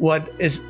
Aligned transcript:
what 0.00 0.32
is 0.38 0.62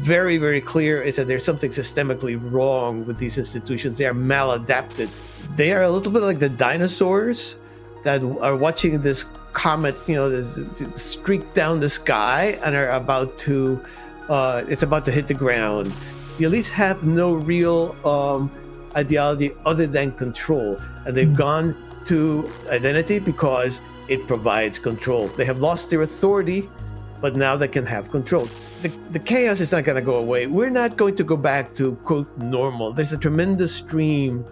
very, 0.00 0.38
very 0.38 0.60
clear 0.60 1.02
is 1.02 1.16
that 1.16 1.28
there's 1.28 1.44
something 1.44 1.70
systemically 1.70 2.40
wrong 2.50 3.04
with 3.04 3.18
these 3.18 3.36
institutions. 3.36 3.98
They 3.98 4.06
are 4.06 4.14
maladapted. 4.14 5.10
They 5.56 5.74
are 5.74 5.82
a 5.82 5.90
little 5.90 6.10
bit 6.10 6.22
like 6.22 6.38
the 6.38 6.48
dinosaurs 6.48 7.56
that 8.04 8.22
are 8.40 8.56
watching 8.56 9.02
this 9.02 9.26
comet, 9.52 9.94
you 10.06 10.14
know, 10.14 10.30
the, 10.30 10.62
the 10.84 10.98
streak 10.98 11.52
down 11.52 11.80
the 11.80 11.90
sky 11.90 12.58
and 12.64 12.74
are 12.74 12.90
about 12.92 13.36
to, 13.38 13.84
uh, 14.30 14.64
it's 14.68 14.82
about 14.82 15.04
to 15.04 15.12
hit 15.12 15.28
the 15.28 15.34
ground. 15.34 15.92
The 16.38 16.44
elites 16.46 16.70
have 16.70 17.04
no 17.04 17.34
real 17.34 17.94
um, 18.06 18.50
ideology 18.96 19.52
other 19.66 19.86
than 19.86 20.12
control, 20.12 20.80
and 21.04 21.14
they've 21.14 21.36
gone 21.36 21.76
to 22.06 22.50
identity 22.70 23.18
because 23.18 23.82
it 24.08 24.26
provides 24.26 24.78
control. 24.78 25.28
They 25.28 25.44
have 25.44 25.58
lost 25.58 25.90
their 25.90 26.00
authority, 26.00 26.70
but 27.22 27.36
now 27.36 27.56
they 27.56 27.68
can 27.68 27.86
have 27.86 28.10
control. 28.10 28.44
The, 28.82 28.88
the 29.12 29.20
chaos 29.20 29.60
is 29.60 29.72
not 29.72 29.84
going 29.84 29.96
to 29.96 30.02
go 30.02 30.16
away. 30.16 30.46
We're 30.48 30.70
not 30.70 30.96
going 30.96 31.16
to 31.16 31.24
go 31.24 31.36
back 31.36 31.74
to 31.76 31.94
quote 32.04 32.28
normal. 32.36 32.92
There's 32.92 33.12
a 33.12 33.18
tremendous 33.18 33.74
stream 33.74 34.44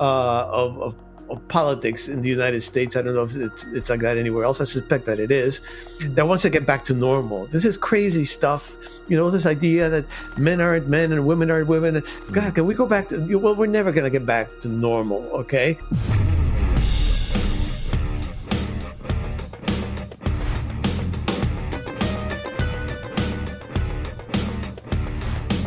uh, 0.00 0.48
of, 0.50 0.80
of 0.80 0.96
of 1.30 1.46
politics 1.48 2.08
in 2.08 2.20
the 2.20 2.28
United 2.28 2.62
States. 2.62 2.96
I 2.96 3.02
don't 3.02 3.14
know 3.14 3.24
if 3.24 3.34
it's, 3.34 3.64
it's, 3.68 3.88
like 3.88 4.00
that 4.00 4.18
anywhere 4.18 4.44
else. 4.44 4.60
I 4.60 4.64
suspect 4.64 5.06
that 5.06 5.18
it 5.18 5.30
is. 5.30 5.60
That 6.00 6.28
wants 6.28 6.42
to 6.42 6.50
get 6.50 6.66
back 6.66 6.84
to 6.86 6.94
normal. 6.94 7.46
This 7.46 7.64
is 7.64 7.76
crazy 7.76 8.24
stuff. 8.24 8.76
You 9.08 9.16
know, 9.16 9.30
this 9.30 9.46
idea 9.46 9.88
that 9.88 10.04
men 10.38 10.60
aren't 10.60 10.88
men 10.88 11.12
and 11.12 11.26
women 11.26 11.50
aren't 11.50 11.68
women. 11.68 12.02
God, 12.32 12.54
can 12.54 12.66
we 12.66 12.74
go 12.74 12.86
back 12.86 13.08
to, 13.08 13.38
well, 13.38 13.54
we're 13.54 13.66
never 13.66 13.92
going 13.92 14.04
to 14.04 14.10
get 14.10 14.26
back 14.26 14.48
to 14.60 14.68
normal, 14.68 15.22
okay? 15.30 15.78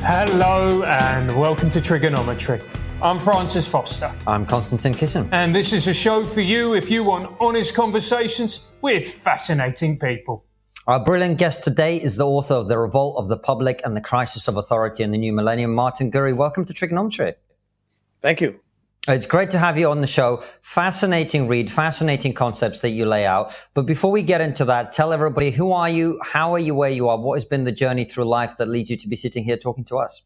Hello 0.09 0.83
and 0.83 1.37
welcome 1.37 1.69
to 1.69 1.81
TRIGGERnometry. 1.81 2.63
I'm 3.01 3.19
Francis 3.19 3.67
Foster. 3.67 4.09
I'm 4.25 4.45
Konstantin 4.45 4.93
Kisin. 4.93 5.27
And 5.33 5.53
this 5.53 5.73
is 5.73 5.89
a 5.89 5.93
show 5.93 6.23
for 6.23 6.39
you 6.39 6.75
if 6.75 6.89
you 6.89 7.03
want 7.03 7.35
honest 7.41 7.75
conversations 7.75 8.67
with 8.81 9.05
fascinating 9.05 9.99
people. 9.99 10.45
Our 10.87 11.03
brilliant 11.03 11.37
guest 11.37 11.65
today 11.65 12.01
is 12.01 12.15
the 12.15 12.25
author 12.25 12.53
of 12.53 12.69
The 12.69 12.77
Revolt 12.77 13.17
of 13.17 13.27
the 13.27 13.35
Public 13.35 13.81
and 13.83 13.97
the 13.97 14.01
Crisis 14.01 14.47
of 14.47 14.55
Authority 14.55 15.03
in 15.03 15.11
the 15.11 15.17
New 15.17 15.33
Millennium, 15.33 15.75
Martin 15.75 16.09
Gurri. 16.09 16.33
Welcome 16.33 16.63
to 16.63 16.73
TRIGGERnometry. 16.73 17.35
Thank 18.21 18.39
you. 18.39 18.61
It's 19.07 19.25
great 19.25 19.51
to 19.51 19.59
have 19.59 19.79
you 19.79 19.89
on 19.89 20.01
the 20.01 20.07
show. 20.07 20.43
Fascinating 20.61 21.47
read, 21.47 21.71
fascinating 21.71 22.33
concepts 22.33 22.81
that 22.81 22.89
you 22.89 23.05
lay 23.05 23.25
out. 23.25 23.53
But 23.73 23.85
before 23.85 24.11
we 24.11 24.21
get 24.21 24.41
into 24.41 24.65
that, 24.65 24.91
tell 24.91 25.13
everybody 25.13 25.49
who 25.49 25.71
are 25.71 25.89
you? 25.89 26.19
How 26.21 26.51
are 26.53 26.59
you 26.59 26.75
where 26.75 26.89
you 26.89 27.07
are? 27.07 27.17
What 27.17 27.35
has 27.35 27.45
been 27.45 27.63
the 27.63 27.71
journey 27.71 28.03
through 28.03 28.25
life 28.25 28.57
that 28.57 28.67
leads 28.67 28.89
you 28.89 28.97
to 28.97 29.07
be 29.07 29.15
sitting 29.15 29.45
here 29.45 29.55
talking 29.55 29.85
to 29.85 29.97
us? 29.97 30.21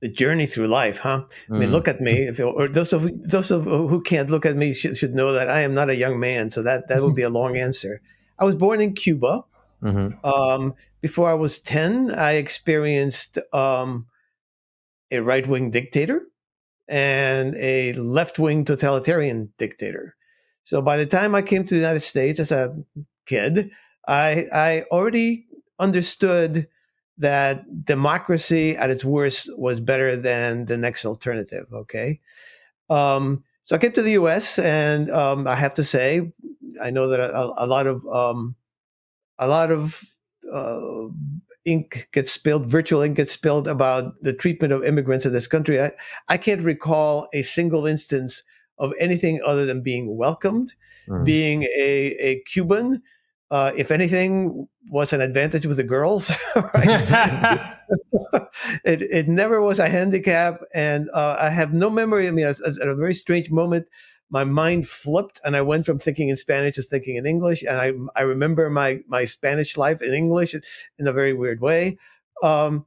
The 0.00 0.08
journey 0.08 0.46
through 0.46 0.68
life, 0.68 0.98
huh? 0.98 1.24
Mm. 1.48 1.56
I 1.56 1.58
mean, 1.58 1.68
hmm. 1.68 1.74
look 1.74 1.88
at 1.88 2.00
me. 2.00 2.28
If, 2.28 2.40
or 2.40 2.68
those 2.68 2.92
of 2.92 3.08
those 3.30 3.50
of 3.50 3.64
who 3.64 4.02
can't 4.02 4.30
look 4.30 4.44
at 4.44 4.56
me 4.56 4.72
should, 4.72 4.96
should 4.96 5.14
know 5.14 5.32
that 5.32 5.48
I 5.50 5.60
am 5.60 5.74
not 5.74 5.88
a 5.88 5.96
young 5.96 6.18
man. 6.18 6.50
So 6.50 6.62
that 6.62 6.88
that 6.88 7.02
would 7.02 7.14
be 7.14 7.22
a 7.22 7.30
long 7.40 7.56
answer. 7.56 8.00
I 8.38 8.44
was 8.44 8.54
born 8.54 8.80
in 8.80 8.94
Cuba. 8.94 9.44
Mm-hmm. 9.82 10.26
Um, 10.26 10.74
before 11.00 11.30
I 11.30 11.34
was 11.34 11.58
ten, 11.58 12.10
I 12.10 12.32
experienced 12.32 13.38
um, 13.52 14.06
a 15.10 15.20
right 15.20 15.46
wing 15.46 15.70
dictator 15.70 16.26
and 16.88 17.54
a 17.56 17.92
left 17.94 18.38
wing 18.38 18.64
totalitarian 18.64 19.52
dictator. 19.58 20.16
So 20.64 20.80
by 20.80 20.96
the 20.96 21.06
time 21.06 21.34
I 21.34 21.42
came 21.42 21.64
to 21.64 21.74
the 21.74 21.80
United 21.80 22.00
States 22.00 22.40
as 22.40 22.50
a 22.50 22.76
kid, 23.26 23.70
I, 24.06 24.46
I 24.52 24.84
already 24.90 25.46
understood 25.78 26.68
that 27.18 27.84
democracy 27.84 28.76
at 28.76 28.90
its 28.90 29.04
worst 29.04 29.50
was 29.56 29.80
better 29.80 30.16
than 30.16 30.66
the 30.66 30.76
next 30.76 31.04
alternative. 31.04 31.66
Okay. 31.72 32.20
Um, 32.90 33.44
so 33.64 33.76
I 33.76 33.78
came 33.78 33.92
to 33.92 34.02
the 34.02 34.12
US 34.12 34.58
and 34.58 35.10
um, 35.10 35.46
I 35.46 35.54
have 35.54 35.74
to 35.74 35.84
say, 35.84 36.32
I 36.82 36.90
know 36.90 37.08
that 37.08 37.20
a, 37.20 37.64
a 37.64 37.66
lot 37.66 37.86
of, 37.86 38.06
um, 38.06 38.56
a 39.38 39.48
lot 39.48 39.70
of 39.70 40.02
uh, 40.52 41.06
ink 41.64 42.08
gets 42.12 42.32
spilled, 42.32 42.66
virtual 42.66 43.02
ink 43.02 43.16
gets 43.16 43.32
spilled 43.32 43.68
about 43.68 44.22
the 44.22 44.32
treatment 44.32 44.72
of 44.72 44.84
immigrants 44.84 45.26
in 45.26 45.32
this 45.32 45.46
country. 45.46 45.80
I, 45.80 45.92
I 46.28 46.36
can't 46.36 46.62
recall 46.62 47.28
a 47.32 47.42
single 47.42 47.86
instance 47.86 48.42
of 48.78 48.92
anything 48.98 49.40
other 49.44 49.66
than 49.66 49.82
being 49.82 50.16
welcomed, 50.16 50.74
mm. 51.08 51.24
being 51.24 51.62
a, 51.62 52.16
a 52.18 52.42
Cuban. 52.46 53.02
Uh, 53.50 53.72
if 53.76 53.90
anything, 53.90 54.68
was 54.90 55.12
an 55.12 55.20
advantage 55.20 55.66
with 55.66 55.76
the 55.76 55.84
girls. 55.84 56.30
it, 58.84 59.02
it 59.02 59.28
never 59.28 59.60
was 59.62 59.78
a 59.78 59.88
handicap. 59.88 60.60
And 60.74 61.08
uh, 61.14 61.36
I 61.38 61.50
have 61.50 61.72
no 61.72 61.90
memory. 61.90 62.28
I 62.28 62.30
mean, 62.30 62.46
at, 62.46 62.60
at 62.60 62.88
a 62.88 62.94
very 62.94 63.14
strange 63.14 63.50
moment, 63.50 63.86
my 64.34 64.42
mind 64.42 64.88
flipped 64.88 65.40
and 65.44 65.54
I 65.54 65.62
went 65.62 65.86
from 65.86 66.00
thinking 66.00 66.28
in 66.28 66.36
Spanish 66.36 66.74
to 66.74 66.82
thinking 66.82 67.14
in 67.14 67.24
English. 67.24 67.62
And 67.62 67.76
I, 67.78 67.92
I 68.16 68.22
remember 68.22 68.68
my, 68.68 68.98
my 69.06 69.26
Spanish 69.26 69.76
life 69.76 70.02
in 70.02 70.12
English 70.12 70.56
in 70.98 71.06
a 71.06 71.12
very 71.12 71.32
weird 71.32 71.60
way. 71.60 71.98
Um, 72.42 72.84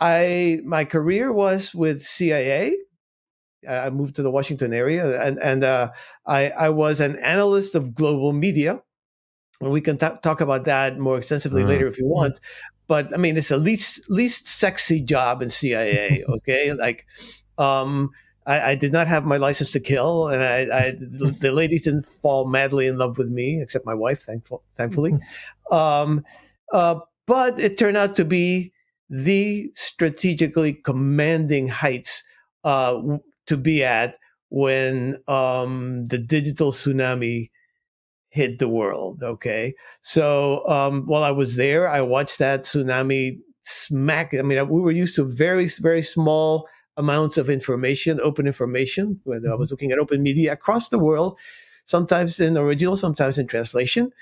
I, 0.00 0.58
my 0.64 0.84
career 0.84 1.32
was 1.32 1.72
with 1.72 2.02
CIA. 2.02 2.76
I 3.68 3.90
moved 3.90 4.16
to 4.16 4.22
the 4.22 4.30
Washington 4.32 4.74
area 4.74 5.22
and, 5.22 5.38
and, 5.38 5.62
uh, 5.62 5.92
I, 6.26 6.50
I 6.50 6.70
was 6.70 6.98
an 6.98 7.14
analyst 7.20 7.76
of 7.76 7.94
global 7.94 8.32
media. 8.32 8.82
And 9.60 9.70
we 9.70 9.80
can 9.80 9.98
t- 9.98 10.18
talk 10.20 10.40
about 10.40 10.64
that 10.64 10.98
more 10.98 11.16
extensively 11.16 11.62
mm. 11.62 11.68
later 11.68 11.86
if 11.86 11.96
you 11.96 12.08
want. 12.08 12.40
But 12.88 13.14
I 13.14 13.18
mean, 13.18 13.36
it's 13.36 13.50
the 13.50 13.56
least, 13.56 14.10
least 14.10 14.48
sexy 14.48 15.00
job 15.00 15.42
in 15.42 15.48
CIA. 15.50 16.24
Okay. 16.28 16.72
like, 16.72 17.06
um, 17.56 18.10
I, 18.50 18.70
I, 18.72 18.74
did 18.74 18.92
not 18.92 19.06
have 19.06 19.24
my 19.24 19.36
license 19.36 19.70
to 19.72 19.80
kill, 19.80 20.26
and 20.28 20.42
I, 20.42 20.58
I 20.72 20.92
the 20.98 21.52
ladies 21.52 21.82
didn't 21.82 22.04
fall 22.04 22.48
madly 22.48 22.88
in 22.88 22.98
love 22.98 23.16
with 23.16 23.28
me, 23.28 23.62
except 23.62 23.86
my 23.86 23.94
wife, 23.94 24.22
thankful, 24.22 24.64
thankfully. 24.76 25.14
Um, 25.70 26.24
uh, 26.72 26.96
but 27.26 27.60
it 27.60 27.78
turned 27.78 27.96
out 27.96 28.16
to 28.16 28.24
be 28.24 28.72
the 29.08 29.70
strategically 29.76 30.72
commanding 30.72 31.68
heights 31.68 32.24
uh, 32.64 33.00
to 33.46 33.56
be 33.56 33.84
at 33.84 34.16
when 34.48 35.22
um, 35.28 36.06
the 36.06 36.18
digital 36.18 36.72
tsunami 36.72 37.50
hit 38.30 38.58
the 38.58 38.68
world. 38.68 39.22
Okay, 39.22 39.74
so 40.00 40.66
um, 40.66 41.06
while 41.06 41.22
I 41.22 41.30
was 41.30 41.54
there, 41.54 41.88
I 41.88 42.00
watched 42.00 42.40
that 42.40 42.64
tsunami 42.64 43.38
smack. 43.62 44.34
I 44.34 44.42
mean, 44.42 44.68
we 44.68 44.80
were 44.80 44.90
used 44.90 45.14
to 45.16 45.24
very, 45.24 45.66
very 45.66 46.02
small 46.02 46.66
amounts 47.00 47.38
of 47.38 47.48
information, 47.48 48.20
open 48.20 48.46
information. 48.46 49.20
I 49.26 49.30
mm-hmm. 49.30 49.58
was 49.58 49.70
looking 49.70 49.90
at 49.90 49.98
open 49.98 50.22
media 50.22 50.52
across 50.52 50.90
the 50.90 50.98
world, 50.98 51.38
sometimes 51.86 52.38
in 52.38 52.56
original, 52.56 52.94
sometimes 52.94 53.38
in 53.38 53.46
translation. 53.46 54.12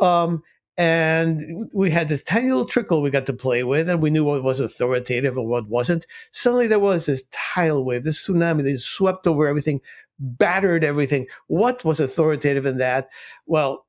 Um, 0.00 0.42
and 0.78 1.68
we 1.74 1.90
had 1.90 2.08
this 2.08 2.22
tiny 2.22 2.48
little 2.48 2.64
trickle 2.64 3.02
we 3.02 3.10
got 3.10 3.26
to 3.26 3.34
play 3.34 3.62
with, 3.62 3.90
and 3.90 4.00
we 4.00 4.10
knew 4.10 4.24
what 4.24 4.42
was 4.42 4.58
authoritative 4.58 5.36
and 5.36 5.46
what 5.46 5.68
wasn't. 5.68 6.06
Suddenly, 6.32 6.66
there 6.66 6.78
was 6.78 7.04
this 7.04 7.24
tidal 7.30 7.84
wave, 7.84 8.04
this 8.04 8.26
tsunami 8.26 8.64
that 8.64 8.80
swept 8.80 9.26
over 9.26 9.46
everything, 9.46 9.82
battered 10.18 10.82
everything. 10.82 11.26
What 11.48 11.84
was 11.84 12.00
authoritative 12.00 12.64
in 12.64 12.78
that? 12.78 13.10
Well, 13.46 13.86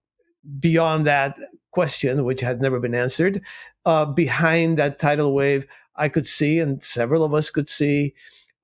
beyond 0.59 1.07
that 1.07 1.37
question, 1.71 2.25
which 2.25 2.41
had 2.41 2.61
never 2.61 2.81
been 2.81 2.95
answered, 2.95 3.41
uh, 3.85 4.05
behind 4.05 4.77
that 4.77 4.99
tidal 4.99 5.33
wave 5.33 5.65
I 5.95 6.09
could 6.09 6.27
see, 6.27 6.59
and 6.59 6.81
several 6.83 7.23
of 7.23 7.33
us 7.33 7.49
could 7.49 7.69
see, 7.69 8.13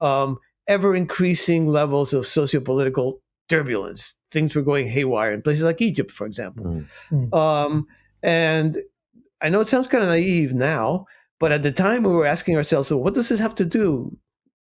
um, 0.02 0.38
ever 0.68 0.96
increasing 0.96 1.68
levels 1.68 2.14
of 2.14 2.26
sociopolitical 2.26 3.20
turbulence. 3.48 4.16
Things 4.32 4.56
were 4.56 4.62
going 4.62 4.88
haywire 4.88 5.34
in 5.34 5.42
places 5.42 5.64
like 5.64 5.82
Egypt, 5.82 6.12
for 6.12 6.28
example. 6.28 6.84
Mm. 7.12 7.34
Um, 7.34 7.88
and 8.22 8.78
I 9.42 9.50
know 9.50 9.62
it 9.62 9.70
sounds 9.70 9.88
kind 9.88 10.04
of 10.04 10.10
naive 10.10 10.54
now, 10.54 11.06
but 11.40 11.52
at 11.52 11.64
the 11.64 11.72
time 11.72 12.04
we 12.04 12.12
were 12.12 12.26
asking 12.26 12.56
ourselves, 12.58 12.88
so 12.88 12.98
what 12.98 13.16
does 13.16 13.30
this 13.30 13.40
have 13.40 13.56
to 13.56 13.66
do? 13.66 14.16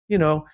You 0.09 0.17
know, 0.17 0.45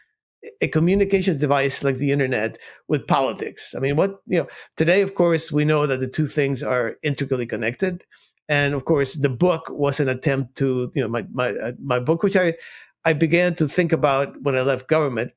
a 0.61 0.67
communications 0.67 1.39
device 1.39 1.83
like 1.83 1.97
the 1.97 2.11
internet 2.11 2.57
with 2.87 3.07
politics. 3.07 3.73
I 3.75 3.79
mean, 3.79 3.95
what, 3.95 4.21
you 4.27 4.39
know, 4.39 4.47
today, 4.77 5.01
of 5.01 5.15
course, 5.15 5.51
we 5.51 5.65
know 5.65 5.87
that 5.87 5.99
the 5.99 6.07
two 6.07 6.27
things 6.27 6.61
are 6.61 6.97
intricately 7.01 7.45
connected. 7.45 8.03
And 8.49 8.73
of 8.73 8.83
course, 8.83 9.13
the 9.13 9.29
book 9.29 9.69
was 9.69 9.99
an 9.99 10.09
attempt 10.09 10.57
to, 10.57 10.91
you 10.95 11.03
know, 11.03 11.07
my, 11.07 11.25
my, 11.31 11.51
uh, 11.51 11.73
my 11.79 11.99
book, 11.99 12.23
which 12.23 12.35
I, 12.35 12.55
I 13.05 13.13
began 13.13 13.55
to 13.55 13.67
think 13.67 13.93
about 13.93 14.41
when 14.41 14.57
I 14.57 14.61
left 14.61 14.89
government, 14.89 15.31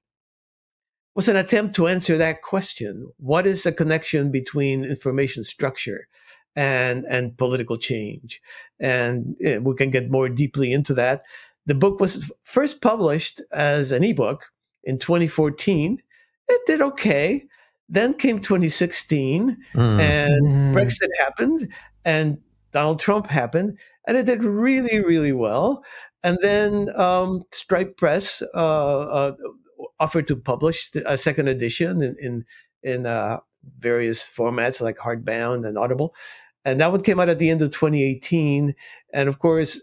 was 1.14 1.28
an 1.28 1.36
attempt 1.36 1.74
to 1.76 1.88
answer 1.88 2.16
that 2.16 2.40
question. 2.40 3.12
What 3.18 3.46
is 3.46 3.64
the 3.64 3.72
connection 3.72 4.30
between 4.32 4.82
information 4.82 5.44
structure 5.44 6.08
and, 6.56 7.04
and 7.04 7.36
political 7.36 7.76
change? 7.76 8.40
And 8.80 9.36
you 9.38 9.56
know, 9.56 9.60
we 9.60 9.74
can 9.74 9.90
get 9.90 10.10
more 10.10 10.30
deeply 10.30 10.72
into 10.72 10.94
that. 10.94 11.22
The 11.66 11.74
book 11.74 12.00
was 12.00 12.32
first 12.44 12.80
published 12.80 13.42
as 13.52 13.92
an 13.92 14.02
ebook 14.02 14.50
in 14.84 14.98
2014. 14.98 16.02
It 16.48 16.60
did 16.66 16.80
okay. 16.80 17.44
Then 17.90 18.14
came 18.14 18.38
2016 18.38 19.58
mm. 19.74 20.00
and 20.00 20.46
mm. 20.46 20.74
Brexit 20.74 21.10
happened 21.20 21.68
and 22.06 22.38
Donald 22.72 22.98
Trump 22.98 23.26
happened, 23.26 23.78
and 24.06 24.16
it 24.16 24.26
did 24.26 24.44
really, 24.44 25.00
really 25.00 25.32
well. 25.32 25.84
And 26.24 26.38
then 26.40 26.88
um, 26.98 27.42
Stripe 27.52 27.96
Press 27.96 28.42
uh, 28.54 29.00
uh, 29.00 29.32
offered 29.98 30.26
to 30.28 30.36
publish 30.36 30.90
a 31.06 31.18
second 31.18 31.48
edition 31.48 32.02
in 32.02 32.16
in, 32.20 32.44
in 32.82 33.06
uh, 33.06 33.40
various 33.78 34.28
formats 34.28 34.80
like 34.80 34.98
hardbound 34.98 35.66
and 35.66 35.78
Audible, 35.78 36.14
and 36.64 36.80
that 36.80 36.90
one 36.90 37.02
came 37.02 37.20
out 37.20 37.28
at 37.28 37.38
the 37.38 37.50
end 37.50 37.62
of 37.62 37.70
2018. 37.70 38.74
And 39.12 39.28
of 39.28 39.38
course, 39.38 39.80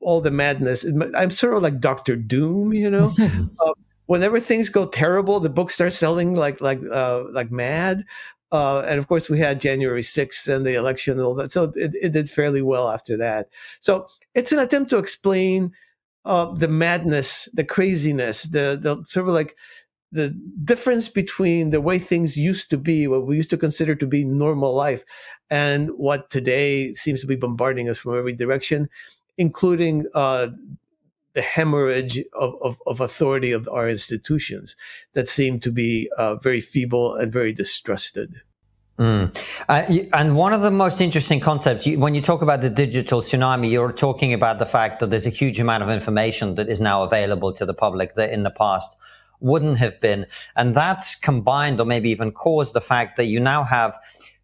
all 0.00 0.20
the 0.20 0.30
madness. 0.30 0.84
I'm 1.14 1.30
sort 1.30 1.54
of 1.54 1.62
like 1.62 1.80
Doctor 1.80 2.16
Doom, 2.16 2.72
you 2.72 2.90
know. 2.90 3.12
uh, 3.60 3.72
whenever 4.06 4.40
things 4.40 4.68
go 4.68 4.86
terrible, 4.86 5.38
the 5.40 5.48
books 5.48 5.74
start 5.74 5.92
selling 5.92 6.34
like 6.34 6.60
like 6.60 6.80
uh, 6.90 7.24
like 7.32 7.50
mad. 7.50 8.04
Uh, 8.52 8.80
and 8.86 8.98
of 8.98 9.06
course, 9.06 9.30
we 9.30 9.38
had 9.38 9.60
January 9.60 10.02
6th 10.02 10.48
and 10.48 10.66
the 10.66 10.74
election 10.74 11.14
and 11.14 11.22
all 11.22 11.34
that. 11.34 11.52
So 11.52 11.72
it, 11.76 11.92
it 11.94 12.12
did 12.12 12.28
fairly 12.28 12.62
well 12.62 12.90
after 12.90 13.16
that. 13.16 13.48
So 13.80 14.08
it's 14.34 14.52
an 14.52 14.58
attempt 14.58 14.90
to 14.90 14.98
explain 14.98 15.72
uh, 16.24 16.46
the 16.54 16.68
madness, 16.68 17.48
the 17.54 17.64
craziness, 17.64 18.44
the, 18.44 18.78
the 18.80 19.04
sort 19.06 19.28
of 19.28 19.34
like 19.34 19.56
the 20.12 20.30
difference 20.64 21.08
between 21.08 21.70
the 21.70 21.80
way 21.80 21.98
things 21.98 22.36
used 22.36 22.68
to 22.70 22.76
be, 22.76 23.06
what 23.06 23.26
we 23.26 23.36
used 23.36 23.50
to 23.50 23.56
consider 23.56 23.94
to 23.94 24.06
be 24.06 24.24
normal 24.24 24.74
life, 24.74 25.04
and 25.50 25.90
what 25.90 26.30
today 26.30 26.94
seems 26.94 27.20
to 27.20 27.26
be 27.26 27.36
bombarding 27.36 27.88
us 27.88 27.98
from 27.98 28.18
every 28.18 28.32
direction, 28.32 28.88
including 29.38 30.06
uh, 30.14 30.48
the 31.32 31.42
hemorrhage 31.42 32.18
of, 32.34 32.54
of, 32.60 32.76
of, 32.86 33.00
authority 33.00 33.52
of 33.52 33.68
our 33.68 33.88
institutions 33.88 34.74
that 35.14 35.28
seem 35.28 35.60
to 35.60 35.70
be 35.70 36.10
uh, 36.18 36.36
very 36.36 36.60
feeble 36.60 37.14
and 37.14 37.32
very 37.32 37.52
distrusted. 37.52 38.40
Mm. 38.98 39.34
Uh, 39.68 40.04
and 40.12 40.36
one 40.36 40.52
of 40.52 40.60
the 40.60 40.70
most 40.70 41.00
interesting 41.00 41.40
concepts, 41.40 41.86
you, 41.86 41.98
when 41.98 42.14
you 42.14 42.20
talk 42.20 42.42
about 42.42 42.60
the 42.60 42.68
digital 42.68 43.20
tsunami, 43.22 43.70
you're 43.70 43.92
talking 43.92 44.34
about 44.34 44.58
the 44.58 44.66
fact 44.66 45.00
that 45.00 45.08
there's 45.08 45.26
a 45.26 45.30
huge 45.30 45.58
amount 45.58 45.82
of 45.82 45.88
information 45.88 46.56
that 46.56 46.68
is 46.68 46.80
now 46.80 47.02
available 47.02 47.52
to 47.52 47.64
the 47.64 47.72
public 47.72 48.14
that 48.14 48.30
in 48.30 48.42
the 48.42 48.50
past 48.50 48.96
wouldn't 49.40 49.78
have 49.78 49.98
been. 50.00 50.26
And 50.54 50.74
that's 50.74 51.14
combined 51.14 51.80
or 51.80 51.86
maybe 51.86 52.10
even 52.10 52.30
caused 52.30 52.74
the 52.74 52.80
fact 52.80 53.16
that 53.16 53.24
you 53.24 53.40
now 53.40 53.64
have 53.64 53.98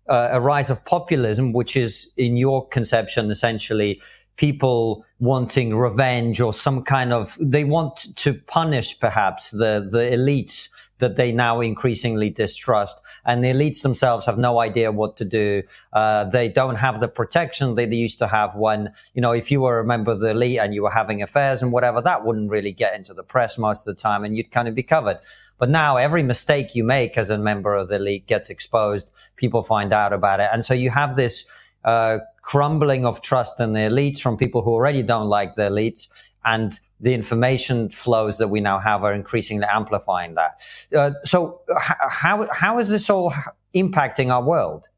uh, 0.08 0.28
a 0.32 0.40
rise 0.40 0.70
of 0.70 0.82
populism, 0.84 1.52
which 1.52 1.76
is 1.76 2.12
in 2.16 2.38
your 2.38 2.66
conception 2.68 3.30
essentially 3.30 4.00
people 4.36 5.04
wanting 5.18 5.74
revenge 5.74 6.40
or 6.40 6.52
some 6.52 6.82
kind 6.82 7.12
of 7.12 7.36
they 7.40 7.64
want 7.64 8.14
to 8.16 8.34
punish 8.34 8.98
perhaps 9.00 9.50
the 9.50 9.86
the 9.90 10.10
elites 10.12 10.68
that 10.98 11.16
they 11.16 11.30
now 11.30 11.60
increasingly 11.60 12.30
distrust. 12.30 13.02
And 13.24 13.44
the 13.44 13.48
elites 13.48 13.82
themselves 13.82 14.24
have 14.26 14.38
no 14.38 14.60
idea 14.60 14.90
what 14.92 15.16
to 15.18 15.24
do. 15.24 15.62
Uh, 15.92 16.24
they 16.24 16.48
don't 16.48 16.76
have 16.76 17.00
the 17.00 17.08
protection 17.08 17.74
that 17.74 17.90
they 17.90 17.96
used 17.96 18.18
to 18.20 18.26
have 18.26 18.54
when 18.54 18.92
you 19.14 19.20
know 19.20 19.32
if 19.32 19.50
you 19.50 19.60
were 19.60 19.80
a 19.80 19.84
member 19.84 20.12
of 20.12 20.20
the 20.20 20.30
elite 20.30 20.58
and 20.58 20.74
you 20.74 20.82
were 20.82 20.90
having 20.90 21.22
affairs 21.22 21.62
and 21.62 21.72
whatever 21.72 22.00
that 22.00 22.24
wouldn't 22.24 22.50
really 22.50 22.72
get 22.72 22.94
into 22.94 23.14
the 23.14 23.22
press 23.22 23.58
most 23.58 23.86
of 23.86 23.94
the 23.94 24.00
time 24.00 24.24
and 24.24 24.36
you'd 24.36 24.50
kind 24.50 24.68
of 24.68 24.74
be 24.74 24.82
covered. 24.82 25.18
But 25.58 25.70
now 25.70 25.96
every 25.96 26.22
mistake 26.22 26.74
you 26.74 26.84
make 26.84 27.16
as 27.16 27.30
a 27.30 27.38
member 27.38 27.74
of 27.74 27.88
the 27.88 27.96
elite 27.96 28.26
gets 28.26 28.50
exposed. 28.50 29.12
People 29.36 29.62
find 29.62 29.92
out 29.92 30.12
about 30.12 30.40
it. 30.40 30.50
And 30.52 30.64
so 30.64 30.74
you 30.74 30.90
have 30.90 31.16
this 31.16 31.48
uh, 31.84 32.18
crumbling 32.46 33.04
of 33.04 33.20
trust 33.20 33.58
in 33.58 33.72
the 33.72 33.80
elites 33.80 34.20
from 34.20 34.36
people 34.36 34.62
who 34.62 34.70
already 34.70 35.02
don't 35.02 35.28
like 35.28 35.56
the 35.56 35.62
elites 35.62 36.06
and 36.44 36.78
the 37.00 37.12
information 37.12 37.90
flows 37.90 38.38
that 38.38 38.46
we 38.48 38.60
now 38.60 38.78
have 38.78 39.02
are 39.02 39.12
increasingly 39.12 39.66
amplifying 39.68 40.36
that. 40.36 40.60
Uh, 40.96 41.10
so, 41.24 41.60
how 41.76 42.48
how 42.52 42.78
is 42.78 42.88
this 42.88 43.10
all 43.10 43.34
impacting 43.74 44.32
our 44.32 44.42
world? 44.42 44.88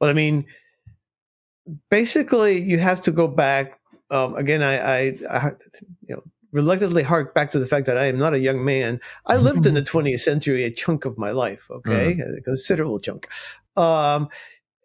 Well, 0.00 0.08
I 0.08 0.14
mean, 0.14 0.46
basically, 1.90 2.58
you 2.58 2.78
have 2.78 3.02
to 3.02 3.12
go 3.12 3.28
back. 3.28 3.78
Um, 4.10 4.34
again, 4.34 4.62
I, 4.62 4.78
I, 4.78 4.98
I, 5.30 5.50
you 6.08 6.16
know, 6.16 6.22
reluctantly 6.52 7.02
hark 7.02 7.34
back 7.34 7.50
to 7.52 7.58
the 7.58 7.66
fact 7.66 7.84
that 7.86 7.98
I 7.98 8.06
am 8.06 8.18
not 8.18 8.32
a 8.32 8.40
young 8.40 8.64
man. 8.64 8.98
I 9.26 9.36
lived 9.36 9.66
in 9.66 9.74
the 9.74 9.82
20th 9.92 10.20
century 10.20 10.64
a 10.64 10.70
chunk 10.70 11.04
of 11.04 11.18
my 11.18 11.32
life. 11.32 11.70
Okay, 11.70 12.14
mm. 12.14 12.38
a 12.38 12.40
considerable 12.40 12.98
chunk. 12.98 13.28
Um, 13.76 14.30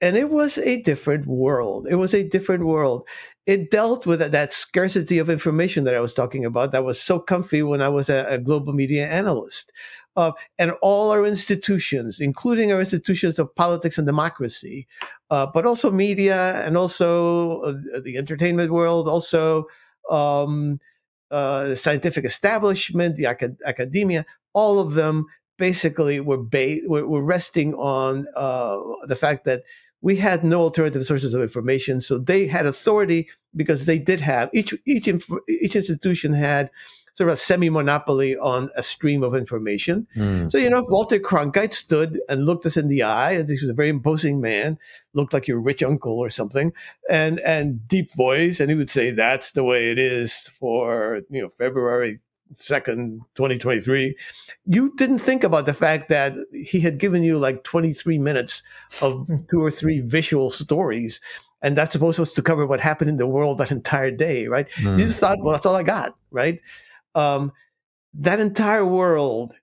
and 0.01 0.17
it 0.17 0.29
was 0.29 0.57
a 0.57 0.81
different 0.81 1.25
world. 1.25 1.87
It 1.89 1.95
was 1.95 2.13
a 2.13 2.27
different 2.27 2.65
world. 2.65 3.07
It 3.45 3.71
dealt 3.71 4.05
with 4.05 4.19
that 4.19 4.53
scarcity 4.53 5.19
of 5.19 5.29
information 5.29 5.83
that 5.85 5.95
I 5.95 5.99
was 6.01 6.13
talking 6.13 6.45
about 6.45 6.71
that 6.71 6.83
was 6.83 7.01
so 7.01 7.19
comfy 7.19 7.63
when 7.63 7.81
I 7.81 7.89
was 7.89 8.09
a, 8.09 8.25
a 8.27 8.37
global 8.37 8.73
media 8.73 9.07
analyst. 9.07 9.71
Uh, 10.17 10.31
and 10.57 10.71
all 10.81 11.11
our 11.11 11.25
institutions, 11.25 12.19
including 12.19 12.71
our 12.71 12.79
institutions 12.79 13.37
of 13.37 13.53
politics 13.55 13.97
and 13.97 14.07
democracy, 14.07 14.87
uh, 15.29 15.45
but 15.53 15.65
also 15.65 15.91
media 15.91 16.61
and 16.65 16.77
also 16.77 17.61
uh, 17.61 17.73
the 18.03 18.17
entertainment 18.17 18.71
world, 18.71 19.07
also 19.07 19.65
um, 20.09 20.79
uh, 21.31 21.65
the 21.65 21.75
scientific 21.75 22.23
establishment, 22.25 23.17
the 23.17 23.25
acad- 23.25 23.57
academia, 23.65 24.25
all 24.53 24.79
of 24.79 24.93
them 24.93 25.25
basically 25.57 26.19
were, 26.19 26.41
ba- 26.41 26.79
were, 26.85 27.07
were 27.07 27.23
resting 27.23 27.73
on 27.75 28.25
uh, 28.35 28.79
the 29.07 29.15
fact 29.15 29.45
that 29.45 29.63
we 30.01 30.17
had 30.17 30.43
no 30.43 30.61
alternative 30.61 31.03
sources 31.03 31.33
of 31.33 31.41
information. 31.41 32.01
So 32.01 32.17
they 32.17 32.47
had 32.47 32.65
authority 32.65 33.29
because 33.55 33.85
they 33.85 33.97
did 33.97 34.21
have 34.21 34.49
each 34.53 34.73
each 34.85 35.07
each 35.47 35.75
institution 35.75 36.33
had 36.33 36.69
sort 37.15 37.29
of 37.29 37.35
a 37.35 37.37
semi 37.37 37.69
monopoly 37.69 38.37
on 38.37 38.69
a 38.75 38.83
stream 38.83 39.23
of 39.23 39.33
information. 39.33 40.05
Mm. 40.15 40.51
So 40.51 40.57
you 40.57 40.69
know, 40.69 40.85
Walter 40.89 41.17
Cronkite 41.17 41.73
stood 41.73 42.19
and 42.29 42.45
looked 42.45 42.65
us 42.65 42.77
in 42.77 42.89
the 42.89 43.03
eye, 43.03 43.31
and 43.31 43.49
he 43.49 43.55
was 43.55 43.69
a 43.69 43.73
very 43.73 43.89
imposing 43.89 44.41
man, 44.41 44.77
looked 45.13 45.33
like 45.33 45.47
your 45.47 45.59
rich 45.59 45.81
uncle 45.81 46.19
or 46.19 46.29
something, 46.29 46.73
and 47.09 47.39
and 47.39 47.87
deep 47.87 48.13
voice, 48.15 48.59
and 48.59 48.69
he 48.69 48.75
would 48.75 48.91
say, 48.91 49.11
"That's 49.11 49.53
the 49.53 49.63
way 49.63 49.91
it 49.91 49.97
is 49.97 50.49
for 50.49 51.21
you 51.29 51.41
know 51.41 51.49
February 51.49 52.19
2nd, 52.53 53.19
2023, 53.35 54.15
you 54.65 54.93
didn't 54.95 55.19
think 55.19 55.43
about 55.43 55.65
the 55.65 55.73
fact 55.73 56.09
that 56.09 56.35
he 56.53 56.79
had 56.79 56.97
given 56.97 57.23
you 57.23 57.39
like 57.39 57.63
23 57.63 58.17
minutes 58.17 58.63
of 59.01 59.27
hmm. 59.27 59.37
two 59.49 59.61
or 59.61 59.71
three 59.71 60.01
visual 60.01 60.49
stories. 60.49 61.19
And 61.61 61.75
that's 61.75 61.93
supposed 61.93 62.35
to 62.35 62.41
cover 62.41 62.67
what 62.67 62.79
happened 62.79 63.09
in 63.09 63.17
the 63.17 63.27
world 63.27 63.57
that 63.57 63.71
entire 63.71 64.11
day, 64.11 64.47
right? 64.47 64.69
Mm. 64.75 64.99
You 64.99 65.05
just 65.05 65.19
thought, 65.19 65.39
well, 65.41 65.53
that's 65.53 65.65
all 65.65 65.75
I 65.75 65.81
got, 65.81 66.15
right? 66.29 66.61
Um, 67.15 67.51
that 68.13 68.39
entire 68.39 68.85
world 68.85 69.53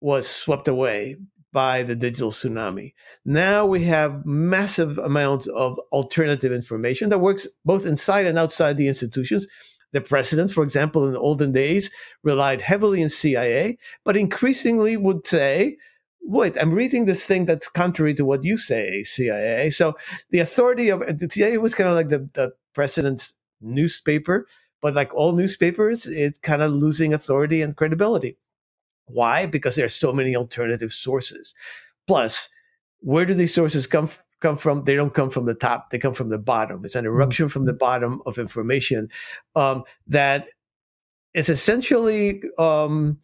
was 0.00 0.26
swept 0.26 0.66
away 0.66 1.16
by 1.52 1.82
the 1.82 1.94
digital 1.94 2.30
tsunami. 2.30 2.94
Now 3.24 3.66
we 3.66 3.84
have 3.84 4.24
massive 4.24 4.98
amounts 4.98 5.46
of 5.48 5.78
alternative 5.92 6.52
information 6.52 7.10
that 7.10 7.20
works 7.20 7.46
both 7.64 7.86
inside 7.86 8.26
and 8.26 8.38
outside 8.38 8.76
the 8.78 8.88
institutions. 8.88 9.46
The 9.92 10.00
president, 10.00 10.50
for 10.50 10.62
example, 10.62 11.06
in 11.06 11.12
the 11.12 11.20
olden 11.20 11.52
days, 11.52 11.90
relied 12.22 12.62
heavily 12.62 13.02
on 13.02 13.10
CIA, 13.10 13.78
but 14.04 14.16
increasingly 14.16 14.96
would 14.96 15.26
say, 15.26 15.76
wait, 16.22 16.56
I'm 16.58 16.72
reading 16.72 17.04
this 17.04 17.24
thing 17.24 17.44
that's 17.44 17.68
contrary 17.68 18.14
to 18.14 18.24
what 18.24 18.44
you 18.44 18.56
say, 18.56 19.02
CIA. 19.02 19.70
So 19.70 19.96
the 20.30 20.38
authority 20.38 20.88
of 20.88 21.00
the 21.00 21.28
CIA 21.30 21.58
was 21.58 21.74
kind 21.74 21.88
of 21.88 21.96
like 21.96 22.08
the, 22.08 22.28
the 22.32 22.52
president's 22.74 23.34
newspaper, 23.60 24.46
but 24.80 24.94
like 24.94 25.14
all 25.14 25.32
newspapers, 25.32 26.06
it's 26.06 26.38
kind 26.38 26.62
of 26.62 26.72
losing 26.72 27.12
authority 27.12 27.60
and 27.62 27.76
credibility. 27.76 28.36
Why? 29.06 29.46
Because 29.46 29.76
there 29.76 29.84
are 29.84 29.90
so 29.90 30.12
many 30.12 30.34
alternative 30.34 30.92
sources. 30.92 31.54
Plus, 32.06 32.48
where 33.00 33.26
do 33.26 33.34
these 33.34 33.54
sources 33.54 33.86
come 33.86 34.08
come 34.42 34.56
from 34.56 34.84
they 34.84 34.94
don't 34.94 35.14
come 35.14 35.30
from 35.30 35.46
the 35.46 35.54
top 35.54 35.90
they 35.90 35.98
come 35.98 36.12
from 36.12 36.28
the 36.28 36.38
bottom 36.38 36.84
it's 36.84 36.94
an 36.94 37.04
mm-hmm. 37.04 37.14
eruption 37.14 37.46
mm-hmm. 37.46 37.52
from 37.52 37.64
the 37.64 37.72
bottom 37.72 38.20
of 38.26 38.38
information 38.38 39.08
um, 39.54 39.84
that 40.06 40.48
is 41.32 41.48
essentially 41.48 42.42
um, 42.58 43.18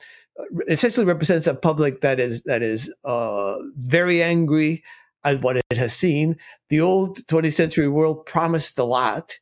essentially 0.68 1.04
represents 1.04 1.46
a 1.46 1.54
public 1.54 2.00
that 2.00 2.20
is 2.20 2.42
that 2.42 2.62
is 2.62 2.92
uh, 3.04 3.56
very 3.76 4.22
angry 4.22 4.82
at 5.24 5.42
what 5.42 5.56
it 5.56 5.76
has 5.76 5.92
seen 5.92 6.36
the 6.68 6.80
old 6.80 7.18
20th 7.26 7.54
century 7.54 7.88
world 7.88 8.24
promised 8.24 8.78
a 8.78 8.84
lot 8.84 9.38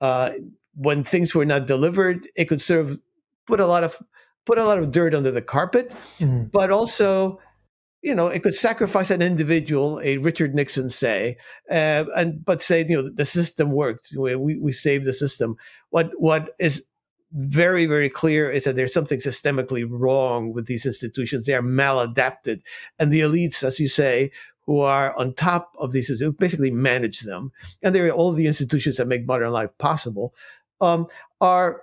uh, 0.00 0.32
when 0.74 1.04
things 1.04 1.34
were 1.34 1.46
not 1.46 1.66
delivered 1.66 2.28
it 2.36 2.46
could 2.46 2.60
sort 2.60 2.80
of 2.80 3.00
put 3.46 3.60
a 3.60 3.66
lot 3.66 3.84
of 3.84 3.96
put 4.44 4.58
a 4.58 4.64
lot 4.64 4.78
of 4.78 4.90
dirt 4.90 5.14
under 5.14 5.30
the 5.30 5.42
carpet 5.42 5.94
mm-hmm. 6.18 6.44
but 6.44 6.70
also 6.70 7.38
you 8.02 8.14
know, 8.14 8.28
it 8.28 8.42
could 8.42 8.54
sacrifice 8.54 9.10
an 9.10 9.20
individual, 9.20 10.00
a 10.02 10.16
Richard 10.18 10.54
Nixon, 10.54 10.88
say, 10.88 11.36
uh, 11.70 12.04
and 12.16 12.44
but 12.44 12.62
say, 12.62 12.84
you 12.88 13.02
know, 13.02 13.10
the 13.10 13.24
system 13.24 13.72
worked. 13.72 14.12
We, 14.16 14.36
we 14.36 14.72
saved 14.72 15.04
the 15.04 15.12
system. 15.12 15.56
What 15.90 16.12
what 16.18 16.54
is 16.58 16.84
very 17.32 17.86
very 17.86 18.08
clear 18.08 18.50
is 18.50 18.64
that 18.64 18.74
there's 18.74 18.92
something 18.92 19.20
systemically 19.20 19.86
wrong 19.88 20.52
with 20.52 20.66
these 20.66 20.86
institutions. 20.86 21.46
They 21.46 21.54
are 21.54 21.62
maladapted, 21.62 22.62
and 22.98 23.12
the 23.12 23.20
elites, 23.20 23.62
as 23.62 23.78
you 23.78 23.88
say, 23.88 24.30
who 24.64 24.80
are 24.80 25.14
on 25.18 25.34
top 25.34 25.72
of 25.78 25.92
these, 25.92 26.08
who 26.08 26.32
basically 26.32 26.70
manage 26.70 27.20
them, 27.20 27.52
and 27.82 27.94
they're 27.94 28.10
all 28.10 28.32
the 28.32 28.46
institutions 28.46 28.96
that 28.96 29.08
make 29.08 29.26
modern 29.26 29.50
life 29.50 29.76
possible, 29.76 30.34
um, 30.80 31.06
are 31.40 31.82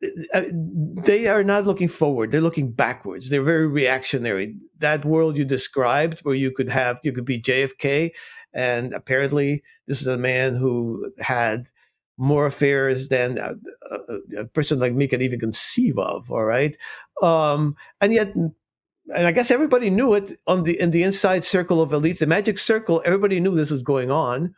they 0.00 1.26
are 1.28 1.44
not 1.44 1.64
looking 1.64 1.88
forward 1.88 2.30
they're 2.30 2.40
looking 2.40 2.70
backwards 2.70 3.30
they're 3.30 3.42
very 3.42 3.66
reactionary 3.66 4.54
that 4.78 5.04
world 5.04 5.36
you 5.36 5.44
described 5.44 6.20
where 6.20 6.34
you 6.34 6.50
could 6.50 6.68
have 6.68 6.98
you 7.02 7.12
could 7.12 7.24
be 7.24 7.40
jfk 7.40 8.10
And 8.54 8.94
apparently, 8.94 9.62
this 9.86 10.00
is 10.00 10.06
a 10.06 10.16
man 10.16 10.54
who 10.54 11.10
had 11.18 11.68
more 12.16 12.46
affairs 12.46 13.08
than 13.08 13.36
a, 13.36 13.56
a, 13.90 14.42
a, 14.42 14.46
person 14.46 14.78
like 14.78 14.94
me 14.94 15.08
can 15.08 15.20
even 15.20 15.40
conceive 15.40 15.98
of. 15.98 16.30
All 16.30 16.44
right, 16.44 16.76
um, 17.20 17.74
and 18.00 18.12
yet, 18.12 18.32
and 18.36 19.26
I 19.26 19.32
guess 19.32 19.50
everybody 19.50 19.90
knew 19.90 20.14
it 20.14 20.38
on 20.46 20.62
the 20.62 20.78
in 20.78 20.92
the 20.92 21.02
inside 21.02 21.44
circle 21.44 21.82
of 21.82 21.92
elite, 21.92 22.20
the 22.20 22.26
magic 22.26 22.58
circle. 22.58 23.02
Everybody 23.04 23.40
knew 23.40 23.54
this 23.56 23.72
was 23.72 23.82
going 23.82 24.10
on. 24.10 24.54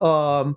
Um, 0.00 0.56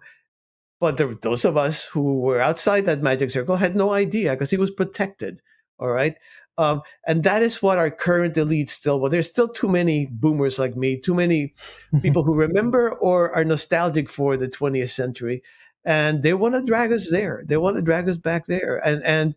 but 0.79 0.97
there, 0.97 1.13
those 1.13 1.45
of 1.45 1.57
us 1.57 1.85
who 1.87 2.19
were 2.21 2.41
outside 2.41 2.85
that 2.85 3.01
magic 3.01 3.31
circle 3.31 3.55
had 3.55 3.75
no 3.75 3.91
idea 3.91 4.31
because 4.31 4.51
he 4.51 4.57
was 4.57 4.71
protected. 4.71 5.41
All 5.79 5.89
right. 5.89 6.15
Um, 6.59 6.81
and 7.05 7.23
that 7.23 7.43
is 7.43 7.61
what 7.61 7.77
our 7.77 7.91
current 7.91 8.35
elite 8.35 8.71
still, 8.71 8.99
well, 8.99 9.11
there's 9.11 9.29
still 9.29 9.47
too 9.47 9.67
many 9.67 10.07
boomers 10.09 10.57
like 10.57 10.75
me, 10.75 10.99
too 10.99 11.13
many 11.13 11.53
people 12.01 12.23
who 12.23 12.33
remember 12.33 12.93
or 12.93 13.31
are 13.31 13.45
nostalgic 13.45 14.09
for 14.09 14.37
the 14.37 14.47
20th 14.47 14.89
century 14.89 15.43
and 15.87 16.21
they 16.21 16.33
want 16.33 16.53
to 16.53 16.61
drag 16.61 16.91
us 16.91 17.09
there. 17.09 17.43
They 17.47 17.55
want 17.55 17.77
to 17.77 17.81
drag 17.81 18.09
us 18.09 18.17
back 18.17 18.45
there. 18.45 18.85
And 18.85 19.01
and 19.03 19.35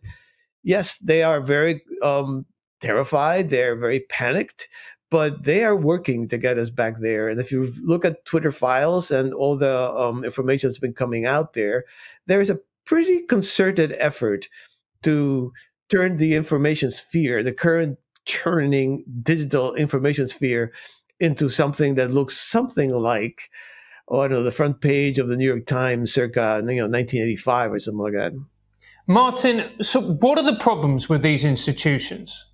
yes, 0.63 0.97
they 0.97 1.23
are 1.23 1.39
very 1.39 1.81
um, 2.03 2.45
terrified. 2.81 3.49
They're 3.49 3.77
very 3.77 4.01
panicked, 4.01 4.67
but 5.11 5.43
they 5.43 5.63
are 5.63 5.75
working 5.75 6.27
to 6.29 6.37
get 6.37 6.57
us 6.57 6.71
back 6.71 6.95
there. 6.99 7.27
And 7.27 7.39
if 7.39 7.51
you 7.51 7.73
look 7.83 8.05
at 8.05 8.25
Twitter 8.25 8.51
files 8.51 9.11
and 9.11 9.33
all 9.33 9.57
the 9.57 9.91
um, 9.91 10.23
information 10.23 10.69
that's 10.69 10.79
been 10.79 10.93
coming 10.93 11.25
out 11.25 11.53
there, 11.53 11.83
there 12.25 12.41
is 12.41 12.49
a 12.49 12.59
pretty 12.85 13.21
concerted 13.27 13.93
effort 13.99 14.47
to 15.03 15.51
turn 15.89 16.17
the 16.17 16.33
information 16.33 16.89
sphere, 16.89 17.43
the 17.43 17.53
current 17.53 17.99
churning 18.25 19.03
digital 19.21 19.75
information 19.75 20.27
sphere, 20.27 20.71
into 21.19 21.49
something 21.49 21.95
that 21.95 22.09
looks 22.09 22.37
something 22.37 22.91
like 22.91 23.51
oh, 24.07 24.19
I 24.21 24.27
don't 24.27 24.39
know, 24.39 24.43
the 24.43 24.51
front 24.51 24.81
page 24.81 25.19
of 25.19 25.29
the 25.29 25.37
New 25.37 25.47
York 25.47 25.65
Times 25.65 26.13
circa, 26.13 26.57
you 26.57 26.75
know, 26.75 26.89
1985 26.89 27.71
or 27.71 27.79
something 27.79 27.99
like 27.99 28.13
that. 28.13 28.33
Martin, 29.07 29.71
so 29.81 30.01
what 30.01 30.37
are 30.37 30.43
the 30.43 30.57
problems 30.57 31.07
with 31.07 31.21
these 31.23 31.45
institutions? 31.45 32.50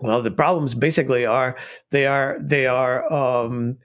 Well, 0.00 0.22
the 0.22 0.30
problems 0.30 0.74
basically 0.74 1.24
are 1.24 1.56
they 1.90 2.06
are 2.06 2.38
they 2.42 2.66
are 2.66 3.10
um, 3.12 3.78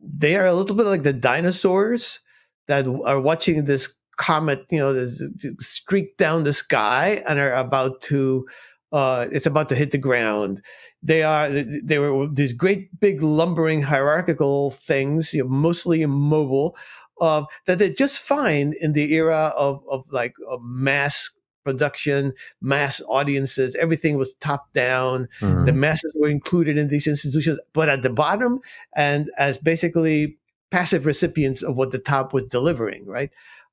they 0.00 0.36
are 0.36 0.46
a 0.46 0.54
little 0.54 0.76
bit 0.76 0.86
like 0.86 1.02
the 1.02 1.12
dinosaurs 1.12 2.20
that 2.68 2.86
are 3.04 3.20
watching 3.20 3.64
this 3.64 3.94
comet, 4.16 4.64
you 4.70 4.78
know, 4.78 4.92
this, 4.92 5.20
this 5.36 5.54
streak 5.60 6.16
down 6.16 6.44
the 6.44 6.52
sky 6.52 7.22
and 7.28 7.38
are 7.38 7.54
about 7.54 8.00
to 8.02 8.46
uh, 8.92 9.26
it's 9.32 9.46
about 9.46 9.68
to 9.68 9.74
hit 9.74 9.90
the 9.90 9.98
ground. 9.98 10.62
They 11.02 11.22
are 11.22 11.50
they 11.50 11.98
were 11.98 12.28
these 12.28 12.52
great 12.52 12.98
big 13.00 13.22
lumbering 13.22 13.82
hierarchical 13.82 14.70
things, 14.70 15.34
you 15.34 15.42
know, 15.42 15.48
mostly 15.48 16.02
immobile, 16.02 16.76
uh, 17.20 17.44
that 17.66 17.78
they 17.78 17.90
just 17.92 18.20
fine 18.20 18.74
in 18.80 18.92
the 18.92 19.14
era 19.14 19.52
of 19.56 19.82
of 19.88 20.04
like 20.12 20.34
mass 20.62 21.30
production, 21.66 22.32
mass 22.62 23.02
audiences. 23.08 23.74
Everything 23.74 24.16
was 24.16 24.34
top 24.34 24.72
down. 24.72 25.28
Mm-hmm. 25.40 25.64
The 25.66 25.72
masses 25.72 26.14
were 26.16 26.28
included 26.28 26.78
in 26.78 26.88
these 26.88 27.08
institutions, 27.08 27.58
but 27.72 27.88
at 27.88 28.02
the 28.02 28.10
bottom 28.10 28.60
and 28.94 29.30
as 29.36 29.58
basically 29.58 30.38
passive 30.70 31.04
recipients 31.04 31.62
of 31.62 31.76
what 31.76 31.90
the 31.90 31.98
top 31.98 32.32
was 32.32 32.46
delivering, 32.46 33.04
right? 33.04 33.30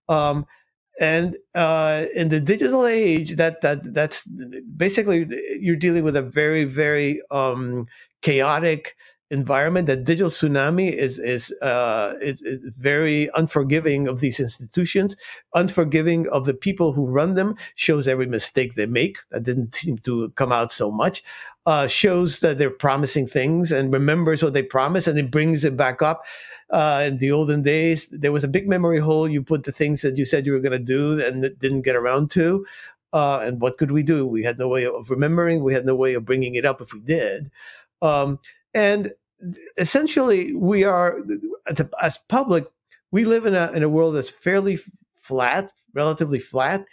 Um, 0.09 0.47
and 0.99 1.37
uh, 1.55 2.05
in 2.15 2.29
the 2.29 2.39
digital 2.39 2.85
age, 2.85 3.35
that 3.37 3.61
that 3.61 3.93
that's 3.93 4.25
basically 4.25 5.27
you're 5.59 5.75
dealing 5.75 6.03
with 6.03 6.15
a 6.15 6.21
very 6.21 6.65
very 6.65 7.21
um, 7.31 7.87
chaotic 8.21 8.95
environment. 9.33 9.87
That 9.87 10.05
digital 10.05 10.29
tsunami 10.29 10.91
is 10.91 11.19
is, 11.19 11.51
uh, 11.61 12.13
is, 12.21 12.41
is 12.41 12.59
very 12.77 13.29
unforgiving 13.35 14.07
of 14.07 14.19
these 14.19 14.39
institutions, 14.39 15.15
unforgiving 15.53 16.27
of 16.29 16.45
the 16.45 16.53
people 16.53 16.93
who 16.93 17.05
run 17.05 17.35
them. 17.35 17.55
Shows 17.75 18.07
every 18.07 18.27
mistake 18.27 18.75
they 18.75 18.85
make. 18.85 19.17
That 19.31 19.43
didn't 19.43 19.75
seem 19.75 19.97
to 19.99 20.29
come 20.31 20.51
out 20.51 20.71
so 20.71 20.91
much. 20.91 21.23
Uh, 21.65 21.87
shows 21.87 22.41
that 22.41 22.57
they're 22.57 22.69
promising 22.69 23.25
things 23.25 23.71
and 23.71 23.91
remembers 23.91 24.43
what 24.43 24.53
they 24.53 24.63
promise, 24.63 25.07
and 25.07 25.17
it 25.17 25.31
brings 25.31 25.63
it 25.63 25.75
back 25.77 26.01
up 26.01 26.23
uh, 26.73 27.03
in 27.05 27.19
the 27.19 27.31
olden 27.31 27.61
days, 27.61 28.07
there 28.09 28.31
was 28.31 28.43
a 28.43 28.47
big 28.47 28.67
memory 28.67 28.99
hole. 28.99 29.29
You 29.29 29.43
put 29.43 29.63
the 29.63 29.71
things 29.71 30.01
that 30.01 30.17
you 30.17 30.25
said 30.25 30.45
you 30.45 30.53
were 30.53 30.59
going 30.59 30.71
to 30.71 30.79
do 30.79 31.23
and 31.23 31.43
didn't 31.59 31.83
get 31.83 31.95
around 31.95 32.31
to. 32.31 32.65
Uh, 33.13 33.41
and 33.43 33.61
what 33.61 33.77
could 33.77 33.91
we 33.91 34.01
do? 34.01 34.25
We 34.25 34.43
had 34.43 34.57
no 34.57 34.67
way 34.67 34.87
of 34.87 35.11
remembering. 35.11 35.63
We 35.63 35.75
had 35.75 35.85
no 35.85 35.95
way 35.95 36.15
of 36.15 36.25
bringing 36.25 36.55
it 36.55 36.65
up 36.65 36.81
if 36.81 36.91
we 36.91 36.99
did. 36.99 37.51
Um, 38.01 38.39
and 38.73 39.13
essentially, 39.77 40.53
we 40.53 40.83
are 40.83 41.19
as 42.01 42.17
public. 42.29 42.65
We 43.11 43.25
live 43.25 43.45
in 43.45 43.55
a 43.55 43.71
in 43.73 43.83
a 43.83 43.89
world 43.89 44.15
that's 44.15 44.29
fairly 44.29 44.77
flat, 45.21 45.71
relatively 45.93 46.39
flat. 46.39 46.85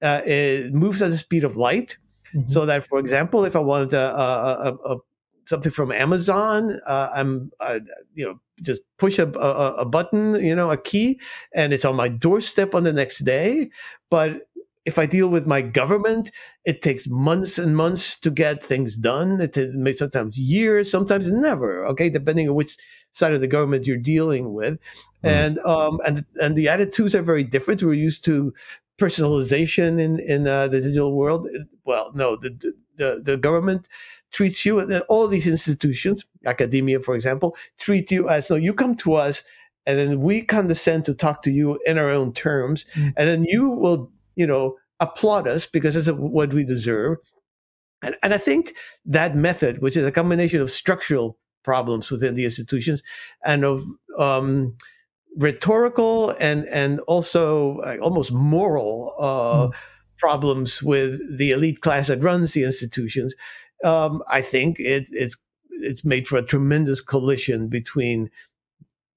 Uh, 0.00 0.22
it 0.24 0.72
moves 0.72 1.02
at 1.02 1.10
the 1.10 1.18
speed 1.18 1.44
of 1.44 1.56
light. 1.56 1.96
Mm-hmm. 2.34 2.48
So 2.48 2.66
that, 2.66 2.84
for 2.84 2.98
example, 2.98 3.44
if 3.44 3.56
I 3.56 3.60
wanted 3.60 3.94
a, 3.94 4.16
a, 4.16 4.74
a, 4.84 4.96
something 5.46 5.72
from 5.72 5.90
Amazon, 5.90 6.78
uh, 6.86 7.10
I'm, 7.14 7.50
uh, 7.58 7.80
you 8.14 8.26
know, 8.26 8.40
just 8.60 8.82
push 8.98 9.18
a, 9.18 9.26
a, 9.38 9.74
a, 9.76 9.84
button, 9.84 10.34
you 10.44 10.54
know, 10.54 10.70
a 10.70 10.76
key, 10.76 11.20
and 11.54 11.72
it's 11.72 11.84
on 11.84 11.96
my 11.96 12.08
doorstep 12.08 12.74
on 12.74 12.84
the 12.84 12.92
next 12.92 13.20
day. 13.20 13.70
But 14.10 14.47
if 14.88 14.98
I 14.98 15.04
deal 15.04 15.28
with 15.28 15.46
my 15.46 15.60
government, 15.60 16.30
it 16.64 16.80
takes 16.80 17.06
months 17.06 17.58
and 17.58 17.76
months 17.76 18.18
to 18.20 18.30
get 18.30 18.62
things 18.62 18.96
done. 18.96 19.38
It 19.38 19.54
may 19.74 19.92
sometimes 19.92 20.38
years, 20.38 20.90
sometimes 20.90 21.30
never. 21.30 21.86
Okay, 21.88 22.08
depending 22.08 22.48
on 22.48 22.54
which 22.54 22.76
side 23.12 23.34
of 23.34 23.42
the 23.42 23.52
government 23.56 23.86
you're 23.86 24.08
dealing 24.14 24.54
with, 24.54 24.74
mm. 25.22 25.28
and 25.36 25.58
um, 25.60 26.00
and 26.06 26.24
and 26.36 26.56
the 26.56 26.68
attitudes 26.68 27.14
are 27.14 27.22
very 27.22 27.44
different. 27.44 27.82
We're 27.82 27.92
used 27.92 28.24
to 28.24 28.54
personalization 28.98 30.00
in 30.00 30.18
in 30.20 30.46
uh, 30.46 30.68
the 30.68 30.80
digital 30.80 31.12
world. 31.14 31.46
Well, 31.84 32.10
no, 32.14 32.36
the 32.36 32.50
the, 32.96 33.20
the 33.22 33.36
government 33.36 33.86
treats 34.30 34.64
you 34.64 34.78
and 34.78 34.92
all 35.08 35.28
these 35.28 35.46
institutions, 35.46 36.24
academia, 36.46 37.00
for 37.00 37.14
example, 37.14 37.56
treat 37.78 38.10
you 38.10 38.28
as 38.28 38.48
though 38.48 38.56
you 38.56 38.72
come 38.74 38.94
to 38.96 39.14
us 39.14 39.42
and 39.88 39.98
then 39.98 40.20
we 40.20 40.42
condescend 40.42 41.06
to 41.06 41.14
talk 41.14 41.40
to 41.42 41.50
you 41.50 41.80
in 41.86 41.96
our 41.96 42.10
own 42.10 42.34
terms. 42.34 42.84
Mm-hmm. 42.94 43.08
And 43.16 43.28
then 43.28 43.44
you 43.44 43.70
will, 43.70 44.12
you 44.38 44.46
know, 44.46 44.76
applaud 45.00 45.46
us 45.46 45.66
because 45.66 45.94
that's 45.94 46.16
what 46.16 46.54
we 46.54 46.64
deserve. 46.64 47.18
And, 48.00 48.14
and 48.22 48.32
I 48.32 48.38
think 48.38 48.74
that 49.04 49.34
method, 49.34 49.82
which 49.82 49.96
is 49.96 50.04
a 50.04 50.12
combination 50.12 50.60
of 50.60 50.70
structural 50.70 51.36
problems 51.64 52.10
within 52.10 52.36
the 52.36 52.44
institutions 52.44 53.02
and 53.44 53.64
of, 53.64 53.84
um, 54.16 54.76
rhetorical 55.36 56.30
and 56.40 56.64
and 56.72 57.00
also 57.00 57.78
uh, 57.80 57.96
almost 58.00 58.32
moral 58.32 59.14
uh, 59.18 59.68
mm. 59.68 59.74
problems 60.16 60.82
with 60.82 61.20
the 61.38 61.52
elite 61.52 61.80
class 61.80 62.08
that 62.08 62.22
runs 62.22 62.54
the 62.54 62.64
institutions 62.64 63.34
um, 63.84 64.22
I 64.28 64.40
think 64.40 64.80
it, 64.80 65.06
it's 65.10 65.36
it's 65.70 66.04
made 66.04 66.26
for 66.26 66.38
a 66.38 66.42
tremendous 66.42 67.00
collision 67.00 67.68
between 67.68 68.30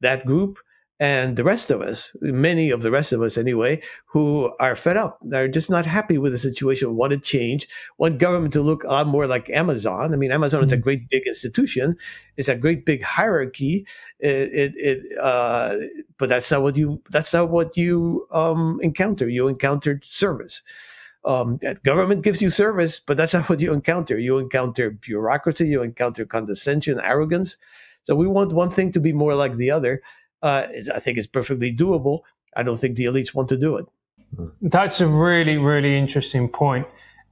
that 0.02 0.26
group 0.26 0.60
and 1.02 1.36
the 1.36 1.44
rest 1.44 1.72
of 1.72 1.82
us, 1.82 2.16
many 2.22 2.70
of 2.70 2.84
the 2.84 2.92
rest 2.92 3.12
of 3.12 3.24
us 3.24 3.36
anyway, 3.36 3.82
who 4.06 4.54
are 4.60 4.76
fed 4.76 4.98
up. 4.98 5.18
They're 5.22 5.48
just 5.48 5.68
not 5.68 5.88
happy 5.88 6.20
with 6.20 6.32
the 6.32 6.38
situation, 6.38 6.96
want 6.96 7.12
to 7.12 7.18
change, 7.18 7.68
want 7.98 8.20
government 8.20 8.54
to 8.54 8.62
look 8.62 8.84
a 8.84 8.90
lot 8.90 9.08
more 9.08 9.26
like 9.26 9.50
Amazon. 9.50 10.14
I 10.14 10.16
mean, 10.16 10.32
Amazon 10.32 10.60
mm-hmm. 10.60 10.68
is 10.68 10.74
a 10.74 10.76
mm-hmm. 10.76 10.84
great 10.84 11.10
big 11.10 11.24
institution. 11.26 11.98
It's 12.38 12.50
a 12.50 12.56
great 12.56 12.86
big 12.86 13.02
hierarchy. 13.02 13.88
It, 14.20 14.54
it, 14.54 14.74
it 14.76 15.18
uh, 15.20 15.78
but 16.20 16.30
that's 16.30 16.52
not 16.52 16.62
what 16.62 16.78
you, 16.78 17.02
that's 17.10 17.34
not 17.34 17.50
what 17.50 17.76
you, 17.78 18.28
um, 18.30 18.80
encounter. 18.84 19.28
You 19.28 19.48
encountered 19.48 20.06
service 20.06 20.62
um, 21.24 21.60
government 21.84 22.24
gives 22.24 22.42
you 22.42 22.50
service, 22.50 23.00
but 23.00 23.18
that's 23.18 23.34
not 23.34 23.50
what 23.50 23.60
you 23.60 23.74
encounter. 23.74 24.20
You 24.20 24.38
encounter 24.38 24.92
bureaucracy, 24.92 25.68
you 25.68 25.82
encounter 25.82 26.26
condescension, 26.26 27.00
arrogance. 27.00 27.58
So 28.04 28.16
we 28.16 28.28
want 28.28 28.54
one 28.54 28.72
thing 28.72 28.92
to 28.94 29.00
be 29.00 29.14
more 29.14 29.36
like 29.36 29.58
the 29.58 29.72
other. 29.72 30.02
Uh, 30.42 30.68
I 30.94 31.00
think 31.00 31.18
it's 31.18 31.28
perfectly 31.28 31.74
doable. 31.74 32.22
I 32.56 32.64
don't 32.64 32.78
think 32.78 32.96
the 32.98 33.06
elites 33.06 33.34
want 33.34 33.50
to 33.50 33.58
do 33.58 33.78
it. 33.78 33.92
That's 34.62 35.02
a 35.02 35.08
really, 35.08 35.58
really 35.58 35.98
interesting 35.98 36.48
point. 36.50 36.88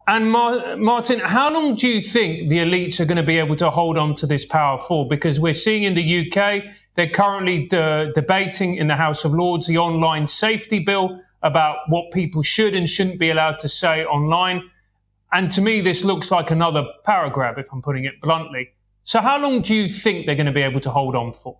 And 0.08 0.32
Mar- 0.32 0.76
Martin, 0.76 1.20
how 1.20 1.54
long 1.54 1.76
do 1.76 1.88
you 1.88 2.02
think 2.02 2.50
the 2.50 2.58
elites 2.58 3.00
are 3.00 3.06
going 3.06 3.18
to 3.18 3.24
be 3.24 3.38
able 3.38 3.56
to 3.58 3.70
hold 3.70 3.98
on 3.98 4.16
to 4.16 4.26
this 4.26 4.44
power 4.44 4.80
for? 4.80 5.08
Because 5.08 5.40
we're 5.40 5.54
seeing 5.54 5.84
in 5.84 5.94
the 5.94 6.28
UK, 6.28 6.64
they're 6.96 7.10
currently 7.10 7.68
de- 7.68 8.12
debating 8.16 8.78
in 8.78 8.88
the 8.88 8.96
House 8.96 9.24
of 9.24 9.34
Lords 9.34 9.68
the 9.68 9.78
online 9.78 10.26
safety 10.26 10.80
bill 10.80 11.22
about 11.44 11.78
what 11.90 12.12
people 12.12 12.42
should 12.42 12.74
and 12.74 12.90
shouldn't 12.90 13.20
be 13.20 13.30
allowed 13.30 13.60
to 13.60 13.70
say 13.70 14.04
online. 14.04 14.64
And 15.32 15.52
to 15.52 15.62
me, 15.62 15.80
this 15.82 16.04
looks 16.04 16.32
like 16.32 16.50
another 16.50 16.86
power 17.06 17.30
grab, 17.30 17.60
if 17.60 17.72
I'm 17.72 17.82
putting 17.82 18.06
it 18.06 18.20
bluntly. 18.20 18.74
So, 19.04 19.22
how 19.22 19.38
long 19.40 19.62
do 19.62 19.76
you 19.76 19.88
think 19.88 20.26
they're 20.26 20.36
going 20.36 20.48
to 20.48 20.52
be 20.52 20.64
able 20.64 20.82
to 20.82 20.92
hold 20.92 21.16
on 21.16 21.34
for? 21.34 21.60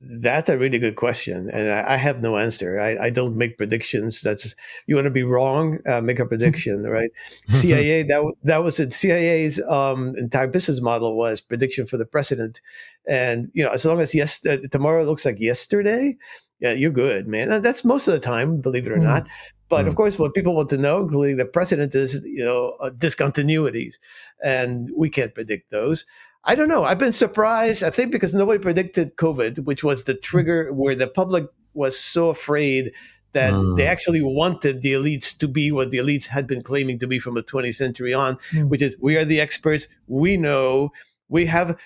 That's 0.00 0.48
a 0.48 0.56
really 0.56 0.78
good 0.78 0.94
question, 0.94 1.50
and 1.50 1.72
I, 1.72 1.94
I 1.94 1.96
have 1.96 2.22
no 2.22 2.36
answer. 2.36 2.78
I, 2.78 3.06
I, 3.06 3.10
don't 3.10 3.36
make 3.36 3.58
predictions. 3.58 4.20
That's 4.20 4.54
you 4.86 4.94
want 4.94 5.06
to 5.06 5.10
be 5.10 5.24
wrong, 5.24 5.80
uh, 5.88 6.00
make 6.00 6.20
a 6.20 6.26
prediction, 6.32 6.84
right? 6.84 7.10
CIA 7.48 8.02
that 8.08 8.32
that 8.44 8.62
was 8.62 8.78
it. 8.78 8.92
CIA's 8.92 9.60
um, 9.68 10.14
entire 10.16 10.46
business 10.46 10.80
model 10.80 11.16
was 11.16 11.40
prediction 11.40 11.84
for 11.84 11.96
the 11.96 12.06
president, 12.06 12.60
and 13.08 13.50
you 13.54 13.64
know 13.64 13.70
as 13.70 13.84
long 13.84 14.00
as 14.00 14.14
yes 14.14 14.46
uh, 14.46 14.58
tomorrow 14.70 15.02
looks 15.02 15.24
like 15.24 15.40
yesterday, 15.40 16.16
yeah, 16.60 16.72
you're 16.72 16.92
good, 16.92 17.26
man. 17.26 17.50
And 17.50 17.64
that's 17.64 17.84
most 17.84 18.08
of 18.08 18.14
the 18.14 18.20
time, 18.20 18.60
believe 18.60 18.86
it 18.86 18.92
or 18.92 18.98
mm. 18.98 19.02
not. 19.02 19.26
But 19.68 19.84
mm. 19.84 19.88
of 19.88 19.96
course, 19.96 20.18
what 20.18 20.34
people 20.34 20.54
want 20.54 20.70
to 20.70 20.78
know, 20.78 21.00
including 21.00 21.36
the 21.36 21.44
president, 21.44 21.94
is 21.94 22.20
you 22.24 22.44
know 22.44 22.76
uh, 22.80 22.90
discontinuities, 22.90 23.94
and 24.42 24.90
we 24.96 25.10
can't 25.10 25.34
predict 25.34 25.70
those. 25.70 26.06
I 26.48 26.54
don't 26.54 26.68
know. 26.68 26.84
I've 26.84 26.98
been 26.98 27.12
surprised. 27.12 27.84
I 27.84 27.90
think 27.90 28.10
because 28.10 28.32
nobody 28.32 28.58
predicted 28.58 29.16
COVID, 29.16 29.66
which 29.66 29.84
was 29.84 30.04
the 30.04 30.14
trigger 30.14 30.72
where 30.72 30.94
the 30.94 31.06
public 31.06 31.44
was 31.74 31.98
so 31.98 32.30
afraid 32.30 32.92
that 33.34 33.52
mm. 33.52 33.76
they 33.76 33.86
actually 33.86 34.22
wanted 34.22 34.80
the 34.80 34.94
elites 34.94 35.36
to 35.36 35.46
be 35.46 35.70
what 35.70 35.90
the 35.90 35.98
elites 35.98 36.26
had 36.26 36.46
been 36.46 36.62
claiming 36.62 36.98
to 37.00 37.06
be 37.06 37.18
from 37.18 37.34
the 37.34 37.42
20th 37.42 37.74
century 37.74 38.14
on, 38.14 38.36
mm. 38.52 38.66
which 38.66 38.80
is 38.80 38.96
we 38.98 39.14
are 39.18 39.26
the 39.26 39.40
experts. 39.40 39.88
We 40.06 40.38
know 40.38 40.90
we 41.28 41.44
have 41.44 41.78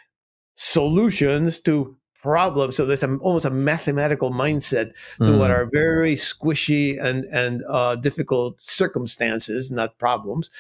solutions 0.55 1.61
to 1.63 1.97
problems. 2.23 2.77
So 2.77 2.87
there's 2.87 3.03
a, 3.03 3.17
almost 3.17 3.45
a 3.45 3.51
mathematical 3.51 4.31
mindset 4.31 4.93
to 5.19 5.25
mm. 5.25 5.39
what 5.39 5.51
are 5.51 5.69
very 5.73 6.15
squishy 6.15 7.03
and 7.03 7.25
and 7.25 7.63
uh, 7.69 7.97
difficult 7.97 8.61
circumstances, 8.61 9.73
not 9.73 9.99
problems. 9.99 10.51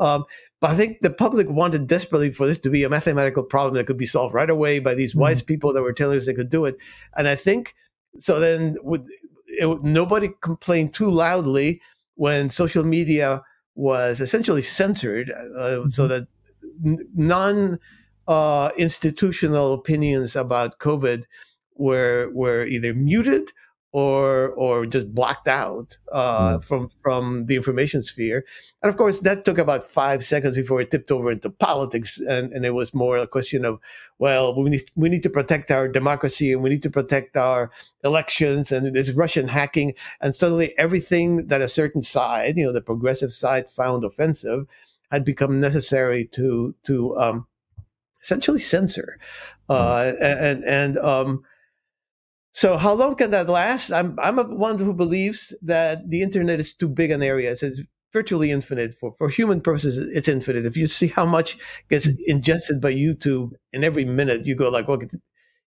Um, 0.00 0.24
but 0.60 0.70
I 0.70 0.76
think 0.76 1.00
the 1.00 1.10
public 1.10 1.48
wanted 1.48 1.86
desperately 1.86 2.30
for 2.32 2.46
this 2.46 2.58
to 2.58 2.70
be 2.70 2.84
a 2.84 2.90
mathematical 2.90 3.42
problem 3.42 3.74
that 3.74 3.86
could 3.86 3.96
be 3.96 4.06
solved 4.06 4.34
right 4.34 4.50
away 4.50 4.78
by 4.78 4.94
these 4.94 5.14
mm 5.14 5.20
wise 5.20 5.42
people 5.42 5.72
that 5.72 5.82
were 5.82 5.92
telling 5.92 6.16
us 6.16 6.26
they 6.26 6.34
could 6.34 6.50
do 6.50 6.64
it. 6.64 6.76
And 7.16 7.28
I 7.28 7.34
think 7.34 7.74
so. 8.18 8.40
Then 8.40 8.76
with, 8.82 9.06
it, 9.46 9.82
nobody 9.82 10.30
complained 10.40 10.94
too 10.94 11.10
loudly 11.10 11.80
when 12.14 12.50
social 12.50 12.84
media 12.84 13.42
was 13.74 14.20
essentially 14.20 14.62
censored, 14.62 15.30
uh, 15.30 15.34
mm-hmm. 15.34 15.88
so 15.88 16.06
that 16.08 16.26
n- 16.84 17.08
non 17.14 17.78
uh, 18.28 18.70
institutional 18.76 19.72
opinions 19.72 20.36
about 20.36 20.78
COVID 20.78 21.24
were 21.76 22.30
were 22.32 22.64
either 22.66 22.92
muted 22.94 23.50
or 23.92 24.50
or 24.50 24.86
just 24.86 25.12
blocked 25.12 25.48
out 25.48 25.98
uh, 26.12 26.58
mm. 26.58 26.64
from 26.64 26.88
from 27.02 27.46
the 27.46 27.56
information 27.56 28.02
sphere. 28.02 28.44
And 28.82 28.90
of 28.90 28.96
course, 28.96 29.20
that 29.20 29.44
took 29.44 29.58
about 29.58 29.84
five 29.84 30.24
seconds 30.24 30.56
before 30.56 30.80
it 30.80 30.90
tipped 30.90 31.10
over 31.10 31.32
into 31.32 31.50
politics, 31.50 32.18
and, 32.18 32.52
and 32.52 32.64
it 32.64 32.70
was 32.70 32.94
more 32.94 33.16
a 33.18 33.26
question 33.26 33.64
of, 33.64 33.80
well, 34.18 34.54
we 34.54 34.70
need 34.70 34.82
we 34.94 35.08
need 35.08 35.24
to 35.24 35.30
protect 35.30 35.70
our 35.70 35.88
democracy 35.88 36.52
and 36.52 36.62
we 36.62 36.70
need 36.70 36.82
to 36.84 36.90
protect 36.90 37.36
our 37.36 37.70
elections, 38.04 38.70
and 38.70 38.94
there's 38.94 39.12
Russian 39.12 39.48
hacking, 39.48 39.94
and 40.20 40.34
suddenly 40.34 40.76
everything 40.78 41.48
that 41.48 41.60
a 41.60 41.68
certain 41.68 42.02
side, 42.02 42.56
you 42.56 42.64
know, 42.64 42.72
the 42.72 42.80
progressive 42.80 43.32
side, 43.32 43.68
found 43.68 44.04
offensive, 44.04 44.66
had 45.10 45.24
become 45.24 45.60
necessary 45.60 46.26
to 46.26 46.76
to 46.84 47.18
um, 47.18 47.46
essentially 48.22 48.60
censor, 48.60 49.18
mm. 49.68 49.74
uh, 49.74 50.16
and 50.24 50.62
and 50.64 50.96
um, 50.98 51.42
so 52.52 52.76
how 52.76 52.94
long 52.94 53.14
can 53.14 53.30
that 53.30 53.48
last? 53.48 53.90
I'm 53.92 54.18
I'm 54.20 54.38
a 54.38 54.44
one 54.44 54.78
who 54.78 54.92
believes 54.92 55.54
that 55.62 56.08
the 56.10 56.22
internet 56.22 56.60
is 56.60 56.74
too 56.74 56.88
big 56.88 57.10
an 57.10 57.22
area. 57.22 57.52
It's, 57.52 57.62
it's 57.62 57.86
virtually 58.12 58.50
infinite 58.50 58.94
for 58.94 59.12
for 59.12 59.28
human 59.28 59.60
purposes. 59.60 59.98
It's 59.98 60.28
infinite. 60.28 60.66
If 60.66 60.76
you 60.76 60.86
see 60.86 61.08
how 61.08 61.26
much 61.26 61.58
gets 61.88 62.08
mm. 62.08 62.16
ingested 62.26 62.80
by 62.80 62.92
YouTube 62.92 63.52
in 63.72 63.84
every 63.84 64.04
minute, 64.04 64.46
you 64.46 64.56
go 64.56 64.68
like, 64.68 64.88
well, 64.88 65.00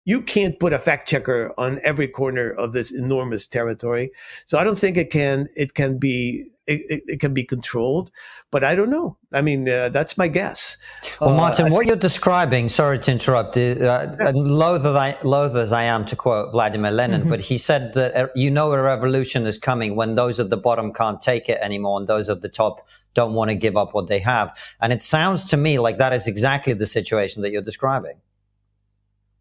you 0.04 0.20
can't 0.22 0.58
put 0.58 0.72
a 0.72 0.78
fact 0.78 1.08
checker 1.08 1.54
on 1.56 1.80
every 1.84 2.08
corner 2.08 2.50
of 2.50 2.72
this 2.72 2.90
enormous 2.90 3.46
territory. 3.46 4.10
So 4.46 4.58
I 4.58 4.64
don't 4.64 4.78
think 4.78 4.96
it 4.96 5.10
can 5.10 5.48
it 5.54 5.74
can 5.74 5.98
be 5.98 6.46
it, 6.66 7.02
it, 7.06 7.20
can 7.20 7.34
be 7.34 7.44
controlled, 7.44 8.10
but 8.50 8.62
I 8.62 8.74
don't 8.74 8.90
know. 8.90 9.16
I 9.32 9.42
mean, 9.42 9.68
uh, 9.68 9.88
that's 9.88 10.16
my 10.16 10.28
guess. 10.28 10.76
Well, 11.20 11.34
Martin, 11.34 11.66
uh, 11.66 11.70
what 11.70 11.86
you're 11.86 11.96
describing, 11.96 12.68
sorry 12.68 12.98
to 13.00 13.10
interrupt, 13.10 13.56
uh, 13.56 14.16
and 14.20 14.48
loath, 14.48 14.84
as 14.84 14.94
I, 14.94 15.18
loath 15.22 15.56
as 15.56 15.72
I 15.72 15.84
am 15.84 16.04
to 16.06 16.16
quote 16.16 16.52
Vladimir 16.52 16.90
Lenin, 16.90 17.22
mm-hmm. 17.22 17.30
but 17.30 17.40
he 17.40 17.58
said 17.58 17.94
that 17.94 18.14
uh, 18.14 18.28
you 18.34 18.50
know 18.50 18.72
a 18.72 18.80
revolution 18.80 19.46
is 19.46 19.58
coming 19.58 19.96
when 19.96 20.14
those 20.14 20.38
at 20.38 20.50
the 20.50 20.56
bottom 20.56 20.92
can't 20.92 21.20
take 21.20 21.48
it 21.48 21.58
anymore 21.60 21.98
and 21.98 22.08
those 22.08 22.28
at 22.28 22.42
the 22.42 22.48
top 22.48 22.86
don't 23.14 23.34
want 23.34 23.50
to 23.50 23.54
give 23.54 23.76
up 23.76 23.92
what 23.92 24.06
they 24.06 24.20
have. 24.20 24.56
And 24.80 24.92
it 24.92 25.02
sounds 25.02 25.44
to 25.46 25.56
me 25.56 25.78
like 25.78 25.98
that 25.98 26.12
is 26.12 26.26
exactly 26.26 26.72
the 26.72 26.86
situation 26.86 27.42
that 27.42 27.50
you're 27.50 27.62
describing. 27.62 28.16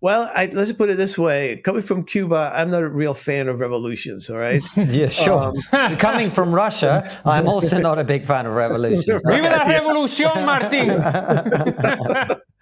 Well, 0.02 0.32
I, 0.36 0.48
let's 0.48 0.74
put 0.74 0.90
it 0.90 0.98
this 0.98 1.16
way: 1.16 1.58
coming 1.58 1.84
from 1.84 2.04
Cuba, 2.04 2.52
I'm 2.56 2.72
not 2.72 2.82
a 2.82 2.90
real 2.90 3.14
fan 3.14 3.48
of 3.48 3.60
revolutions. 3.60 4.32
All 4.32 4.38
right. 4.38 4.64
yeah, 4.76 5.10
sure. 5.10 5.54
Um, 5.72 5.96
coming 5.98 6.32
from 6.32 6.54
Russia, 6.54 7.08
I'm 7.24 7.48
also 7.48 7.80
not 7.80 8.00
a 8.00 8.04
big 8.04 8.26
fan 8.26 8.48
of 8.48 8.54
revolutions. 8.54 9.22
Viva 9.24 9.50
la 9.50 9.64
revolución, 9.64 10.44
Martin! 10.44 10.90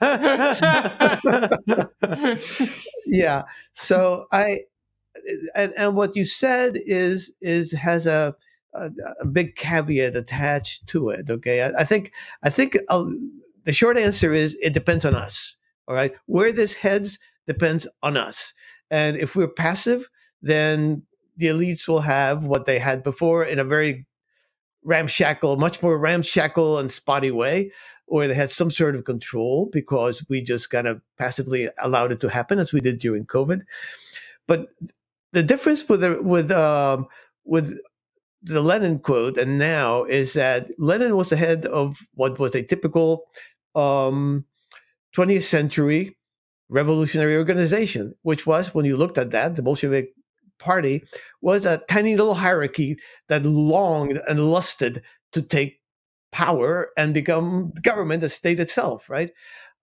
yeah. 3.06 3.44
So 3.74 4.26
I, 4.34 4.64
and, 5.56 5.74
and 5.78 5.96
what 5.96 6.18
you 6.18 6.26
said 6.26 6.78
is 6.86 7.32
is 7.40 7.72
has 7.72 8.06
a 8.06 8.36
a, 8.74 8.92
a 9.22 9.26
big 9.26 9.56
caveat 9.56 10.18
attached 10.18 10.88
to 10.88 11.10
it. 11.10 11.30
Okay. 11.30 11.62
I, 11.62 11.70
I 11.80 11.84
think 11.86 12.12
I 12.44 12.50
think 12.50 12.78
uh, 12.90 13.06
the 13.64 13.72
short 13.72 13.98
answer 13.98 14.34
is 14.34 14.58
it 14.62 14.74
depends 14.74 15.06
on 15.06 15.16
us. 15.16 15.56
All 15.88 15.96
right. 15.96 16.14
Where 16.26 16.52
this 16.52 16.74
heads 16.76 17.18
depends 17.50 17.88
on 18.04 18.16
us. 18.16 18.54
And 18.92 19.18
if 19.18 19.36
we're 19.36 19.48
passive, 19.48 20.08
then 20.40 21.02
the 21.36 21.48
elites 21.48 21.88
will 21.88 22.02
have 22.02 22.46
what 22.46 22.68
they 22.68 22.78
had 22.78 23.04
before 23.04 23.44
in 23.44 23.58
a 23.58 23.64
very 23.64 24.06
ramshackle, 24.84 25.58
much 25.58 25.82
more 25.82 25.98
ramshackle 25.98 26.78
and 26.78 26.92
spotty 26.92 27.32
way, 27.32 27.72
or 28.06 28.28
they 28.28 28.36
had 28.36 28.52
some 28.52 28.70
sort 28.70 28.96
of 28.96 29.04
control 29.04 29.68
because 29.72 30.24
we 30.30 30.44
just 30.44 30.70
kind 30.70 30.88
of 30.88 31.02
passively 31.18 31.70
allowed 31.80 32.12
it 32.12 32.20
to 32.20 32.30
happen 32.30 32.60
as 32.60 32.72
we 32.72 32.82
did 32.82 33.00
during 33.00 33.26
COVID. 33.26 33.62
But 34.48 34.68
the 35.34 35.42
difference 35.42 35.90
with 35.90 36.02
the, 36.02 36.22
with 36.22 36.52
um, 36.52 37.08
with 37.46 37.80
the 38.44 38.62
Lenin 38.62 39.00
quote 39.00 39.40
and 39.40 39.58
now 39.58 40.04
is 40.04 40.34
that 40.34 40.70
Lenin 40.78 41.16
was 41.16 41.30
the 41.30 41.36
head 41.36 41.66
of 41.66 41.98
what 42.14 42.38
was 42.38 42.54
a 42.54 42.62
typical 42.64 43.26
um, 43.76 44.46
20th 45.16 45.44
century 45.44 46.16
revolutionary 46.70 47.36
organization, 47.36 48.16
which 48.22 48.46
was, 48.46 48.74
when 48.74 48.86
you 48.86 48.96
looked 48.96 49.18
at 49.18 49.32
that, 49.32 49.56
the 49.56 49.62
Bolshevik 49.62 50.14
party 50.60 51.04
was 51.42 51.66
a 51.66 51.82
tiny 51.90 52.16
little 52.16 52.36
hierarchy 52.36 52.98
that 53.28 53.46
longed 53.46 54.22
and 54.28 54.52
lusted 54.52 55.02
to 55.32 55.42
take 55.42 55.80
power 56.32 56.90
and 56.98 57.14
become 57.14 57.72
government, 57.82 58.22
the 58.22 58.30
state 58.30 58.60
itself, 58.60 59.10
right? 59.10 59.32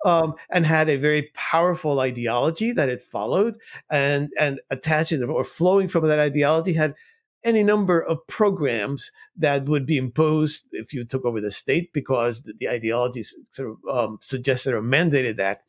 Um, 0.05 0.35
and 0.51 0.67
had 0.67 0.89
a 0.89 0.97
very 0.97 1.31
powerful 1.35 1.99
ideology 2.01 2.71
that 2.73 2.89
it 2.89 3.03
followed, 3.03 3.57
and 3.91 4.29
and 4.39 4.61
attached 4.71 5.13
or 5.13 5.43
flowing 5.43 5.89
from 5.89 6.07
that 6.07 6.19
ideology 6.19 6.75
had 6.75 6.95
any 7.43 7.63
number 7.63 8.01
of 8.01 8.27
programs 8.27 9.11
that 9.37 9.65
would 9.67 9.87
be 9.87 9.97
imposed 9.97 10.67
if 10.73 10.93
you 10.93 11.05
took 11.05 11.25
over 11.25 11.41
the 11.41 11.51
state 11.51 11.93
because 11.93 12.43
the, 12.43 12.53
the 12.59 12.69
ideologies 12.69 13.35
sort 13.51 13.71
of 13.71 13.77
um, 13.91 14.19
suggested 14.21 14.75
or 14.75 14.83
mandated 14.83 15.37
that. 15.37 15.63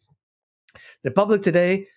The 1.04 1.12
public 1.12 1.44
today 1.44 1.88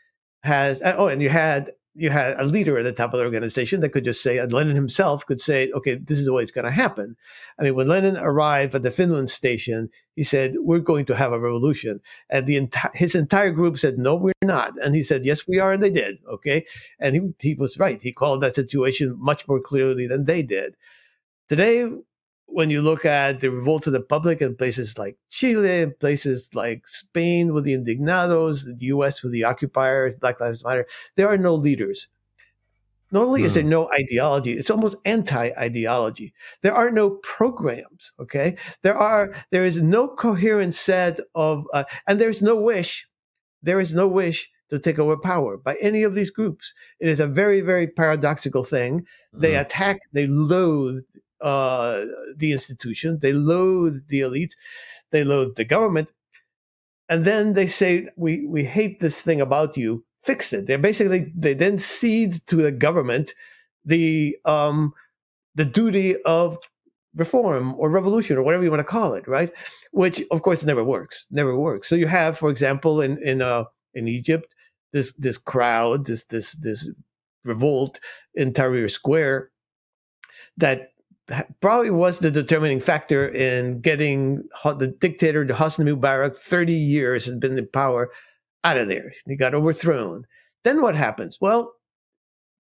has, 0.43 0.81
uh, 0.83 0.95
oh, 0.97 1.09
and 1.09 1.23
you 1.23 1.29
had 1.29 1.73
you 1.95 2.09
had 2.09 2.39
a 2.39 2.45
leader 2.45 2.79
at 2.79 2.85
the 2.85 2.93
top 2.93 3.13
of 3.13 3.19
the 3.19 3.25
organization 3.25 3.81
that 3.81 3.89
could 3.91 4.05
just 4.05 4.23
say, 4.23 4.39
and 4.39 4.53
Lenin 4.53 4.77
himself 4.77 5.27
could 5.27 5.41
say, 5.41 5.71
okay, 5.73 5.97
this 5.97 6.19
is 6.19 6.25
the 6.25 6.33
way 6.33 6.43
it's 6.43 6.53
going 6.53 6.65
to 6.65 6.71
happen. 6.71 7.17
I 7.59 7.65
mean, 7.65 7.75
when 7.75 7.89
Lenin 7.89 8.17
arrived 8.17 8.75
at 8.77 8.85
the 8.85 8.93
Finland 8.93 9.29
station, 9.29 9.91
he 10.15 10.23
said, 10.23 10.55
we're 10.59 10.79
going 10.79 11.05
to 11.07 11.17
have 11.17 11.33
a 11.33 11.41
revolution. 11.41 12.01
And 12.31 12.47
the 12.47 12.61
enti- 12.61 12.95
his 12.95 13.17
entire 13.17 13.51
group 13.51 13.77
said, 13.77 13.99
no, 13.99 14.15
we're 14.15 14.33
not. 14.43 14.75
And 14.83 14.95
he 14.95 15.03
said, 15.03 15.25
yes, 15.25 15.49
we 15.49 15.59
are. 15.59 15.73
And 15.73 15.83
they 15.83 15.91
did. 15.91 16.19
Okay. 16.31 16.65
And 17.01 17.17
he, 17.17 17.51
he 17.51 17.55
was 17.55 17.79
right. 17.79 18.01
He 18.01 18.13
called 18.13 18.41
that 18.43 18.55
situation 18.55 19.17
much 19.19 19.49
more 19.49 19.61
clearly 19.61 20.07
than 20.07 20.27
they 20.27 20.43
did. 20.43 20.77
Today, 21.49 21.91
when 22.53 22.71
you 22.71 22.83
look 22.83 23.05
at 23.05 23.41
the 23.41 23.51
revolt 23.51 23.87
of 23.87 23.93
the 23.93 24.01
public 24.01 24.41
in 24.41 24.57
places 24.57 24.99
like 24.99 25.17
Chile, 25.31 25.83
in 25.83 25.95
places 25.99 26.51
like 26.55 26.87
Spain 26.87 27.53
with 27.55 27.65
the 27.65 27.77
indignados, 27.77 28.65
the 28.65 28.87
US 28.87 29.23
with 29.23 29.33
the 29.33 29.45
occupiers, 29.45 30.15
Black 30.15 30.41
Lives 30.41 30.65
Matter, 30.65 30.87
there 31.17 31.29
are 31.29 31.39
no 31.39 31.55
leaders. 31.55 32.09
Not 33.13 33.25
only 33.25 33.43
mm. 33.43 33.47
is 33.47 33.55
there 33.55 33.63
hmm. 33.63 33.71
no 33.71 33.91
ideology, 33.93 34.53
it's 34.53 34.71
almost 34.71 34.97
anti-ideology. 35.05 36.33
There 36.63 36.75
are 36.75 36.91
no 36.91 37.11
programs. 37.11 38.13
Okay, 38.21 38.57
there 38.83 38.97
are 38.97 39.35
there 39.51 39.65
is 39.65 39.83
no 39.83 40.09
coherent 40.09 40.75
set 40.75 41.19
of, 41.35 41.67
uh, 41.73 41.85
and 42.07 42.21
there's 42.21 42.41
no 42.41 42.57
wish. 42.57 43.09
There 43.63 43.81
is 43.81 43.95
no 43.95 44.07
wish 44.07 44.49
to 44.71 44.79
take 44.79 44.99
over 44.99 45.17
power 45.17 45.57
by 45.57 45.77
any 45.81 46.05
of 46.05 46.15
these 46.15 46.31
groups. 46.31 46.73
It 47.01 47.09
is 47.09 47.19
a 47.19 47.27
very, 47.27 47.61
very 47.61 47.89
paradoxical 47.89 48.63
thing. 48.63 49.01
Mm. 49.35 49.41
They 49.41 49.55
hmm. 49.55 49.61
attack, 49.61 50.01
they 50.13 50.29
loathe 50.29 51.03
uh, 51.43 52.05
the 52.37 52.53
institutions, 52.53 53.21
they 53.21 53.33
loathe 53.33 54.09
the 54.09 54.21
elites, 54.21 54.55
they 55.11 55.25
loathe 55.25 55.57
the 55.57 55.65
government, 55.65 56.09
and 57.09 57.25
then 57.25 57.55
they 57.55 57.67
say, 57.67 58.09
"We 58.17 58.47
we 58.47 58.65
hate 58.65 59.01
this 59.01 59.23
thing 59.23 59.41
about 59.41 59.77
you 59.77 60.05
fix 60.23 60.53
it. 60.53 60.67
They 60.67 60.77
basically 60.77 61.33
they 61.37 61.55
then 61.55 61.79
cede 61.79 62.47
to 62.47 62.57
the 62.57 62.73
government 62.73 63.35
the 63.85 64.37
um, 64.45 64.93
the 65.55 65.65
duty 65.65 66.21
of 66.23 66.59
reform 67.15 67.75
or 67.77 67.91
revolution 67.91 68.37
or 68.37 68.43
whatever 68.43 68.63
you 68.63 68.71
want 68.71 68.81
to 68.81 68.85
call 68.85 69.15
it, 69.15 69.27
right? 69.27 69.51
Which 69.93 70.23
of 70.31 70.43
course 70.43 70.65
never 70.65 70.85
works, 70.85 71.27
never 71.31 71.57
works. 71.57 71.89
So 71.89 71.97
you 71.97 72.07
have, 72.07 72.39
for 72.39 72.51
example, 72.51 73.01
in 73.01 73.19
in 73.23 73.43
uh, 73.43 73.65
in 73.95 74.09
Egypt, 74.09 74.55
this 74.93 75.13
this 75.15 75.39
crowd, 75.39 76.07
this 76.07 76.25
this 76.27 76.53
this 76.53 76.89
revolt 77.45 77.99
in 78.35 78.53
Tahrir 78.53 78.91
Square, 78.91 79.51
that 80.57 80.89
probably 81.61 81.91
was 81.91 82.19
the 82.19 82.31
determining 82.31 82.81
factor 82.81 83.29
in 83.29 83.81
getting 83.81 84.45
the 84.65 84.95
dictator, 85.01 85.45
the 85.45 85.55
Hosni 85.55 85.85
Mubarak, 85.85 86.37
30 86.37 86.73
years 86.73 87.27
had 87.27 87.41
been 87.41 87.59
in 87.59 87.69
power, 87.69 88.11
out 88.65 88.77
of 88.77 88.89
there. 88.89 89.13
He 89.27 89.37
got 89.37 89.55
overthrown. 89.55 90.27
Then 90.65 90.83
what 90.83 90.95
happens? 90.95 91.39
Well, 91.41 91.73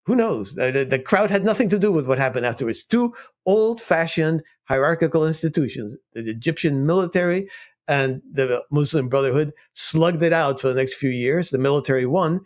who 0.06 0.16
knows? 0.16 0.54
The, 0.54 0.86
the, 0.88 0.98
crowd 0.98 1.30
had 1.30 1.44
nothing 1.44 1.68
to 1.68 1.78
do 1.78 1.92
with 1.92 2.08
what 2.08 2.18
happened 2.18 2.46
afterwards. 2.46 2.84
Two 2.84 3.14
old 3.46 3.80
fashioned 3.80 4.42
hierarchical 4.64 5.26
institutions, 5.26 5.96
the 6.12 6.28
Egyptian 6.28 6.86
military 6.86 7.48
and 7.86 8.22
the 8.32 8.64
Muslim 8.70 9.08
Brotherhood, 9.08 9.52
slugged 9.74 10.22
it 10.22 10.32
out 10.32 10.60
for 10.60 10.68
the 10.68 10.74
next 10.74 10.94
few 10.94 11.10
years. 11.10 11.50
The 11.50 11.58
military 11.58 12.06
won, 12.06 12.40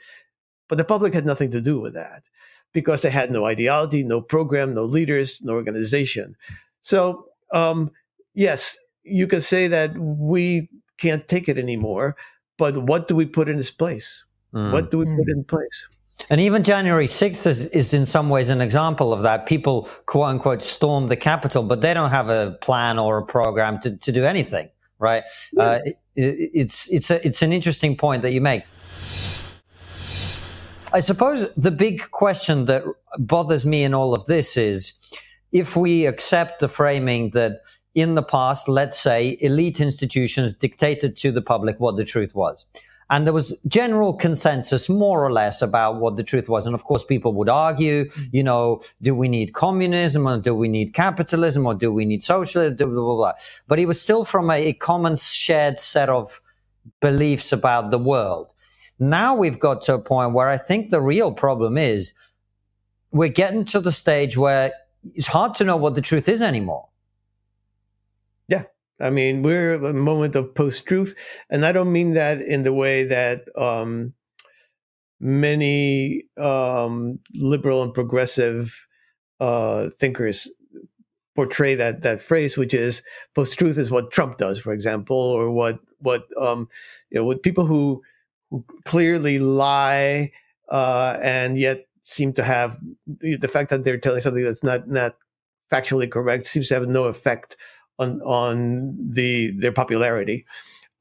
but 0.69 0.77
the 0.77 0.85
public 0.85 1.15
had 1.15 1.25
nothing 1.25 1.51
to 1.53 1.61
do 1.61 1.81
with 1.81 1.95
that 1.95 2.23
because 2.77 3.01
they 3.01 3.09
had 3.09 3.31
no 3.31 3.47
ideology, 3.47 4.05
no 4.05 4.21
program, 4.21 4.75
no 4.75 4.85
leaders, 4.85 5.41
no 5.41 5.55
organization. 5.55 6.37
So, 6.83 7.25
um, 7.51 7.91
yes, 8.35 8.77
you 9.03 9.27
can 9.27 9.41
say 9.41 9.67
that 9.67 9.97
we 9.97 10.69
can't 10.99 11.27
take 11.27 11.49
it 11.49 11.57
anymore, 11.57 12.17
but 12.59 12.83
what 12.83 13.09
do 13.09 13.17
we 13.17 13.25
put 13.25 13.49
in 13.49 13.59
its 13.59 13.71
place? 13.71 14.27
Mm. 14.53 14.73
What 14.73 14.91
do 14.91 14.99
we 14.99 15.07
put 15.07 15.29
in 15.35 15.43
place? 15.45 15.89
And 16.29 16.39
even 16.39 16.63
January 16.63 17.07
6th 17.07 17.47
is, 17.47 17.65
is 17.71 17.95
in 17.95 18.05
some 18.05 18.29
ways 18.29 18.51
an 18.51 18.61
example 18.61 19.15
of 19.15 19.23
that. 19.23 19.47
People, 19.47 19.89
quote 20.05 20.27
unquote, 20.27 20.63
storm 20.63 21.07
the 21.07 21.17
Capitol, 21.17 21.63
but 21.63 21.81
they 21.81 21.95
don't 21.95 22.11
have 22.11 22.29
a 22.29 22.59
plan 22.61 22.99
or 22.99 23.17
a 23.17 23.25
program 23.25 23.81
to, 23.81 23.97
to 23.97 24.13
do 24.13 24.27
anything, 24.27 24.69
right? 24.99 25.25
Yeah. 25.55 25.63
Uh, 25.63 25.79
it, 25.87 25.97
it's, 26.15 26.93
it's, 26.93 27.11
a, 27.11 27.27
it's 27.27 27.41
an 27.41 27.55
interesting 27.55 27.97
point 27.97 28.21
that 28.21 28.33
you 28.33 28.43
make. 28.43 28.65
I 30.97 31.01
suppose 31.01 31.53
the 31.59 31.71
big 31.71 32.11
question 32.11 32.65
that 32.65 32.83
bothers 33.19 33.67
me 33.67 33.85
in 33.85 33.93
all 33.93 34.15
of 34.15 34.25
this 34.25 34.57
is 34.57 34.95
if 35.53 35.77
we 35.77 36.07
accept 36.07 36.61
the 36.61 36.71
framing 36.71 37.33
that 37.33 37.61
in 37.95 38.15
the 38.15 38.23
past, 38.23 38.67
let's 38.67 38.99
say, 38.99 39.37
elite 39.43 39.79
institutions 39.79 40.55
dictated 40.55 41.15
to 41.19 41.31
the 41.31 41.43
public 41.43 41.79
what 41.81 41.99
the 41.99 42.05
truth 42.05 42.35
was. 42.35 42.65
And 43.11 43.27
there 43.27 43.35
was 43.35 43.61
general 43.69 44.15
consensus, 44.15 44.89
more 44.89 45.23
or 45.23 45.31
less, 45.31 45.61
about 45.61 46.01
what 46.01 46.17
the 46.17 46.25
truth 46.25 46.49
was. 46.49 46.65
And 46.65 46.75
of 46.75 46.85
course, 46.85 47.05
people 47.05 47.35
would 47.35 47.51
argue, 47.51 48.11
you 48.33 48.43
know, 48.43 48.81
do 49.03 49.15
we 49.15 49.29
need 49.29 49.53
communism 49.53 50.27
or 50.27 50.39
do 50.39 50.55
we 50.55 50.67
need 50.67 50.95
capitalism 50.95 51.67
or 51.67 51.75
do 51.75 51.93
we 51.93 52.07
need 52.07 52.23
socialism? 52.23 52.75
Blah, 52.75 52.87
blah, 52.87 53.17
blah. 53.17 53.33
But 53.69 53.81
it 53.81 53.85
was 53.85 54.01
still 54.01 54.25
from 54.25 54.51
a, 54.51 54.69
a 54.69 54.73
common 54.73 55.17
shared 55.17 55.79
set 55.79 56.09
of 56.09 56.41
beliefs 57.03 57.53
about 57.53 57.91
the 57.91 57.99
world. 57.99 58.55
Now 58.99 59.35
we've 59.35 59.59
got 59.59 59.83
to 59.83 59.95
a 59.95 59.99
point 59.99 60.33
where 60.33 60.49
I 60.49 60.57
think 60.57 60.91
the 60.91 61.01
real 61.01 61.33
problem 61.33 61.77
is 61.77 62.13
we're 63.11 63.29
getting 63.29 63.65
to 63.67 63.81
the 63.81 63.93
stage 63.93 64.37
where 64.37 64.73
it's 65.15 65.27
hard 65.27 65.55
to 65.57 65.65
know 65.65 65.77
what 65.77 65.95
the 65.95 66.01
truth 66.01 66.29
is 66.29 66.43
anymore. 66.43 66.89
Yeah. 68.49 68.65
I 69.01 69.11
mean, 69.11 69.43
we're 69.43 69.75
a 69.75 69.93
moment 69.93 70.35
of 70.37 70.55
post 70.55 70.87
truth. 70.87 71.15
And 71.51 71.65
I 71.67 71.73
don't 71.73 71.93
mean 71.93 72.15
that 72.15 72.41
in 72.41 72.63
the 72.63 72.73
way 72.73 73.05
that 73.05 73.45
um, 73.57 74.15
many 75.21 76.25
um, 76.39 77.19
liberal 77.35 77.83
and 77.83 77.93
progressive 77.93 78.87
uh, 79.41 79.91
thinkers 79.99 80.51
portray 81.35 81.75
that 81.75 82.03
that 82.03 82.23
phrase, 82.23 82.57
which 82.57 82.73
is 82.73 83.03
post 83.35 83.59
truth 83.59 83.77
is 83.77 83.91
what 83.91 84.11
Trump 84.11 84.39
does, 84.39 84.59
for 84.59 84.73
example, 84.73 85.17
or 85.17 85.51
what 85.53 85.79
what 85.99 86.25
um, 86.41 86.69
you 87.11 87.21
know, 87.21 87.25
what 87.25 87.43
people 87.43 87.67
who 87.67 88.03
clearly 88.85 89.39
lie 89.39 90.33
uh, 90.71 91.19
and 91.23 91.59
yet 91.59 91.87
seem 92.03 92.33
to 92.35 92.43
have 92.43 92.79
the 93.21 93.49
fact 93.49 93.71
that 93.71 93.85
they're 93.85 93.99
telling 93.99 94.21
something 94.21 94.45
that's 94.45 94.63
not 94.63 94.89
not 94.89 95.17
factually 95.73 96.11
correct 96.11 96.47
seems 96.47 96.69
to 96.69 96.75
have 96.75 96.89
no 96.89 97.05
effect 97.07 97.57
on 97.99 98.21
on 98.23 98.97
the 99.01 99.53
their 99.59 99.73
popularity. 99.73 100.47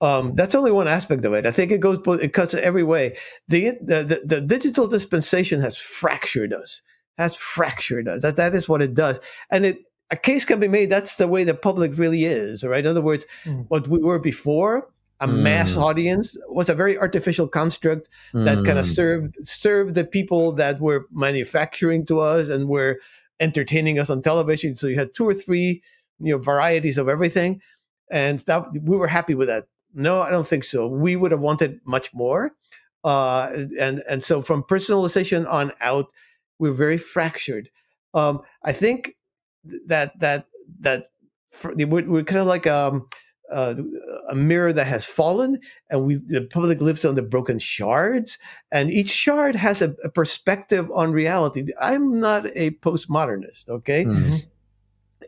Um, 0.01 0.35
that's 0.35 0.55
only 0.55 0.71
one 0.71 0.87
aspect 0.87 1.23
of 1.23 1.33
it. 1.33 1.45
I 1.45 1.51
think 1.51 1.71
it 1.71 1.79
goes 1.79 1.99
it 2.21 2.33
cuts 2.33 2.53
every 2.53 2.83
way. 2.83 3.17
The, 3.47 3.71
the, 3.81 4.21
the 4.25 4.41
digital 4.41 4.87
dispensation 4.87 5.61
has 5.61 5.77
fractured 5.77 6.51
us. 6.51 6.81
Has 7.17 7.35
fractured 7.35 8.07
us. 8.07 8.21
That 8.21 8.35
that 8.35 8.55
is 8.55 8.67
what 8.67 8.81
it 8.81 8.93
does, 8.93 9.19
and 9.49 9.65
it 9.65 9.79
a 10.11 10.17
case 10.17 10.43
can 10.43 10.59
be 10.59 10.67
made. 10.67 10.89
That's 10.89 11.15
the 11.15 11.27
way 11.27 11.43
the 11.43 11.53
public 11.53 11.97
really 11.97 12.25
is. 12.25 12.63
Right. 12.63 12.83
In 12.83 12.91
other 12.91 13.01
words, 13.01 13.25
mm. 13.45 13.65
what 13.69 13.87
we 13.87 13.99
were 13.99 14.19
before 14.19 14.89
a 15.19 15.27
mm. 15.27 15.41
mass 15.41 15.77
audience 15.77 16.35
was 16.49 16.69
a 16.69 16.75
very 16.75 16.97
artificial 16.97 17.47
construct 17.47 18.09
that 18.33 18.57
mm. 18.57 18.65
kind 18.65 18.77
of 18.77 18.85
served 18.85 19.37
served 19.47 19.95
the 19.95 20.03
people 20.03 20.51
that 20.53 20.79
were 20.79 21.07
manufacturing 21.11 22.05
to 22.05 22.19
us 22.19 22.49
and 22.49 22.67
were 22.67 22.99
entertaining 23.39 23.99
us 23.99 24.09
on 24.09 24.21
television. 24.21 24.75
So 24.75 24.87
you 24.87 24.97
had 24.97 25.13
two 25.13 25.27
or 25.27 25.33
three, 25.33 25.81
you 26.19 26.33
know, 26.33 26.37
varieties 26.37 26.97
of 26.97 27.07
everything, 27.07 27.61
and 28.11 28.39
that 28.41 28.65
we 28.81 28.97
were 28.97 29.07
happy 29.07 29.35
with 29.35 29.47
that. 29.47 29.67
No, 29.93 30.21
I 30.21 30.29
don't 30.29 30.47
think 30.47 30.65
so. 30.65 30.87
We 30.87 31.15
would 31.15 31.31
have 31.31 31.39
wanted 31.39 31.79
much 31.85 32.13
more, 32.13 32.51
uh, 33.03 33.51
and 33.79 34.03
and 34.09 34.23
so 34.23 34.41
from 34.41 34.63
personalization 34.63 35.49
on 35.49 35.71
out, 35.79 36.07
we're 36.59 36.73
very 36.73 36.97
fractured. 36.97 37.69
Um, 38.13 38.41
I 38.63 38.73
think 38.73 39.15
that 39.87 40.19
that 40.19 40.47
that 40.81 41.07
we're, 41.63 41.85
we're 42.05 42.23
kind 42.23 42.41
of 42.41 42.47
like 42.47 42.67
um, 42.67 43.07
uh, 43.51 43.75
a 44.29 44.35
mirror 44.35 44.73
that 44.73 44.87
has 44.87 45.05
fallen, 45.05 45.59
and 45.89 46.05
we 46.05 46.15
the 46.15 46.41
public 46.41 46.81
lives 46.81 47.05
on 47.05 47.15
the 47.15 47.21
broken 47.21 47.59
shards, 47.59 48.37
and 48.71 48.91
each 48.91 49.09
shard 49.09 49.55
has 49.55 49.81
a, 49.81 49.95
a 50.03 50.09
perspective 50.09 50.89
on 50.93 51.11
reality. 51.11 51.67
I'm 51.79 52.19
not 52.19 52.45
a 52.55 52.71
postmodernist, 52.71 53.69
okay? 53.69 54.05
Mm-hmm. 54.05 54.35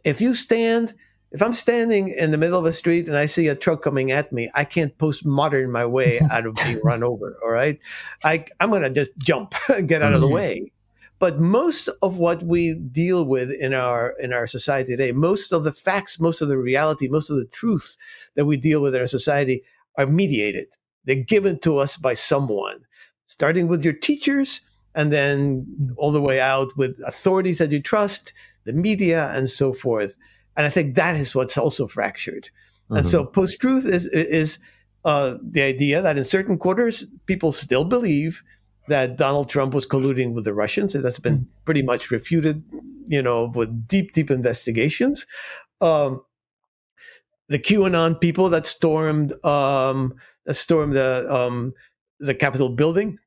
If 0.03 0.21
you 0.21 0.33
stand, 0.33 0.93
if 1.31 1.41
I'm 1.41 1.53
standing 1.53 2.09
in 2.09 2.31
the 2.31 2.37
middle 2.37 2.59
of 2.59 2.65
a 2.65 2.73
street 2.73 3.07
and 3.07 3.17
I 3.17 3.25
see 3.25 3.47
a 3.47 3.55
truck 3.55 3.81
coming 3.83 4.11
at 4.11 4.31
me, 4.31 4.49
I 4.55 4.63
can't 4.63 4.97
postmodern 4.97 5.69
my 5.69 5.85
way 5.85 6.19
out 6.31 6.45
of 6.45 6.55
being 6.55 6.79
run 6.83 7.03
over. 7.03 7.35
All 7.43 7.51
right, 7.51 7.79
I 8.23 8.45
I'm 8.59 8.71
gonna 8.71 8.89
just 8.89 9.17
jump, 9.17 9.53
get 9.67 10.01
out 10.01 10.13
mm-hmm. 10.13 10.15
of 10.15 10.21
the 10.21 10.27
mm-hmm. 10.27 10.35
way. 10.35 10.71
But 11.19 11.39
most 11.39 11.89
of 12.01 12.17
what 12.17 12.43
we 12.43 12.75
deal 12.75 13.25
with 13.25 13.51
in 13.51 13.73
our 13.73 14.15
in 14.19 14.33
our 14.33 14.45
society 14.45 14.91
today, 14.95 15.11
most 15.11 15.51
of 15.51 15.63
the 15.63 15.71
facts, 15.71 16.19
most 16.19 16.41
of 16.41 16.47
the 16.47 16.57
reality, 16.57 17.07
most 17.07 17.29
of 17.29 17.37
the 17.37 17.45
truths 17.45 17.97
that 18.35 18.45
we 18.45 18.57
deal 18.57 18.81
with 18.81 18.93
in 18.93 19.01
our 19.01 19.07
society 19.07 19.63
are 19.97 20.05
mediated. 20.05 20.67
They're 21.05 21.15
given 21.15 21.59
to 21.59 21.79
us 21.79 21.97
by 21.97 22.13
someone, 22.13 22.85
starting 23.25 23.67
with 23.67 23.83
your 23.83 23.93
teachers 23.93 24.61
and 24.93 25.11
then 25.11 25.95
all 25.97 26.11
the 26.11 26.21
way 26.21 26.39
out 26.39 26.75
with 26.75 26.99
authorities 27.05 27.59
that 27.59 27.71
you 27.71 27.81
trust, 27.81 28.33
the 28.65 28.73
media, 28.73 29.31
and 29.33 29.49
so 29.49 29.71
forth. 29.71 30.17
And 30.55 30.65
I 30.65 30.69
think 30.69 30.95
that 30.95 31.15
is 31.15 31.35
what's 31.35 31.57
also 31.57 31.87
fractured. 31.87 32.49
Mm-hmm. 32.85 32.97
And 32.97 33.07
so 33.07 33.23
mm-hmm. 33.23 33.31
post 33.31 33.59
truth 33.59 33.85
is 33.85 34.05
is 34.05 34.59
uh, 35.05 35.37
the 35.41 35.61
idea 35.61 36.01
that 36.01 36.17
in 36.17 36.25
certain 36.25 36.57
quarters 36.57 37.05
people 37.25 37.51
still 37.51 37.85
believe 37.85 38.43
that 38.87 39.17
Donald 39.17 39.49
Trump 39.49 39.73
was 39.73 39.85
colluding 39.85 40.33
with 40.33 40.45
the 40.45 40.53
Russians. 40.53 40.95
And 40.95 41.03
that's 41.03 41.19
been 41.19 41.37
hmm. 41.37 41.43
pretty 41.65 41.81
much 41.81 42.11
refuted, 42.11 42.63
you 43.07 43.21
know, 43.21 43.51
with 43.53 43.87
deep, 43.87 44.13
deep 44.13 44.31
investigations. 44.31 45.25
Um, 45.81 46.21
the 47.49 47.59
QAnon 47.59 48.19
people 48.19 48.49
that 48.49 48.67
stormed 48.67 49.33
um, 49.45 50.15
that 50.45 50.55
stormed 50.55 50.93
the 50.93 51.25
um, 51.33 51.73
the 52.19 52.33
Capitol 52.33 52.69
building 52.69 53.19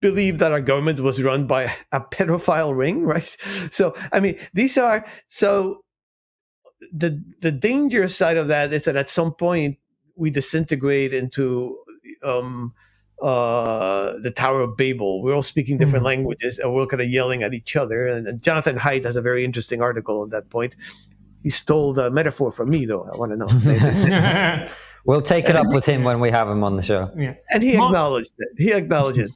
believe 0.00 0.38
that 0.38 0.52
our 0.52 0.60
government 0.60 1.00
was 1.00 1.22
run 1.22 1.46
by 1.46 1.72
a 1.92 2.00
pedophile 2.00 2.74
ring, 2.76 3.02
right? 3.04 3.36
So, 3.70 3.94
I 4.12 4.20
mean, 4.20 4.38
these 4.54 4.78
are 4.78 5.06
so 5.28 5.84
the 6.92 7.22
the 7.40 7.52
dangerous 7.52 8.16
side 8.16 8.36
of 8.36 8.48
that 8.48 8.72
is 8.72 8.84
that 8.84 8.96
at 8.96 9.10
some 9.10 9.34
point 9.34 9.78
we 10.16 10.30
disintegrate 10.30 11.12
into 11.12 11.78
um, 12.24 12.74
uh, 13.22 14.18
the 14.18 14.30
Tower 14.30 14.60
of 14.62 14.76
Babel. 14.76 15.22
We're 15.22 15.34
all 15.34 15.42
speaking 15.42 15.78
different 15.78 16.04
mm-hmm. 16.04 16.22
languages 16.22 16.58
and 16.58 16.74
we're 16.74 16.86
kind 16.86 17.02
of 17.02 17.08
yelling 17.08 17.42
at 17.42 17.54
each 17.54 17.76
other. 17.76 18.06
And, 18.06 18.26
and, 18.26 18.42
Jonathan 18.42 18.76
Haidt 18.76 19.04
has 19.04 19.16
a 19.16 19.22
very 19.22 19.44
interesting 19.44 19.82
article 19.82 20.20
on 20.22 20.30
that 20.30 20.48
point. 20.50 20.76
He 21.42 21.50
stole 21.50 21.92
the 21.92 22.10
metaphor 22.10 22.52
from 22.52 22.70
me, 22.70 22.86
though. 22.86 23.02
I 23.02 23.16
want 23.16 23.32
to 23.32 23.38
know. 23.38 24.68
we'll 25.04 25.22
take 25.22 25.48
it 25.48 25.56
up 25.56 25.68
with 25.68 25.86
him 25.86 26.04
when 26.04 26.20
we 26.20 26.30
have 26.30 26.48
him 26.48 26.62
on 26.64 26.76
the 26.76 26.82
show. 26.82 27.10
Yeah. 27.16 27.34
And 27.50 27.62
he 27.62 27.74
acknowledged 27.74 28.32
it. 28.38 28.48
He 28.56 28.72
acknowledged 28.72 29.18
it. 29.18 29.30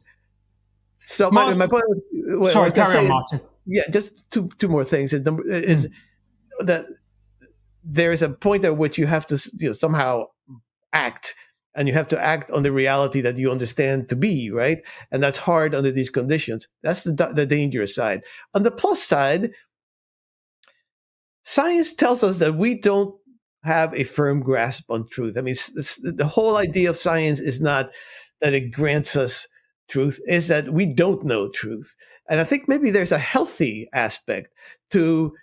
So 1.06 1.30
my, 1.30 1.52
my 1.54 1.66
point. 1.66 1.84
Was, 2.12 2.52
Sorry, 2.52 2.72
carry 2.72 2.96
on, 2.98 3.08
Martin. 3.08 3.40
Yeah, 3.66 3.88
just 3.88 4.30
two 4.30 4.48
two 4.58 4.68
more 4.68 4.84
things. 4.84 5.12
Is, 5.12 5.20
is 5.46 5.86
mm. 5.86 6.66
that 6.66 6.86
there 7.82 8.12
is 8.12 8.22
a 8.22 8.30
point 8.30 8.64
at 8.64 8.76
which 8.76 8.96
you 8.96 9.06
have 9.06 9.26
to 9.26 9.50
you 9.56 9.68
know, 9.68 9.72
somehow 9.72 10.24
act 10.92 11.34
and 11.74 11.88
you 11.88 11.94
have 11.94 12.08
to 12.08 12.20
act 12.20 12.50
on 12.50 12.62
the 12.62 12.72
reality 12.72 13.20
that 13.20 13.38
you 13.38 13.50
understand 13.50 14.08
to 14.08 14.16
be, 14.16 14.50
right? 14.50 14.78
And 15.10 15.22
that's 15.22 15.38
hard 15.38 15.74
under 15.74 15.90
these 15.90 16.10
conditions. 16.10 16.68
That's 16.82 17.02
the, 17.02 17.12
the 17.12 17.46
dangerous 17.46 17.94
side. 17.94 18.22
On 18.54 18.62
the 18.62 18.70
plus 18.70 19.02
side, 19.02 19.52
science 21.42 21.92
tells 21.92 22.22
us 22.22 22.38
that 22.38 22.54
we 22.54 22.80
don't 22.80 23.14
have 23.64 23.94
a 23.94 24.04
firm 24.04 24.40
grasp 24.40 24.90
on 24.90 25.08
truth. 25.08 25.36
I 25.36 25.40
mean, 25.40 25.54
the 26.02 26.30
whole 26.30 26.56
idea 26.56 26.90
of 26.90 26.96
science 26.96 27.40
is 27.40 27.60
not 27.60 27.90
that 28.40 28.54
it 28.54 28.70
grants 28.70 29.16
us 29.16 29.48
truth, 29.88 30.20
is 30.26 30.48
that 30.48 30.72
we 30.72 30.86
don't 30.86 31.24
know 31.24 31.48
truth. 31.48 31.96
And 32.28 32.40
I 32.40 32.44
think 32.44 32.68
maybe 32.68 32.90
there's 32.90 33.12
a 33.12 33.18
healthy 33.18 33.88
aspect 33.92 34.52
to 34.90 35.34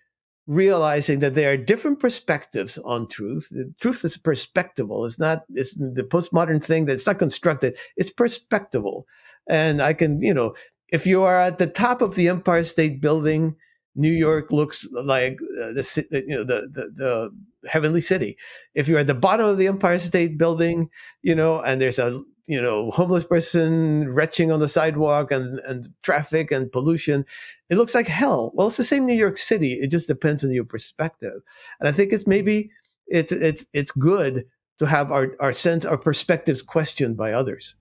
realizing 0.52 1.20
that 1.20 1.34
there 1.34 1.54
are 1.54 1.58
different 1.58 1.98
perspectives 1.98 2.78
on 2.80 3.08
truth. 3.08 3.48
The 3.52 3.74
truth 3.80 4.04
is 4.04 4.18
perspectival. 4.18 5.08
It's 5.08 5.18
not, 5.18 5.44
it's 5.54 5.76
the 5.76 6.04
postmodern 6.04 6.62
thing 6.62 6.86
that's 6.86 7.08
not 7.08 7.20
constructed. 7.20 7.78
It's 7.96 8.12
perspectival. 8.12 9.04
And 9.50 9.82
I 9.82 9.94
can, 9.94 10.22
you 10.22 10.34
know, 10.34 10.54
if 10.90 11.08
you 11.08 11.24
are 11.24 11.40
at 11.40 11.58
the 11.58 11.68
top 11.68 12.02
of 12.02 12.16
the 12.16 12.28
Empire 12.28 12.66
State 12.66 13.00
Building, 13.00 13.56
New 13.96 14.12
York 14.12 14.52
looks 14.52 14.86
like 14.92 15.40
uh, 15.42 15.72
the, 15.72 16.08
you 16.12 16.36
know, 16.36 16.44
the, 16.44 16.68
the, 16.70 16.92
the 16.96 17.70
heavenly 17.70 18.02
city. 18.02 18.38
If 18.76 18.90
you're 18.90 19.00
at 19.00 19.08
the 19.08 19.14
bottom 19.14 19.46
of 19.46 19.58
the 19.58 19.68
Empire 19.68 20.00
State 20.00 20.38
Building, 20.38 20.90
you 21.22 21.34
know, 21.34 21.62
and 21.62 21.80
there's 21.80 22.00
a 22.00 22.22
you 22.52 22.62
know, 22.62 22.92
homeless 22.92 23.24
person 23.24 24.12
retching 24.14 24.52
on 24.52 24.60
the 24.60 24.68
sidewalk 24.68 25.32
and, 25.32 25.60
and 25.60 25.88
traffic 26.04 26.52
and 26.52 26.70
pollution. 26.70 27.26
It 27.70 27.78
looks 27.78 27.96
like 27.96 28.08
hell. 28.08 28.52
Well, 28.54 28.68
it's 28.68 28.76
the 28.76 28.84
same 28.84 29.06
New 29.06 29.14
York 29.14 29.38
City. 29.38 29.74
It 29.76 29.88
just 29.88 30.06
depends 30.06 30.44
on 30.44 30.52
your 30.52 30.66
perspective. 30.66 31.42
And 31.80 31.88
I 31.88 31.94
think 31.94 32.12
it's 32.12 32.26
hmm. 32.26 32.32
maybe 32.32 32.70
it's 33.08 33.32
it's 33.32 33.66
it's 33.72 33.92
good 33.92 34.46
to 34.80 34.86
have 34.86 35.14
our, 35.14 35.34
our 35.40 35.54
sense 35.54 35.86
our 35.86 35.98
perspectives 35.98 36.62
questioned 36.62 37.16
by 37.16 37.32
others. 37.32 37.76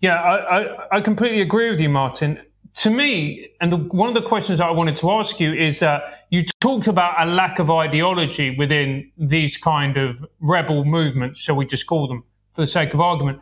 Yeah, 0.00 0.14
I, 0.14 0.60
I, 0.60 0.96
I 0.96 1.00
completely 1.02 1.42
agree 1.42 1.70
with 1.70 1.78
you, 1.78 1.90
Martin. 1.90 2.40
To 2.76 2.88
me, 2.88 3.50
and 3.60 3.70
the, 3.70 3.76
one 3.76 4.08
of 4.08 4.14
the 4.14 4.22
questions 4.22 4.62
I 4.62 4.70
wanted 4.70 4.96
to 4.96 5.10
ask 5.10 5.40
you 5.40 5.52
is 5.52 5.80
that 5.80 6.24
you 6.30 6.44
talked 6.60 6.86
about 6.86 7.20
a 7.20 7.30
lack 7.30 7.58
of 7.58 7.70
ideology 7.70 8.56
within 8.56 9.10
these 9.18 9.58
kind 9.58 9.98
of 9.98 10.24
rebel 10.40 10.86
movements, 10.86 11.38
shall 11.38 11.56
we 11.56 11.66
just 11.66 11.86
call 11.86 12.08
them, 12.08 12.24
for 12.54 12.62
the 12.62 12.66
sake 12.66 12.94
of 12.94 13.00
argument. 13.02 13.40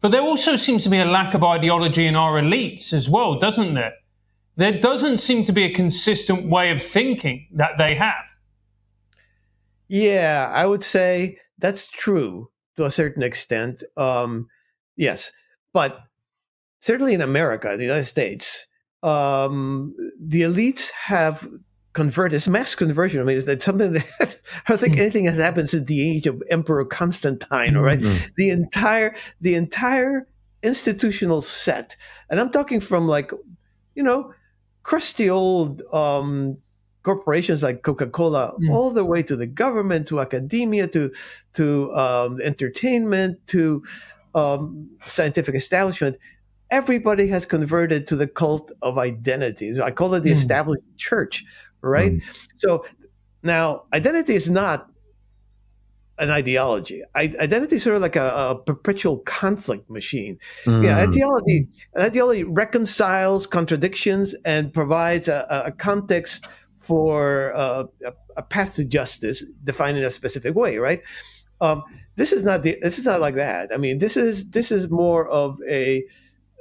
But 0.00 0.10
there 0.10 0.22
also 0.22 0.56
seems 0.56 0.84
to 0.84 0.90
be 0.90 0.98
a 0.98 1.04
lack 1.04 1.34
of 1.34 1.42
ideology 1.42 2.06
in 2.06 2.14
our 2.14 2.40
elites 2.40 2.92
as 2.92 3.08
well, 3.08 3.38
doesn't 3.38 3.74
there? 3.74 3.94
There 4.56 4.80
doesn't 4.80 5.18
seem 5.18 5.44
to 5.44 5.52
be 5.52 5.64
a 5.64 5.72
consistent 5.72 6.48
way 6.48 6.70
of 6.70 6.82
thinking 6.82 7.48
that 7.52 7.78
they 7.78 7.94
have. 7.94 8.36
Yeah, 9.88 10.50
I 10.52 10.66
would 10.66 10.84
say 10.84 11.38
that's 11.58 11.88
true 11.88 12.50
to 12.76 12.84
a 12.84 12.90
certain 12.90 13.22
extent. 13.22 13.82
Um, 13.96 14.48
yes, 14.96 15.32
but 15.72 16.00
certainly 16.80 17.14
in 17.14 17.20
America, 17.20 17.76
the 17.76 17.84
United 17.84 18.04
States, 18.04 18.66
um, 19.02 19.94
the 20.20 20.42
elites 20.42 20.90
have 20.90 21.48
convert 21.98 22.32
it's 22.32 22.46
mass 22.46 22.76
conversion. 22.76 23.20
I 23.20 23.24
mean, 23.24 23.42
it's, 23.44 23.64
something 23.64 23.92
that 23.92 24.06
I 24.20 24.68
don't 24.68 24.78
think 24.78 24.94
hmm. 24.94 25.00
anything 25.00 25.24
has 25.24 25.36
happened 25.36 25.68
since 25.68 25.88
the 25.88 26.08
age 26.08 26.28
of 26.28 26.40
Emperor 26.48 26.84
Constantine. 26.84 27.76
All 27.76 27.82
right? 27.82 27.98
mm-hmm. 27.98 28.32
the 28.36 28.50
entire 28.50 29.16
the 29.40 29.56
entire 29.56 30.28
institutional 30.62 31.42
set, 31.42 31.96
and 32.30 32.38
I'm 32.40 32.50
talking 32.50 32.78
from 32.78 33.08
like, 33.08 33.32
you 33.96 34.04
know, 34.04 34.32
crusty 34.84 35.28
old 35.28 35.82
um, 35.92 36.58
corporations 37.02 37.64
like 37.64 37.82
Coca-Cola, 37.82 38.54
mm. 38.60 38.70
all 38.70 38.90
the 38.90 39.04
way 39.04 39.24
to 39.24 39.34
the 39.34 39.46
government, 39.46 40.06
to 40.08 40.20
academia, 40.20 40.86
to 40.86 41.12
to 41.54 41.92
um, 41.94 42.40
entertainment, 42.40 43.44
to 43.48 43.82
um, 44.36 44.88
scientific 45.04 45.56
establishment 45.56 46.16
everybody 46.70 47.28
has 47.28 47.46
converted 47.46 48.06
to 48.08 48.16
the 48.16 48.26
cult 48.26 48.72
of 48.82 48.98
identity. 48.98 49.80
I 49.80 49.90
call 49.90 50.14
it 50.14 50.20
the 50.20 50.30
mm. 50.30 50.34
established 50.34 50.82
church, 50.96 51.44
right? 51.80 52.12
Mm. 52.12 52.46
So 52.56 52.84
now 53.42 53.84
identity 53.92 54.34
is 54.34 54.50
not 54.50 54.90
an 56.18 56.30
ideology. 56.30 57.02
I, 57.14 57.34
identity 57.40 57.76
is 57.76 57.84
sort 57.84 57.96
of 57.96 58.02
like 58.02 58.16
a, 58.16 58.50
a 58.50 58.62
perpetual 58.64 59.18
conflict 59.18 59.88
machine. 59.88 60.38
Mm. 60.64 60.84
Yeah, 60.84 60.98
ideology, 60.98 61.68
an 61.94 62.02
ideology 62.02 62.44
reconciles 62.44 63.46
contradictions 63.46 64.34
and 64.44 64.72
provides 64.72 65.28
a, 65.28 65.46
a 65.66 65.72
context 65.72 66.46
for 66.76 67.54
uh, 67.54 67.84
a, 68.04 68.12
a, 68.36 68.42
path 68.42 68.76
to 68.76 68.84
justice 68.84 69.44
defined 69.64 69.98
in 69.98 70.04
a 70.04 70.10
specific 70.10 70.54
way, 70.54 70.78
right? 70.78 71.02
Um, 71.60 71.82
this 72.16 72.32
is 72.32 72.42
not 72.44 72.62
the, 72.62 72.78
this 72.82 72.98
is 72.98 73.04
not 73.04 73.20
like 73.20 73.34
that. 73.34 73.70
I 73.72 73.76
mean, 73.76 73.98
this 73.98 74.16
is 74.16 74.50
this 74.50 74.72
is 74.72 74.88
more 74.90 75.28
of 75.28 75.58
a 75.68 76.04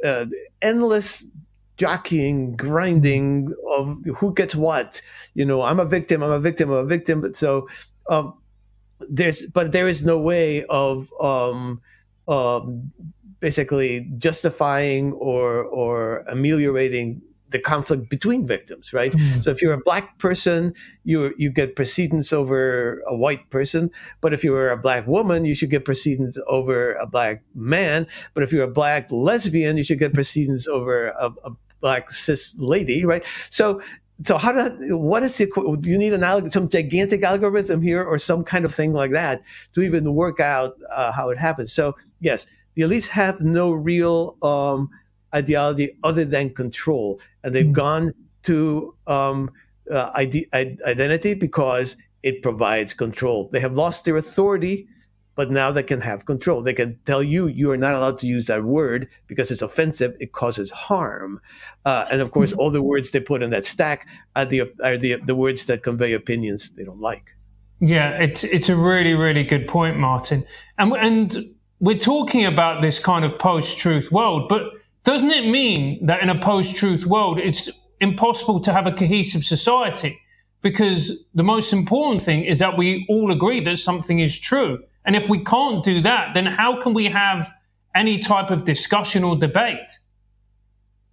uh, 0.03 0.25
endless 0.61 1.23
jockeying, 1.77 2.55
grinding 2.55 3.53
of 3.69 4.03
who 4.17 4.33
gets 4.33 4.55
what. 4.55 5.01
You 5.35 5.45
know, 5.45 5.61
I'm 5.61 5.79
a 5.79 5.85
victim, 5.85 6.23
I'm 6.23 6.31
a 6.31 6.39
victim, 6.39 6.71
I'm 6.71 6.77
a 6.77 6.85
victim. 6.85 7.21
But 7.21 7.35
so 7.35 7.67
um, 8.09 8.33
there's, 9.09 9.45
but 9.45 9.71
there 9.71 9.87
is 9.87 10.03
no 10.03 10.19
way 10.19 10.65
of 10.65 11.11
um, 11.21 11.81
um, 12.27 12.91
basically 13.39 14.11
justifying 14.17 15.13
or 15.13 15.63
or 15.63 16.19
ameliorating 16.27 17.21
the 17.49 17.59
conflict 17.59 18.09
between 18.09 18.45
victims, 18.45 18.93
right? 18.93 19.11
Mm-hmm. 19.11 19.41
So 19.41 19.51
if 19.51 19.61
you're 19.61 19.73
a 19.73 19.81
black 19.81 20.17
person, 20.17 20.73
you 21.03 21.33
you 21.37 21.51
get 21.51 21.75
precedence 21.75 22.33
over 22.33 23.01
a 23.07 23.15
white 23.15 23.49
person. 23.49 23.91
But 24.21 24.33
if 24.33 24.43
you 24.43 24.53
are 24.55 24.69
a 24.69 24.77
black 24.77 25.07
woman, 25.07 25.45
you 25.45 25.55
should 25.55 25.69
get 25.69 25.85
precedence 25.85 26.37
over 26.47 26.93
a 26.93 27.07
black 27.07 27.43
man. 27.55 28.07
But 28.33 28.43
if 28.43 28.51
you're 28.51 28.63
a 28.63 28.71
black 28.71 29.11
lesbian, 29.11 29.77
you 29.77 29.83
should 29.83 29.99
get 29.99 30.13
precedence 30.13 30.67
over 30.67 31.09
a, 31.09 31.31
a 31.43 31.51
black 31.79 32.11
cis 32.11 32.55
lady, 32.57 33.05
right? 33.05 33.23
So 33.49 33.81
so 34.23 34.37
how 34.37 34.51
do 34.51 34.97
what 34.97 35.23
is 35.23 35.37
the 35.37 35.45
do 35.79 35.89
you 35.89 35.97
need 35.97 36.13
an 36.13 36.49
some 36.49 36.67
gigantic 36.69 37.23
algorithm 37.23 37.81
here 37.81 38.03
or 38.03 38.17
some 38.17 38.43
kind 38.43 38.65
of 38.65 38.73
thing 38.73 38.93
like 38.93 39.11
that 39.11 39.43
to 39.73 39.81
even 39.81 40.13
work 40.15 40.39
out 40.39 40.75
uh, 40.91 41.11
how 41.11 41.29
it 41.29 41.37
happens 41.37 41.71
so 41.71 41.95
yes 42.19 42.47
the 42.75 42.81
elites 42.81 43.07
have 43.07 43.41
no 43.41 43.71
real 43.71 44.35
um, 44.41 44.89
ideology 45.33 45.97
other 46.03 46.25
than 46.25 46.53
control 46.53 47.19
and 47.43 47.53
they've 47.53 47.65
mm-hmm. 47.65 47.73
gone 47.73 48.13
to 48.43 48.95
um, 49.07 49.51
uh, 49.91 50.11
ide- 50.15 50.47
identity 50.53 51.33
because 51.33 51.97
it 52.23 52.41
provides 52.41 52.93
control 52.93 53.49
they 53.51 53.59
have 53.59 53.73
lost 53.73 54.05
their 54.05 54.15
authority 54.15 54.87
but 55.37 55.51
now 55.51 55.71
they 55.71 55.83
can 55.83 56.01
have 56.01 56.25
control. 56.25 56.63
They 56.63 56.73
can 56.73 56.97
tell 57.05 57.21
you 57.21 57.45
you 57.45 57.69
are 57.69 57.77
not 57.77 57.93
allowed 57.93 58.17
to 58.19 58.27
use 58.27 58.47
that 58.47 58.63
word 58.63 59.07
because 59.27 59.51
it's 59.51 59.61
offensive. 59.61 60.17
It 60.19 60.31
causes 60.31 60.71
harm, 60.71 61.39
uh, 61.85 62.07
and 62.11 62.21
of 62.21 62.31
course, 62.31 62.51
all 62.53 62.71
the 62.71 62.81
words 62.81 63.11
they 63.11 63.19
put 63.19 63.43
in 63.43 63.51
that 63.51 63.65
stack 63.65 64.07
are 64.35 64.45
the 64.45 64.63
are 64.83 64.97
the 64.97 65.17
the 65.23 65.35
words 65.35 65.65
that 65.65 65.83
convey 65.83 66.11
opinions 66.13 66.71
they 66.71 66.83
don't 66.83 66.99
like. 66.99 67.35
Yeah, 67.79 68.09
it's 68.17 68.43
it's 68.43 68.67
a 68.67 68.75
really 68.75 69.13
really 69.13 69.43
good 69.43 69.67
point, 69.67 69.97
Martin, 69.97 70.43
and 70.79 70.91
and 70.93 71.37
we're 71.79 71.99
talking 71.99 72.43
about 72.43 72.81
this 72.81 72.97
kind 72.97 73.23
of 73.23 73.37
post-truth 73.37 74.11
world, 74.11 74.49
but 74.49 74.63
doesn't 75.07 75.31
it 75.31 75.47
mean 75.47 76.05
that 76.05 76.21
in 76.21 76.29
a 76.29 76.37
post-truth 76.37 77.05
world, 77.05 77.39
it's 77.39 77.69
impossible 78.01 78.59
to 78.59 78.73
have 78.73 78.87
a 78.87 78.91
cohesive 78.91 79.41
society? 79.41 80.19
Because 80.61 81.23
the 81.33 81.43
most 81.43 81.71
important 81.71 82.21
thing 82.21 82.43
is 82.43 82.59
that 82.59 82.77
we 82.77 83.05
all 83.07 83.31
agree 83.31 83.63
that 83.63 83.77
something 83.77 84.19
is 84.19 84.37
true. 84.37 84.83
And 85.05 85.15
if 85.15 85.29
we 85.29 85.45
can't 85.45 85.81
do 85.81 86.01
that, 86.01 86.33
then 86.33 86.45
how 86.45 86.81
can 86.81 86.93
we 86.93 87.05
have 87.05 87.49
any 87.95 88.19
type 88.19 88.51
of 88.51 88.65
discussion 88.65 89.23
or 89.23 89.37
debate? 89.37 89.89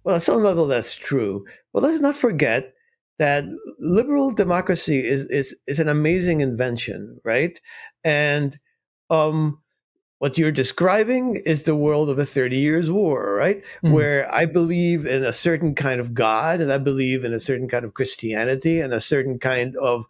Well, 0.03 0.17
at 0.17 0.23
some 0.23 0.43
level, 0.43 0.67
that's 0.67 0.93
true. 0.93 1.45
But 1.71 1.83
let's 1.83 2.01
not 2.01 2.17
forget 2.17 2.73
that 3.17 3.45
liberal 3.79 4.31
democracy 4.31 4.99
is 5.07 5.23
is 5.27 5.55
is 5.67 5.79
an 5.79 5.87
amazing 5.87 6.41
invention, 6.41 7.21
right? 7.23 7.61
And 8.03 8.59
um, 9.09 9.61
what 10.19 10.37
you're 10.37 10.51
describing 10.51 11.35
is 11.45 11.63
the 11.63 11.75
world 11.75 12.09
of 12.09 12.17
a 12.17 12.25
30 12.25 12.57
years 12.57 12.89
war, 12.89 13.33
right? 13.35 13.57
Mm-hmm. 13.57 13.91
Where 13.91 14.33
I 14.33 14.45
believe 14.45 15.05
in 15.05 15.23
a 15.23 15.33
certain 15.33 15.75
kind 15.75 15.99
of 15.99 16.13
God 16.13 16.61
and 16.61 16.71
I 16.71 16.77
believe 16.77 17.25
in 17.25 17.33
a 17.33 17.39
certain 17.39 17.67
kind 17.67 17.83
of 17.83 17.93
Christianity 17.93 18.79
and 18.79 18.93
a 18.93 19.01
certain 19.01 19.39
kind 19.39 19.75
of 19.77 20.05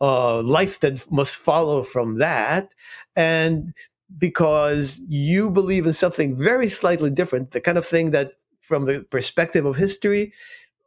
uh, 0.00 0.42
life 0.42 0.80
that 0.80 1.10
must 1.12 1.36
follow 1.36 1.82
from 1.82 2.18
that. 2.18 2.74
And 3.16 3.74
because 4.16 5.00
you 5.06 5.50
believe 5.50 5.86
in 5.86 5.92
something 5.92 6.36
very 6.36 6.68
slightly 6.68 7.10
different, 7.10 7.52
the 7.52 7.60
kind 7.60 7.78
of 7.78 7.86
thing 7.86 8.10
that, 8.12 8.32
from 8.60 8.86
the 8.86 9.02
perspective 9.10 9.66
of 9.66 9.76
history, 9.76 10.32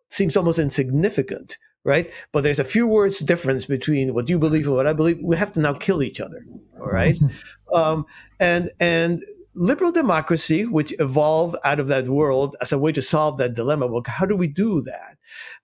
seems 0.10 0.36
almost 0.36 0.60
insignificant, 0.60 1.58
right? 1.84 2.12
But 2.32 2.44
there's 2.44 2.60
a 2.60 2.64
few 2.64 2.88
words 2.88 3.20
difference 3.20 3.66
between 3.66 4.14
what 4.14 4.30
you 4.30 4.40
believe 4.40 4.66
and 4.66 4.76
what 4.76 4.88
I 4.88 4.94
believe. 4.94 5.20
We 5.22 5.38
have 5.38 5.54
to 5.54 5.60
now 5.60 5.74
kill 5.74 6.02
each 6.02 6.20
other, 6.20 6.46
all 6.80 6.88
right? 6.88 7.18
um, 7.74 8.06
and 8.40 8.72
and 8.80 9.24
liberal 9.56 9.92
democracy, 9.92 10.66
which 10.66 10.94
evolved 11.00 11.56
out 11.64 11.80
of 11.80 11.88
that 11.88 12.08
world 12.08 12.56
as 12.62 12.72
a 12.72 12.80
way 12.80 12.92
to 12.92 13.02
solve 13.02 13.38
that 13.38 13.54
dilemma. 13.54 13.88
Well, 13.88 14.04
how 14.06 14.26
do 14.26 14.36
we 14.36 14.48
do 14.48 14.82
that? 14.82 15.18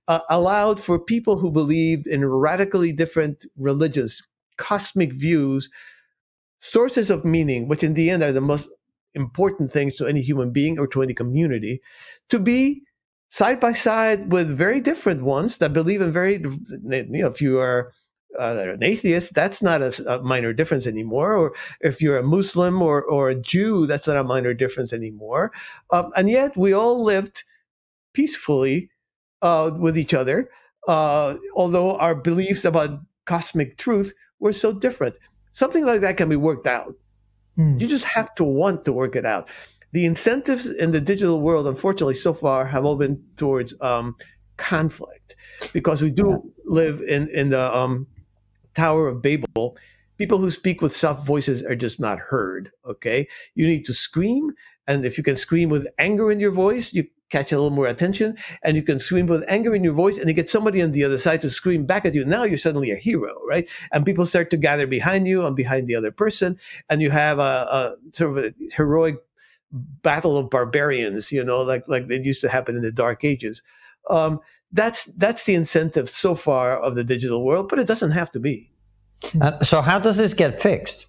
Uh, 0.08 0.20
allowed 0.30 0.80
for 0.80 1.00
people 1.00 1.40
who 1.40 1.52
believed 1.52 2.06
in 2.06 2.26
radically 2.26 2.92
different 2.92 3.46
religious, 3.58 4.22
cosmic 4.58 5.14
views, 5.14 5.70
sources 6.60 7.10
of 7.10 7.26
meaning, 7.26 7.68
which 7.68 7.84
in 7.84 7.94
the 7.94 8.10
end 8.10 8.22
are 8.22 8.32
the 8.32 8.42
most 8.42 8.70
important 9.16 9.72
things 9.72 9.96
to 9.96 10.06
any 10.06 10.22
human 10.22 10.52
being 10.52 10.78
or 10.78 10.88
to 10.88 11.02
any 11.02 11.14
community 11.14 11.82
to 12.30 12.40
be 12.40 12.84
side 13.30 13.60
by 13.60 13.74
side 13.74 14.32
with 14.32 14.50
very 14.50 14.80
different 14.80 15.24
ones 15.24 15.58
that 15.58 15.74
believe 15.74 16.02
in 16.02 16.12
very, 16.12 16.34
you 16.34 17.06
know, 17.10 17.28
if 17.28 17.42
you 17.42 17.60
are 17.60 17.92
uh, 18.38 18.74
an 18.74 18.84
atheist, 18.84 19.34
that's 19.34 19.62
not 19.62 19.82
a, 19.82 20.16
a, 20.16 20.22
minor 20.22 20.54
difference 20.54 20.86
anymore. 20.86 21.36
Or 21.36 21.56
if 21.82 22.02
you're 22.02 22.18
a 22.18 22.24
Muslim 22.24 22.82
or, 22.82 23.04
or 23.04 23.30
a 23.30 23.36
Jew, 23.36 23.86
that's 23.86 24.08
not 24.08 24.18
a 24.18 24.24
minor 24.24 24.54
difference 24.54 24.94
anymore. 24.94 25.52
Um, 25.92 26.12
and 26.16 26.30
yet 26.30 26.56
we 26.58 26.74
all 26.74 27.04
lived 27.04 27.44
peacefully 28.14 28.90
uh, 29.42 29.72
with 29.78 29.98
each 29.98 30.14
other, 30.14 30.50
uh, 30.88 31.38
although 31.56 31.98
our 31.98 32.16
beliefs 32.16 32.66
about 32.66 33.00
cosmic 33.26 33.78
truth 33.78 34.14
were 34.40 34.54
so 34.54 34.74
different. 34.74 35.16
Something 35.52 35.86
like 35.86 36.02
that 36.02 36.18
can 36.18 36.30
be 36.30 36.36
worked 36.36 36.68
out. 36.68 36.94
Mm. 37.58 37.80
You 37.80 37.88
just 37.88 38.06
have 38.06 38.34
to 38.36 38.44
want 38.44 38.86
to 38.86 38.94
work 38.94 39.16
it 39.16 39.26
out. 39.26 39.50
The 39.92 40.06
incentives 40.06 40.68
in 40.68 40.92
the 40.92 41.02
digital 41.02 41.42
world, 41.42 41.68
unfortunately, 41.68 42.14
so 42.14 42.34
far 42.34 42.66
have 42.66 42.86
all 42.86 42.96
been 42.96 43.24
towards 43.38 43.74
um, 43.82 44.16
conflict 44.58 45.36
because 45.74 46.02
we 46.02 46.12
do 46.12 46.54
live 46.66 47.02
in 47.02 47.28
in 47.30 47.50
the 47.50 47.76
um, 47.76 48.08
Tower 48.76 49.08
of 49.08 49.22
Babel. 49.22 49.78
People 50.18 50.38
who 50.38 50.52
speak 50.52 50.82
with 50.82 50.96
soft 50.96 51.26
voices 51.26 51.64
are 51.64 51.76
just 51.76 52.00
not 52.00 52.20
heard. 52.20 52.72
Okay, 52.86 53.28
you 53.56 53.66
need 53.66 53.86
to 53.86 53.94
scream, 53.94 54.52
and 54.88 55.06
if 55.06 55.18
you 55.18 55.24
can 55.24 55.36
scream 55.36 55.70
with 55.70 55.88
anger 55.98 56.32
in 56.32 56.40
your 56.40 56.52
voice, 56.52 56.94
you 56.94 57.06
catch 57.30 57.52
a 57.52 57.56
little 57.56 57.70
more 57.70 57.88
attention 57.88 58.36
and 58.64 58.76
you 58.76 58.82
can 58.82 59.00
scream 59.00 59.28
with 59.28 59.44
anger 59.48 59.76
in 59.76 59.84
your 59.84 59.94
voice 59.94 60.18
and 60.18 60.28
you 60.28 60.34
get 60.34 60.50
somebody 60.50 60.82
on 60.82 60.92
the 60.92 61.04
other 61.04 61.18
side 61.18 61.42
to 61.42 61.50
scream 61.50 61.86
back 61.86 62.06
at 62.06 62.16
you. 62.16 62.26
Now 62.26 62.44
you're 62.44 62.58
suddenly 62.58 62.92
a 62.92 62.96
hero, 62.96 63.40
right? 63.48 63.70
And 63.92 64.06
people 64.06 64.26
start 64.26 64.50
to 64.50 64.58
gather 64.58 64.88
behind 64.88 65.28
you 65.28 65.46
and 65.46 65.56
behind 65.56 65.88
the 65.88 65.96
other 65.96 66.12
person. 66.12 66.58
And 66.90 67.02
you 67.02 67.12
have 67.12 67.40
a, 67.40 67.42
a 67.42 67.96
sort 68.14 68.38
of 68.38 68.46
a 68.46 68.54
heroic 68.76 69.18
battle 69.72 70.38
of 70.38 70.50
barbarians, 70.50 71.32
you 71.32 71.44
know, 71.44 71.62
like, 71.62 71.88
like 71.88 72.10
it 72.10 72.26
used 72.26 72.42
to 72.42 72.50
happen 72.50 72.76
in 72.76 72.82
the 72.82 72.92
dark 72.92 73.24
ages. 73.24 73.62
Um, 74.10 74.40
that's, 74.72 75.06
that's 75.06 75.46
the 75.46 75.56
incentive 75.56 76.10
so 76.10 76.36
far 76.36 76.78
of 76.78 76.96
the 76.96 77.04
digital 77.04 77.44
world, 77.44 77.70
but 77.70 77.80
it 77.80 77.88
doesn't 77.88 78.12
have 78.12 78.32
to 78.32 78.40
be. 78.40 78.72
Uh, 79.40 79.60
so 79.64 79.82
how 79.82 80.00
does 80.00 80.18
this 80.18 80.34
get 80.34 80.62
fixed? 80.62 81.08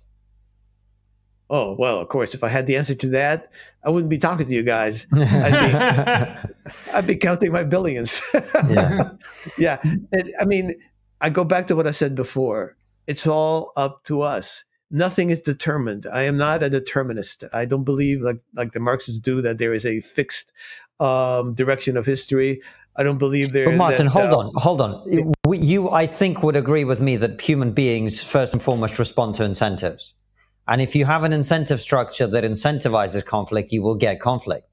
Oh, 1.53 1.75
well, 1.77 1.99
of 1.99 2.09
course, 2.09 2.33
if 2.33 2.44
I 2.44 2.49
had 2.49 2.68
the 2.68 2.77
answer 2.77 2.94
to 2.94 3.09
that, 3.09 3.51
I 3.85 3.90
wouldn't 3.90 4.09
be 4.09 4.18
talking 4.18 4.46
to 4.46 4.55
you 4.55 4.62
guys. 4.62 5.09
I'd 5.12 6.44
be, 6.44 6.70
I'd 6.94 7.07
be 7.09 7.16
counting 7.16 7.51
my 7.51 7.64
billions. 7.64 8.23
yeah. 8.68 9.12
yeah. 9.59 9.81
It, 10.12 10.33
I 10.40 10.44
mean, 10.44 10.77
I 11.20 11.29
go 11.29 11.42
back 11.42 11.66
to 11.66 11.77
what 11.77 11.88
I 11.88 11.90
said 11.90 12.14
before. 12.14 12.77
It's 13.09 13.27
all 13.27 13.73
up 13.77 14.05
to 14.05 14.23
us. 14.23 14.64
Nothing 14.90 15.31
is 15.31 15.38
determined. 15.40 16.07
I 16.12 16.22
am 16.22 16.37
not 16.37 16.62
a 16.62 16.70
determinist. 16.70 17.44
I 17.53 17.64
don't 17.64 17.85
believe, 17.85 18.22
like, 18.22 18.40
like 18.55 18.72
the 18.72 18.81
Marxists 18.81 19.20
do, 19.20 19.40
that 19.42 19.59
there 19.59 19.72
is 19.72 19.87
a 19.87 20.00
fixed 20.00 20.53
um, 20.98 21.55
direction 21.55 21.96
of 21.96 22.07
history. 22.07 22.61
I 22.96 23.05
don't 23.05 23.18
believe 23.18 23.53
there. 23.53 23.66
But 23.66 23.76
Martin, 23.76 24.07
that, 24.07 24.12
hold 24.12 24.33
uh, 24.33 24.38
on, 24.38 24.53
hold 24.57 24.81
on. 24.81 25.33
You, 25.53 25.90
I 25.90 26.07
think, 26.07 26.42
would 26.42 26.57
agree 26.57 26.85
with 26.85 27.00
me 27.00 27.16
that 27.18 27.40
human 27.40 27.72
beings 27.72 28.22
first 28.22 28.53
and 28.53 28.62
foremost 28.62 28.98
respond 28.98 29.37
to 29.37 29.44
incentives. 29.44 30.14
And 30.66 30.81
if 30.81 30.94
you 30.96 31.05
have 31.05 31.24
an 31.24 31.33
incentive 31.33 31.81
structure 31.81 32.26
that 32.26 32.44
incentivizes 32.44 33.24
conflict, 33.24 33.72
you 33.72 33.83
will 33.83 33.94
get 33.96 34.20
conflict. 34.20 34.66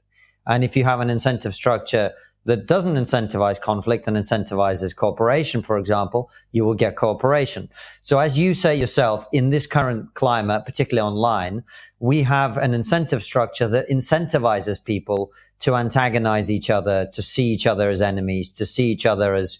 And 0.47 0.63
if 0.63 0.75
you 0.75 0.84
have 0.84 0.99
an 0.99 1.10
incentive 1.10 1.53
structure 1.53 2.12
that 2.47 2.65
doesn't 2.65 2.95
incentivize 2.95 3.60
conflict 3.60 4.07
and 4.07 4.15
incentivizes 4.15 4.95
cooperation, 4.95 5.62
for 5.62 5.77
example, 5.77 6.31
you 6.53 6.63
will 6.63 6.73
get 6.73 6.95
cooperation. 6.95 7.69
So 8.01 8.19
as 8.19 8.39
you 8.39 8.53
say 8.53 8.73
yourself, 8.73 9.27
in 9.33 9.49
this 9.49 9.67
current 9.67 10.13
climate, 10.13 10.65
particularly 10.65 11.05
online, 11.05 11.63
we 11.99 12.23
have 12.23 12.57
an 12.57 12.73
incentive 12.73 13.21
structure 13.21 13.67
that 13.67 13.89
incentivizes 13.89 14.81
people 14.81 15.33
to 15.60 15.75
antagonize 15.75 16.49
each 16.49 16.69
other, 16.69 17.10
to 17.12 17.21
see 17.21 17.47
each 17.47 17.67
other 17.67 17.89
as 17.89 18.01
enemies, 18.01 18.53
to 18.53 18.65
see 18.65 18.89
each 18.91 19.05
other 19.05 19.36
as 19.36 19.60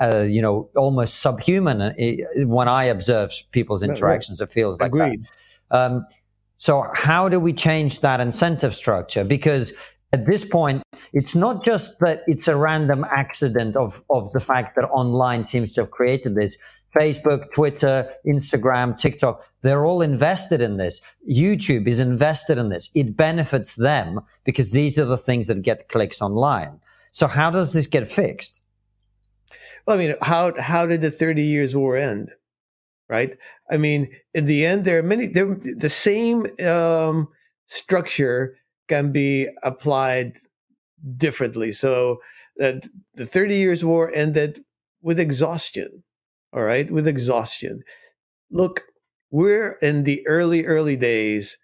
uh, 0.00 0.24
you 0.28 0.40
know, 0.40 0.70
almost 0.76 1.18
subhuman. 1.18 1.92
When 2.36 2.68
I 2.68 2.84
observe 2.84 3.32
people's 3.50 3.82
interactions, 3.82 4.40
it 4.40 4.48
feels 4.48 4.80
like 4.80 4.92
Agreed. 4.92 5.24
that. 5.72 5.76
Um, 5.76 6.06
so 6.56 6.86
how 6.94 7.28
do 7.28 7.40
we 7.40 7.52
change 7.52 7.98
that 8.00 8.20
incentive 8.20 8.76
structure? 8.76 9.24
Because 9.24 9.72
at 10.12 10.26
this 10.26 10.44
point, 10.44 10.82
it's 11.12 11.34
not 11.34 11.62
just 11.62 12.00
that 12.00 12.22
it's 12.26 12.48
a 12.48 12.56
random 12.56 13.04
accident 13.10 13.76
of, 13.76 14.02
of 14.10 14.32
the 14.32 14.40
fact 14.40 14.74
that 14.76 14.86
online 14.86 15.44
seems 15.44 15.74
to 15.74 15.82
have 15.82 15.90
created 15.90 16.34
this. 16.34 16.56
Facebook, 16.94 17.52
Twitter, 17.52 18.10
Instagram, 18.26 18.96
TikTok, 18.96 19.44
they're 19.62 19.84
all 19.84 20.00
invested 20.00 20.62
in 20.62 20.78
this. 20.78 21.02
YouTube 21.30 21.86
is 21.86 21.98
invested 21.98 22.56
in 22.56 22.70
this. 22.70 22.90
It 22.94 23.16
benefits 23.16 23.74
them 23.74 24.20
because 24.44 24.72
these 24.72 24.98
are 24.98 25.04
the 25.04 25.18
things 25.18 25.46
that 25.48 25.62
get 25.62 25.88
clicks 25.88 26.22
online. 26.22 26.80
So 27.10 27.26
how 27.26 27.50
does 27.50 27.74
this 27.74 27.86
get 27.86 28.08
fixed? 28.08 28.62
Well, 29.86 29.96
I 29.96 29.98
mean, 29.98 30.14
how, 30.22 30.54
how 30.58 30.86
did 30.86 31.02
the 31.02 31.10
30 31.10 31.42
years 31.42 31.76
war 31.76 31.96
end? 31.96 32.32
right? 33.08 33.36
I 33.70 33.76
mean, 33.76 34.10
in 34.34 34.46
the 34.46 34.66
end, 34.66 34.84
there 34.84 34.98
are 34.98 35.02
many. 35.02 35.26
There, 35.26 35.54
the 35.54 35.90
same 35.90 36.46
um, 36.64 37.28
structure 37.66 38.56
can 38.88 39.12
be 39.12 39.48
applied 39.62 40.38
differently. 41.16 41.72
So 41.72 42.20
that 42.56 42.88
the 43.14 43.26
Thirty 43.26 43.56
Years' 43.56 43.84
War 43.84 44.10
ended 44.14 44.60
with 45.02 45.20
exhaustion. 45.20 46.02
All 46.52 46.62
right, 46.62 46.90
with 46.90 47.06
exhaustion. 47.06 47.82
Look, 48.50 48.82
we're 49.30 49.72
in 49.82 50.04
the 50.04 50.26
early, 50.26 50.64
early 50.64 50.96
days 50.96 51.58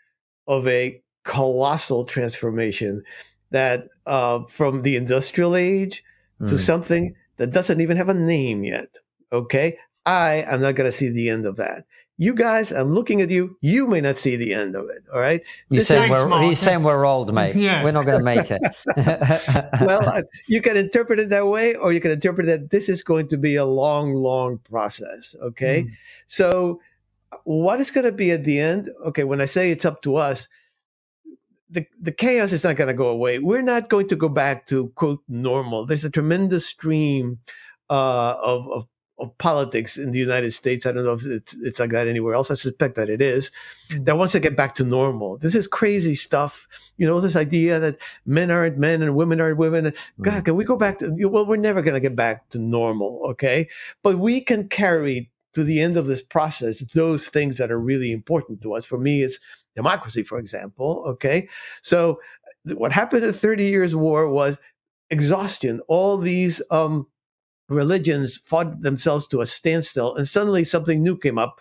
of 0.47 0.69
a 0.69 1.01
colossal 1.25 2.05
transformation 2.05 3.03
that 3.51 3.89
uh, 4.07 4.45
from 4.45 4.83
the 4.83 4.97
industrial 4.97 5.57
age 5.57 6.05
mm. 6.41 6.49
to 6.49 6.59
something 6.59 7.15
that 7.39 7.53
doesn't 7.53 7.81
even 7.81 7.97
have 7.97 8.09
a 8.09 8.15
name 8.15 8.63
yet. 8.63 8.89
Okay. 9.33 9.79
I 10.07 10.45
am 10.47 10.61
not 10.61 10.75
going 10.75 10.91
to 10.91 10.97
see 10.97 11.09
the 11.09 11.31
end 11.31 11.47
of 11.47 11.57
that. 11.57 11.85
You 12.17 12.33
guys, 12.35 12.71
I'm 12.71 12.95
looking 12.95 13.21
at 13.23 13.31
you. 13.31 13.57
You 13.61 13.89
may 13.89 14.01
not 14.01 14.19
see 14.19 14.37
the 14.37 14.55
end 14.55 14.77
of 14.77 14.89
it. 14.89 15.03
All 15.13 15.19
right. 15.19 15.43
You 15.69 15.81
saying 15.81 16.11
we're, 16.11 16.43
he's 16.43 16.61
saying 16.61 16.85
we're 16.85 17.05
old, 17.05 17.35
mate. 17.35 17.57
Yeah. 17.57 17.83
We're 17.83 17.91
not 17.91 18.07
going 18.07 18.21
to 18.21 18.25
make 18.25 18.53
it. 18.53 18.63
well, 19.81 20.09
uh, 20.09 20.23
you 20.47 20.63
can 20.63 20.77
interpret 20.77 21.19
it 21.19 21.31
that 21.31 21.47
way, 21.47 21.75
or 21.75 21.93
you 21.93 22.01
can 22.01 22.13
interpret 22.13 22.47
that 22.47 22.71
this 22.71 22.89
is 22.89 23.03
going 23.03 23.27
to 23.29 23.37
be 23.37 23.57
a 23.57 23.65
long, 23.65 24.15
long 24.15 24.59
process. 24.59 25.35
Okay. 25.43 25.83
Mm. 25.83 25.91
So, 26.29 26.81
what 27.43 27.81
is 27.81 27.91
going 27.91 28.07
to 28.07 28.13
be 28.13 28.31
at 28.31 28.45
the 28.45 28.61
end? 28.61 28.91
Okay. 29.07 29.25
When 29.25 29.41
I 29.41 29.47
say 29.47 29.73
it's 29.73 29.85
up 29.85 30.01
to 30.03 30.15
us, 30.15 30.49
the, 31.69 31.85
the 32.01 32.13
chaos 32.13 32.53
is 32.53 32.63
not 32.63 32.77
going 32.77 32.89
to 32.89 32.95
go 32.95 33.09
away. 33.09 33.41
We're 33.41 33.61
not 33.61 33.89
going 33.89 34.07
to 34.09 34.17
go 34.17 34.29
back 34.29 34.67
to 34.69 34.89
quote 34.95 35.23
normal. 35.27 35.85
There's 35.85 36.05
a 36.05 36.11
tremendous 36.11 36.67
stream 36.67 37.41
uh, 37.91 38.37
of, 38.41 38.71
of 38.71 38.87
of 39.19 39.37
politics 39.39 39.97
in 39.97 40.11
the 40.11 40.19
United 40.19 40.53
States. 40.53 40.87
I 40.87 40.93
don't 40.93 41.05
know 41.05 41.13
if 41.13 41.25
it's, 41.25 41.55
it's 41.63 41.79
like 41.79 41.91
that 41.91 42.09
anywhere 42.09 42.35
else. 42.35 42.51
I 42.51 42.55
suspect 42.55 42.97
that 42.97 43.09
it 43.09 43.23
is. 43.23 43.51
That 44.01 44.19
wants 44.19 44.33
to 44.33 44.41
get 44.41 44.57
back 44.57 44.75
to 44.77 44.85
normal. 44.85 45.39
This 45.39 45.55
is 45.55 45.67
crazy 45.67 46.15
stuff. 46.15 46.67
You 46.97 47.07
know, 47.07 47.21
this 47.21 47.37
idea 47.37 47.79
that 47.79 47.99
men 48.27 48.51
aren't 48.51 48.79
men 48.79 49.03
and 49.03 49.15
women 49.15 49.41
aren't 49.41 49.59
women. 49.59 49.93
God, 50.21 50.43
mm. 50.43 50.45
can 50.47 50.57
we 50.57 50.65
go 50.65 50.77
back 50.77 50.99
to, 50.99 51.15
well, 51.29 51.47
we're 51.47 51.57
never 51.57 51.81
going 51.81 51.95
to 51.95 52.01
get 52.01 52.17
back 52.17 52.49
to 52.51 52.59
normal. 52.59 53.21
Okay. 53.31 53.69
But 54.03 54.19
we 54.19 54.41
can 54.41 54.69
carry 54.69 55.31
to 55.55 55.63
the 55.63 55.81
end 55.81 55.97
of 55.97 56.09
this 56.09 56.23
process 56.23 56.81
those 56.93 57.29
things 57.29 57.59
that 57.59 57.71
are 57.71 57.79
really 57.79 58.11
important 58.11 58.61
to 58.63 58.75
us. 58.75 58.85
For 58.85 58.99
me, 58.99 59.23
it's 59.23 59.39
democracy, 59.77 60.25
for 60.25 60.39
example. 60.39 61.05
Okay. 61.07 61.49
So 61.83 62.21
what 62.65 62.93
happened 62.93 63.25
in 63.25 63.33
30 63.33 63.65
years 63.65 63.95
war 63.95 64.29
was 64.29 64.59
exhaustion. 65.11 65.81
All 65.87 66.17
these, 66.17 66.61
um, 66.73 67.07
religions 67.69 68.37
fought 68.37 68.83
themselves 68.83 69.27
to 69.29 69.41
a 69.41 69.47
standstill, 69.47 70.15
and 70.15 70.29
suddenly 70.29 70.65
something 70.65 71.03
new 71.03 71.17
came 71.17 71.39
up, 71.39 71.61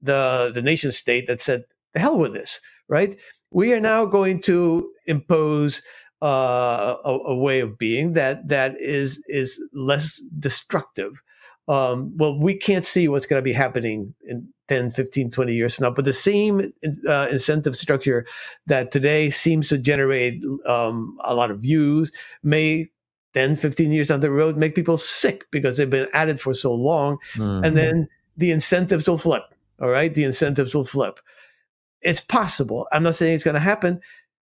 the 0.00 0.50
the 0.54 0.62
nation 0.62 0.92
state 0.92 1.26
that 1.26 1.40
said, 1.40 1.64
"The 1.92 2.00
hell 2.00 2.18
with 2.18 2.34
this!" 2.34 2.60
Right? 2.88 3.18
We 3.50 3.72
are 3.72 3.80
now 3.80 4.04
going 4.04 4.40
to 4.42 4.90
impose 5.06 5.80
uh, 6.22 6.96
a, 7.04 7.10
a, 7.10 7.36
way 7.36 7.60
of 7.60 7.78
being 7.78 8.14
that 8.14 8.48
that 8.48 8.74
is 8.80 9.22
is 9.28 9.60
less 9.72 10.22
destructive. 10.38 11.22
Um, 11.68 12.14
well, 12.16 12.38
we 12.38 12.54
can't 12.54 12.84
see 12.84 13.08
what's 13.08 13.26
going 13.26 13.40
to 13.40 13.44
be 13.44 13.52
happening 13.52 14.14
in 14.26 14.48
10, 14.68 14.90
15, 14.90 15.30
20 15.30 15.54
years 15.54 15.74
from 15.74 15.84
now, 15.84 15.90
but 15.90 16.04
the 16.04 16.12
same 16.12 16.72
uh, 17.08 17.28
incentive 17.30 17.76
structure 17.76 18.26
that 18.66 18.90
today 18.90 19.30
seems 19.30 19.68
to 19.68 19.78
generate 19.78 20.42
um, 20.66 21.18
a 21.24 21.34
lot 21.34 21.50
of 21.50 21.60
views 21.60 22.12
may 22.42 22.90
10, 23.34 23.56
15 23.56 23.92
years 23.92 24.08
down 24.08 24.20
the 24.20 24.30
road 24.30 24.56
make 24.56 24.74
people 24.74 24.96
sick 24.96 25.44
because 25.50 25.76
they've 25.76 25.90
been 25.90 26.08
at 26.14 26.28
it 26.28 26.40
for 26.40 26.54
so 26.54 26.72
long. 26.72 27.18
Mm-hmm. 27.34 27.64
And 27.64 27.76
then 27.76 28.08
the 28.36 28.50
incentives 28.50 29.08
will 29.08 29.18
flip. 29.18 29.42
All 29.80 29.90
right. 29.90 30.14
The 30.14 30.24
incentives 30.24 30.74
will 30.74 30.84
flip. 30.84 31.20
It's 32.00 32.20
possible. 32.20 32.86
I'm 32.92 33.02
not 33.02 33.16
saying 33.16 33.34
it's 33.34 33.44
going 33.44 33.54
to 33.54 33.60
happen. 33.60 34.00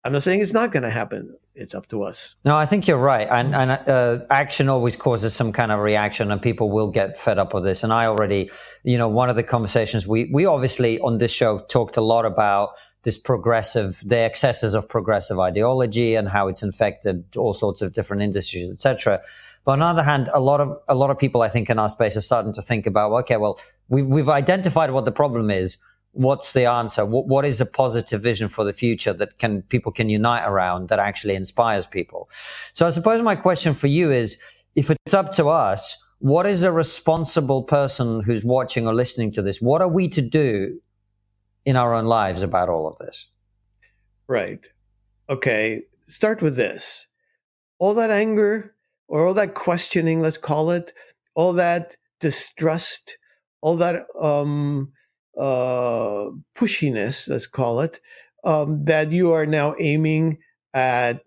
I'm 0.04 0.12
not 0.12 0.22
saying 0.22 0.40
it's 0.40 0.52
not 0.52 0.72
going 0.72 0.82
to 0.82 0.90
happen. 0.90 1.36
It's 1.54 1.74
up 1.74 1.88
to 1.88 2.02
us. 2.02 2.36
No, 2.44 2.54
I 2.54 2.66
think 2.66 2.86
you're 2.86 2.98
right. 2.98 3.26
And, 3.30 3.54
and 3.54 3.70
uh, 3.88 4.26
action 4.30 4.68
always 4.68 4.94
causes 4.94 5.34
some 5.34 5.52
kind 5.52 5.72
of 5.72 5.80
reaction, 5.80 6.30
and 6.30 6.40
people 6.40 6.70
will 6.70 6.90
get 6.90 7.18
fed 7.18 7.38
up 7.38 7.54
with 7.54 7.64
this. 7.64 7.82
And 7.82 7.92
I 7.92 8.06
already, 8.06 8.50
you 8.84 8.98
know, 8.98 9.08
one 9.08 9.30
of 9.30 9.36
the 9.36 9.42
conversations 9.42 10.06
we 10.06 10.30
we 10.32 10.44
obviously 10.44 11.00
on 11.00 11.16
this 11.16 11.32
show 11.32 11.58
talked 11.58 11.96
a 11.96 12.02
lot 12.02 12.26
about 12.26 12.74
this 13.06 13.16
progressive, 13.16 14.02
the 14.04 14.18
excesses 14.18 14.74
of 14.74 14.88
progressive 14.88 15.38
ideology 15.38 16.16
and 16.16 16.28
how 16.28 16.48
it's 16.48 16.64
infected 16.64 17.24
all 17.36 17.54
sorts 17.54 17.80
of 17.80 17.92
different 17.92 18.20
industries, 18.20 18.68
etc. 18.68 19.22
But 19.64 19.72
on 19.74 19.78
the 19.78 19.84
other 19.84 20.02
hand, 20.02 20.28
a 20.34 20.40
lot 20.40 20.60
of 20.60 20.76
a 20.88 20.96
lot 20.96 21.10
of 21.10 21.16
people, 21.16 21.42
I 21.42 21.48
think, 21.48 21.70
in 21.70 21.78
our 21.78 21.88
space 21.88 22.16
are 22.16 22.20
starting 22.20 22.52
to 22.54 22.62
think 22.62 22.84
about, 22.84 23.12
okay, 23.20 23.36
well, 23.36 23.60
we, 23.88 24.02
we've 24.02 24.28
identified 24.28 24.90
what 24.90 25.04
the 25.04 25.12
problem 25.12 25.52
is. 25.52 25.78
What's 26.14 26.52
the 26.52 26.66
answer? 26.66 27.06
What, 27.06 27.28
what 27.28 27.44
is 27.44 27.60
a 27.60 27.66
positive 27.66 28.22
vision 28.22 28.48
for 28.48 28.64
the 28.64 28.72
future 28.72 29.12
that 29.12 29.38
can 29.38 29.62
people 29.62 29.92
can 29.92 30.08
unite 30.08 30.44
around 30.44 30.88
that 30.88 30.98
actually 30.98 31.36
inspires 31.36 31.86
people? 31.86 32.28
So 32.72 32.88
I 32.88 32.90
suppose 32.90 33.22
my 33.22 33.36
question 33.36 33.72
for 33.72 33.86
you 33.86 34.10
is, 34.10 34.36
if 34.74 34.90
it's 34.90 35.14
up 35.14 35.30
to 35.34 35.46
us, 35.46 35.96
what 36.18 36.44
is 36.44 36.64
a 36.64 36.72
responsible 36.72 37.62
person 37.62 38.20
who's 38.20 38.42
watching 38.42 38.88
or 38.88 38.94
listening 38.94 39.30
to 39.32 39.42
this? 39.42 39.62
What 39.62 39.80
are 39.80 39.88
we 39.88 40.08
to 40.08 40.22
do 40.22 40.80
in 41.66 41.76
our 41.76 41.92
own 41.92 42.06
lives 42.06 42.42
about 42.42 42.70
all 42.70 42.88
of 42.88 42.96
this? 42.96 43.28
Right. 44.28 44.64
Okay. 45.28 45.82
Start 46.08 46.40
with 46.40 46.56
this. 46.56 47.08
All 47.78 47.92
that 47.94 48.10
anger 48.10 48.74
or 49.08 49.26
all 49.26 49.34
that 49.34 49.54
questioning, 49.54 50.22
let's 50.22 50.38
call 50.38 50.70
it, 50.70 50.94
all 51.34 51.52
that 51.52 51.96
distrust, 52.20 53.18
all 53.60 53.76
that 53.76 54.06
um, 54.18 54.92
uh, 55.36 56.30
pushiness, 56.56 57.28
let's 57.28 57.46
call 57.46 57.80
it, 57.80 58.00
um, 58.44 58.84
that 58.84 59.12
you 59.12 59.32
are 59.32 59.46
now 59.46 59.74
aiming 59.78 60.38
at 60.72 61.22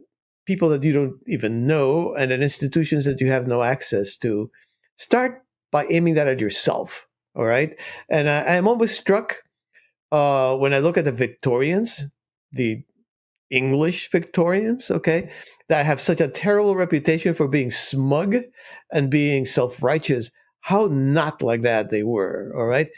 people 0.45 0.69
that 0.69 0.83
you 0.83 0.93
don't 0.93 1.15
even 1.27 1.67
know 1.67 2.15
and 2.15 2.31
at 2.31 2.41
institutions 2.41 3.05
that 3.05 3.21
you 3.21 3.27
have 3.27 3.45
no 3.45 3.61
access 3.61 4.17
to. 4.17 4.49
Start 4.95 5.43
by 5.71 5.85
aiming 5.91 6.15
that 6.15 6.27
at 6.27 6.39
yourself. 6.39 7.07
All 7.35 7.45
right. 7.45 7.79
And 8.09 8.27
I, 8.27 8.55
I'm 8.55 8.67
always 8.67 8.97
struck 8.97 9.43
uh, 10.11 10.55
when 10.55 10.73
I 10.73 10.79
look 10.79 10.97
at 10.97 11.05
the 11.05 11.11
Victorians, 11.11 12.03
the 12.51 12.83
English 13.49 14.11
Victorians, 14.11 14.91
okay, 14.91 15.31
that 15.69 15.85
have 15.85 15.99
such 15.99 16.21
a 16.21 16.27
terrible 16.27 16.75
reputation 16.75 17.33
for 17.33 17.47
being 17.47 17.71
smug 17.71 18.35
and 18.91 19.09
being 19.09 19.45
self 19.45 19.81
righteous, 19.81 20.31
how 20.61 20.87
not 20.87 21.41
like 21.41 21.61
that 21.61 21.89
they 21.89 22.03
were. 22.03 22.51
All 22.55 22.65
right. 22.65 22.89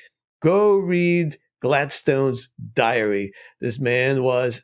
Go 0.42 0.76
read 0.76 1.38
Gladstone's 1.62 2.50
diary. 2.74 3.34
This 3.60 3.80
man 3.80 4.24
was, 4.24 4.64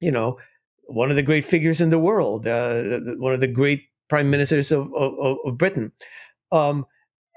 you 0.00 0.10
know, 0.10 0.38
one 0.86 1.10
of 1.10 1.16
the 1.16 1.22
great 1.22 1.44
figures 1.44 1.80
in 1.80 1.90
the 1.90 1.98
world, 1.98 2.46
uh, 2.46 3.00
one 3.16 3.32
of 3.32 3.40
the 3.40 3.48
great 3.48 3.84
prime 4.08 4.28
ministers 4.28 4.72
of, 4.72 4.92
of, 4.94 5.38
of 5.44 5.56
Britain. 5.56 5.92
Um, 6.50 6.84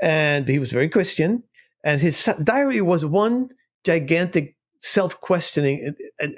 and 0.01 0.47
he 0.47 0.59
was 0.59 0.71
very 0.71 0.89
Christian. 0.89 1.43
And 1.83 2.01
his 2.01 2.27
diary 2.43 2.81
was 2.81 3.05
one 3.05 3.49
gigantic 3.83 4.55
self 4.83 5.19
questioning 5.21 5.81
and, 6.19 6.37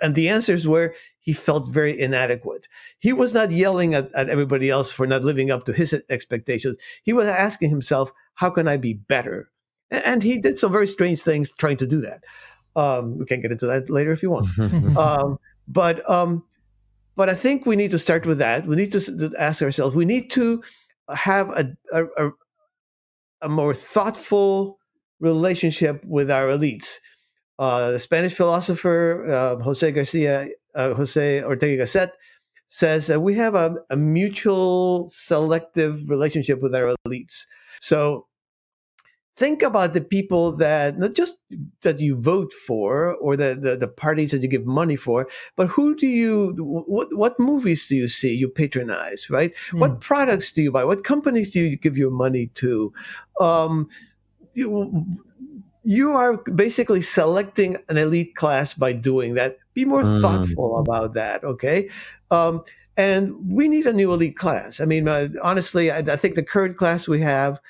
and 0.00 0.14
the 0.14 0.28
answers 0.30 0.66
were 0.66 0.94
he 1.20 1.32
felt 1.32 1.68
very 1.68 1.98
inadequate. 1.98 2.68
He 2.98 3.12
was 3.12 3.34
not 3.34 3.50
yelling 3.50 3.94
at, 3.94 4.14
at 4.14 4.30
everybody 4.30 4.70
else 4.70 4.90
for 4.90 5.06
not 5.06 5.24
living 5.24 5.50
up 5.50 5.64
to 5.64 5.72
his 5.72 5.94
expectations. 6.08 6.76
He 7.02 7.12
was 7.12 7.28
asking 7.28 7.70
himself, 7.70 8.12
how 8.34 8.50
can 8.50 8.66
I 8.66 8.78
be 8.78 8.94
better? 8.94 9.50
And 9.90 10.22
he 10.22 10.38
did 10.38 10.58
some 10.58 10.72
very 10.72 10.86
strange 10.86 11.20
things 11.20 11.52
trying 11.52 11.76
to 11.78 11.86
do 11.86 12.00
that. 12.00 12.24
Um, 12.76 13.18
we 13.18 13.26
can 13.26 13.40
get 13.40 13.52
into 13.52 13.66
that 13.66 13.90
later 13.90 14.12
if 14.12 14.22
you 14.22 14.30
want. 14.30 14.48
um, 14.96 15.38
but 15.68 16.08
um, 16.08 16.44
but 17.16 17.28
I 17.28 17.34
think 17.34 17.64
we 17.66 17.76
need 17.76 17.92
to 17.92 17.98
start 17.98 18.26
with 18.26 18.38
that. 18.38 18.66
We 18.66 18.76
need 18.76 18.92
to 18.92 19.32
ask 19.38 19.62
ourselves. 19.62 19.94
We 19.94 20.04
need 20.04 20.30
to 20.32 20.62
have 21.14 21.50
a, 21.50 21.76
a, 21.92 22.30
a 23.42 23.48
more 23.48 23.74
thoughtful 23.74 24.78
relationship 25.20 26.04
with 26.04 26.30
our 26.30 26.48
elites. 26.48 26.98
Uh, 27.58 27.92
the 27.92 27.98
Spanish 27.98 28.34
philosopher 28.34 29.24
uh, 29.30 29.62
Jose 29.62 29.90
Garcia, 29.92 30.48
uh, 30.74 30.94
Jose 30.94 31.42
Ortega 31.42 31.84
Gasset, 31.84 32.10
says 32.66 33.06
that 33.06 33.22
we 33.22 33.34
have 33.34 33.54
a, 33.54 33.76
a, 33.90 33.96
mutual 33.96 35.08
selective 35.10 36.10
relationship 36.10 36.60
with 36.60 36.74
our 36.74 36.94
elites. 37.06 37.46
So 37.80 38.26
think 39.36 39.62
about 39.62 39.92
the 39.92 40.00
people 40.00 40.56
that 40.56 40.98
not 40.98 41.14
just 41.14 41.38
that 41.82 42.00
you 42.00 42.16
vote 42.16 42.52
for 42.52 43.14
or 43.16 43.36
the, 43.36 43.56
the, 43.60 43.76
the, 43.76 43.88
parties 43.88 44.30
that 44.30 44.42
you 44.42 44.48
give 44.48 44.66
money 44.66 44.96
for, 44.96 45.28
but 45.56 45.68
who 45.68 45.94
do 45.94 46.06
you, 46.06 46.54
what, 46.58 47.16
what 47.16 47.38
movies 47.38 47.86
do 47.86 47.94
you 47.96 48.08
see 48.08 48.34
you 48.34 48.48
patronize, 48.48 49.28
right? 49.30 49.52
Mm. 49.70 49.80
What 49.80 50.00
products 50.00 50.52
do 50.52 50.62
you 50.62 50.72
buy? 50.72 50.84
What 50.84 51.04
companies 51.04 51.52
do 51.52 51.60
you 51.60 51.76
give 51.76 51.98
your 51.98 52.10
money 52.10 52.48
to? 52.54 52.92
Um, 53.40 53.88
you, 54.54 55.04
you 55.82 56.12
are 56.12 56.38
basically 56.54 57.02
selecting 57.02 57.76
an 57.88 57.98
elite 57.98 58.34
class 58.34 58.74
by 58.74 58.92
doing 58.92 59.34
that. 59.34 59.58
Be 59.74 59.84
more 59.84 60.02
mm. 60.02 60.20
thoughtful 60.20 60.78
about 60.78 61.14
that, 61.14 61.44
okay? 61.44 61.90
Um, 62.30 62.64
and 62.96 63.34
we 63.48 63.68
need 63.68 63.86
a 63.86 63.92
new 63.92 64.12
elite 64.12 64.36
class. 64.36 64.80
I 64.80 64.84
mean, 64.84 65.08
uh, 65.08 65.28
honestly, 65.42 65.90
I, 65.90 65.98
I, 65.98 66.16
think 66.16 66.36
the 66.36 66.44
current 66.44 66.76
class 66.76 67.08
we 67.08 67.20
have 67.20 67.60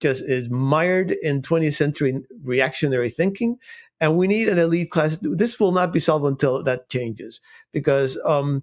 just 0.00 0.22
is 0.24 0.48
mired 0.48 1.10
in 1.10 1.42
20th 1.42 1.74
century 1.74 2.22
reactionary 2.42 3.10
thinking. 3.10 3.58
And 4.00 4.16
we 4.16 4.26
need 4.26 4.48
an 4.48 4.58
elite 4.58 4.90
class. 4.90 5.18
This 5.20 5.60
will 5.60 5.72
not 5.72 5.92
be 5.92 6.00
solved 6.00 6.24
until 6.24 6.62
that 6.62 6.88
changes 6.88 7.40
because, 7.72 8.18
um, 8.24 8.62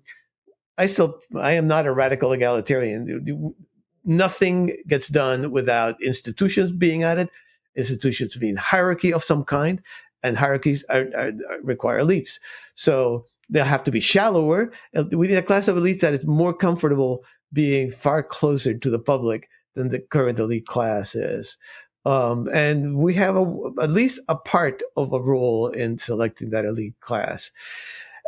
I 0.80 0.88
still, 0.88 1.20
I 1.36 1.52
am 1.54 1.68
not 1.68 1.86
a 1.86 1.94
radical 1.94 2.32
egalitarian. 2.32 3.56
Nothing 4.04 4.76
gets 4.88 5.08
done 5.08 5.52
without 5.52 6.02
institutions 6.02 6.72
being 6.72 7.04
at 7.04 7.20
it, 7.20 7.30
institutions 7.78 8.36
being 8.36 8.56
hierarchy 8.56 9.14
of 9.14 9.24
some 9.24 9.44
kind, 9.44 9.82
and 10.24 10.38
hierarchies 10.38 10.84
are, 10.90 11.08
are, 11.16 11.32
are 11.50 11.62
require 11.64 12.02
elites. 12.02 12.40
So 12.76 13.28
they'll 13.50 13.64
have 13.64 13.84
to 13.86 13.92
be 13.92 14.02
shallower. 14.02 14.72
We 15.12 15.28
need 15.28 15.38
a 15.38 15.44
class 15.44 15.68
of 15.68 15.78
elites 15.78 16.02
that 16.02 16.14
is 16.14 16.26
more 16.26 16.54
comfortable 16.54 17.24
being 17.54 17.92
far 17.92 18.24
closer 18.24 18.78
to 18.78 18.90
the 18.90 19.00
public 19.00 19.50
than 19.76 19.90
the 19.90 20.00
current 20.00 20.40
elite 20.40 20.66
class 20.66 21.16
is. 21.16 21.58
Um, 22.06 22.50
and 22.54 22.98
we 22.98 23.14
have 23.16 23.36
a, 23.36 23.46
at 23.82 23.92
least 23.92 24.20
a 24.28 24.36
part 24.36 24.82
of 24.96 25.14
a 25.14 25.22
role 25.22 25.68
in 25.68 25.98
selecting 25.98 26.50
that 26.50 26.66
elite 26.66 27.00
class. 27.00 27.52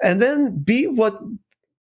And 0.03 0.21
then 0.21 0.59
be 0.59 0.85
what 0.87 1.19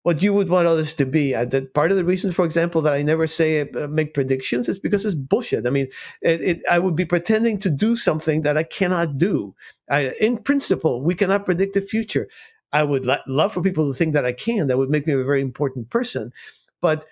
what 0.09 0.23
you 0.23 0.33
would 0.33 0.49
want 0.49 0.67
others 0.67 0.95
to 0.95 1.05
be. 1.05 1.35
Uh, 1.35 1.45
that 1.45 1.75
part 1.75 1.91
of 1.91 1.99
the 1.99 2.05
reason, 2.13 2.33
for 2.33 2.47
example, 2.47 2.81
that 2.81 2.95
I 2.95 3.03
never 3.03 3.27
say 3.27 3.69
uh, 3.69 3.89
make 3.89 4.15
predictions 4.15 4.67
is 4.67 4.79
because 4.79 5.05
it's 5.05 5.15
bullshit. 5.15 5.67
I 5.67 5.71
mean, 5.71 5.89
it, 6.23 6.41
it, 6.41 6.63
I 6.71 6.79
would 6.79 6.97
be 6.97 7.05
pretending 7.05 7.59
to 7.59 7.69
do 7.69 7.95
something 7.95 8.41
that 8.41 8.57
I 8.57 8.63
cannot 8.63 9.19
do. 9.19 9.55
I, 9.91 10.15
in 10.19 10.39
principle, 10.39 11.03
we 11.03 11.15
cannot 11.15 11.45
predict 11.45 11.75
the 11.75 11.83
future. 11.83 12.27
I 12.73 12.85
would 12.85 13.05
lo- 13.05 13.19
love 13.27 13.53
for 13.53 13.61
people 13.61 13.87
to 13.87 13.93
think 13.93 14.15
that 14.15 14.25
I 14.25 14.33
can. 14.33 14.69
That 14.69 14.79
would 14.79 14.89
make 14.89 15.07
me 15.07 15.13
a 15.13 15.23
very 15.23 15.43
important 15.43 15.91
person. 15.91 16.33
But 16.81 17.05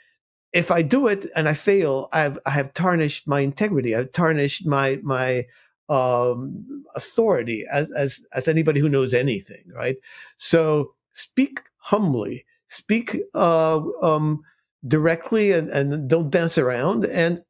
if 0.55 0.71
I 0.71 0.81
do 0.81 1.07
it 1.07 1.29
and 1.37 1.51
I 1.51 1.53
fail, 1.53 2.09
I 2.15 2.21
have, 2.21 2.39
I 2.47 2.51
have 2.53 2.73
tarnished 2.73 3.29
my 3.29 3.41
integrity. 3.41 3.95
I've 3.95 4.13
tarnished 4.13 4.65
my, 4.65 5.01
my, 5.03 5.45
um, 5.91 6.83
authority 6.95 7.67
as, 7.71 7.91
as, 7.91 8.23
as 8.33 8.49
anybody 8.49 8.81
who 8.81 8.89
knows 8.89 9.13
anything, 9.13 9.65
right? 9.75 9.97
So 10.39 10.95
speak 11.13 11.61
humbly, 11.77 12.47
speak, 12.69 13.17
uh, 13.35 13.81
um, 14.03 14.43
directly 14.87 15.53
and, 15.53 15.69
and 15.71 16.09
don't 16.09 16.31
dance 16.31 16.59
around 16.59 17.05
and, 17.05 17.43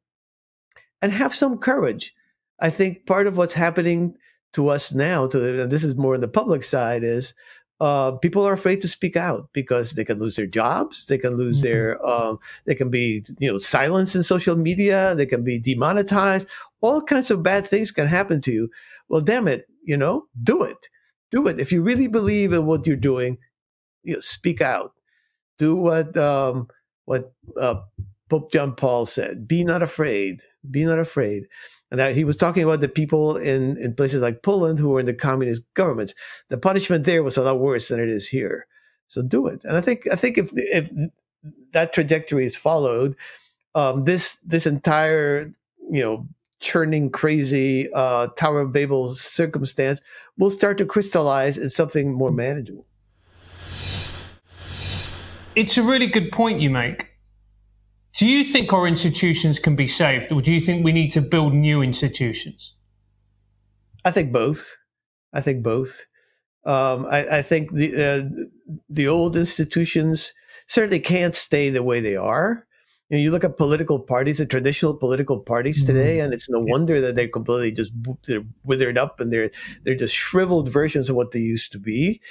and 1.01 1.11
have 1.11 1.35
some 1.35 1.57
courage. 1.57 2.13
I 2.59 2.69
think 2.69 3.05
part 3.05 3.27
of 3.27 3.37
what's 3.37 3.53
happening 3.53 4.15
to 4.53 4.69
us 4.69 4.93
now, 4.93 5.27
to 5.27 5.39
the, 5.39 5.63
and 5.63 5.71
this 5.71 5.83
is 5.83 5.95
more 5.95 6.15
on 6.15 6.21
the 6.21 6.27
public 6.27 6.63
side, 6.63 7.03
is 7.03 7.35
uh, 7.79 8.13
people 8.13 8.47
are 8.47 8.53
afraid 8.53 8.81
to 8.81 8.87
speak 8.87 9.15
out 9.15 9.49
because 9.53 9.91
they 9.91 10.03
can 10.03 10.17
lose 10.17 10.35
their 10.35 10.47
jobs, 10.47 11.05
they 11.05 11.17
can 11.17 11.35
lose 11.35 11.57
mm-hmm. 11.57 11.67
their, 11.67 12.07
um, 12.07 12.39
they 12.65 12.73
can 12.73 12.89
be, 12.89 13.23
you 13.37 13.51
know, 13.51 13.59
silenced 13.59 14.15
in 14.15 14.23
social 14.23 14.55
media, 14.55 15.13
they 15.15 15.27
can 15.27 15.43
be 15.43 15.59
demonetized. 15.59 16.47
All 16.81 17.01
kinds 17.01 17.29
of 17.29 17.43
bad 17.43 17.67
things 17.67 17.91
can 17.91 18.07
happen 18.07 18.41
to 18.41 18.51
you. 18.51 18.69
Well, 19.09 19.21
damn 19.21 19.47
it, 19.47 19.67
you 19.83 19.95
know, 19.95 20.25
do 20.43 20.63
it, 20.63 20.89
do 21.31 21.47
it. 21.47 21.59
If 21.59 21.71
you 21.71 21.83
really 21.83 22.07
believe 22.07 22.51
in 22.51 22.65
what 22.65 22.87
you're 22.87 22.95
doing, 22.95 23.37
you 24.03 24.15
know, 24.15 24.21
speak 24.21 24.61
out. 24.61 24.93
Do 25.57 25.75
what 25.75 26.15
um, 26.17 26.67
what 27.05 27.33
uh, 27.59 27.81
Pope 28.29 28.51
John 28.51 28.75
Paul 28.75 29.05
said. 29.05 29.47
Be 29.47 29.63
not 29.63 29.81
afraid. 29.81 30.41
Be 30.69 30.85
not 30.85 30.99
afraid 30.99 31.47
and 31.89 31.99
that 31.99 32.15
he 32.15 32.23
was 32.23 32.35
talking 32.35 32.63
about 32.63 32.81
the 32.81 32.89
people 32.89 33.37
in, 33.37 33.77
in 33.77 33.93
places 33.93 34.21
like 34.21 34.43
Poland 34.43 34.79
who 34.79 34.89
were 34.89 34.99
in 34.99 35.05
the 35.05 35.13
communist 35.13 35.63
governments. 35.73 36.13
The 36.49 36.57
punishment 36.57 37.05
there 37.05 37.23
was 37.23 37.37
a 37.37 37.43
lot 37.43 37.59
worse 37.59 37.87
than 37.87 37.99
it 37.99 38.09
is 38.09 38.27
here. 38.27 38.67
So 39.07 39.21
do 39.21 39.47
it. 39.47 39.61
And 39.63 39.77
I 39.77 39.81
think 39.81 40.07
I 40.11 40.15
think 40.15 40.37
if 40.37 40.49
if 40.53 40.91
that 41.71 41.93
trajectory 41.93 42.45
is 42.45 42.57
followed, 42.57 43.15
um, 43.73 44.03
this 44.03 44.37
this 44.45 44.65
entire 44.65 45.53
you 45.89 46.01
know 46.01 46.27
churning 46.59 47.09
crazy 47.09 47.89
uh, 47.93 48.27
Tower 48.35 48.61
of 48.61 48.73
Babel 48.73 49.11
circumstance 49.11 50.01
will 50.37 50.49
start 50.49 50.77
to 50.79 50.85
crystallize 50.85 51.57
in 51.57 51.69
something 51.69 52.13
more 52.13 52.31
manageable. 52.31 52.86
It's 55.57 55.75
a 55.75 55.81
really 55.81 56.05
good 56.05 56.31
point 56.31 56.61
you 56.61 56.69
make. 56.69 57.09
Do 58.15 58.27
you 58.29 58.43
think 58.45 58.73
our 58.73 58.85
institutions 58.85 59.57
can 59.57 59.75
be 59.75 59.87
saved, 59.87 60.31
or 60.31 60.39
do 60.39 60.53
you 60.53 60.61
think 60.61 60.85
we 60.85 60.91
need 60.91 61.09
to 61.13 61.21
build 61.21 61.55
new 61.55 61.81
institutions? 61.81 62.75
I 64.05 64.11
think 64.11 64.31
both. 64.31 64.77
I 65.33 65.41
think 65.41 65.63
both. 65.63 66.05
Um, 66.63 67.07
I, 67.09 67.39
I, 67.39 67.41
think 67.41 67.73
the 67.73 67.89
uh, 67.95 68.43
the 68.87 69.07
old 69.07 69.35
institutions 69.35 70.31
certainly 70.67 70.99
can't 70.99 71.35
stay 71.35 71.71
the 71.71 71.81
way 71.81 72.01
they 72.01 72.15
are. 72.15 72.67
You, 73.09 73.17
know, 73.17 73.23
you 73.23 73.31
look 73.31 73.43
at 73.43 73.57
political 73.57 73.99
parties, 73.99 74.37
the 74.37 74.45
traditional 74.45 74.93
political 74.93 75.39
parties 75.39 75.79
mm-hmm. 75.79 75.97
today, 75.97 76.19
and 76.19 76.35
it's 76.35 76.49
no 76.49 76.59
yeah. 76.59 76.71
wonder 76.71 77.01
that 77.01 77.15
they're 77.15 77.27
completely 77.27 77.71
just 77.71 77.91
they're 78.27 78.45
withered 78.63 78.99
up 78.99 79.19
and 79.19 79.33
they're 79.33 79.49
they're 79.83 79.95
just 79.95 80.13
shriveled 80.13 80.69
versions 80.69 81.09
of 81.09 81.15
what 81.15 81.31
they 81.31 81.39
used 81.39 81.71
to 81.71 81.79
be. 81.79 82.21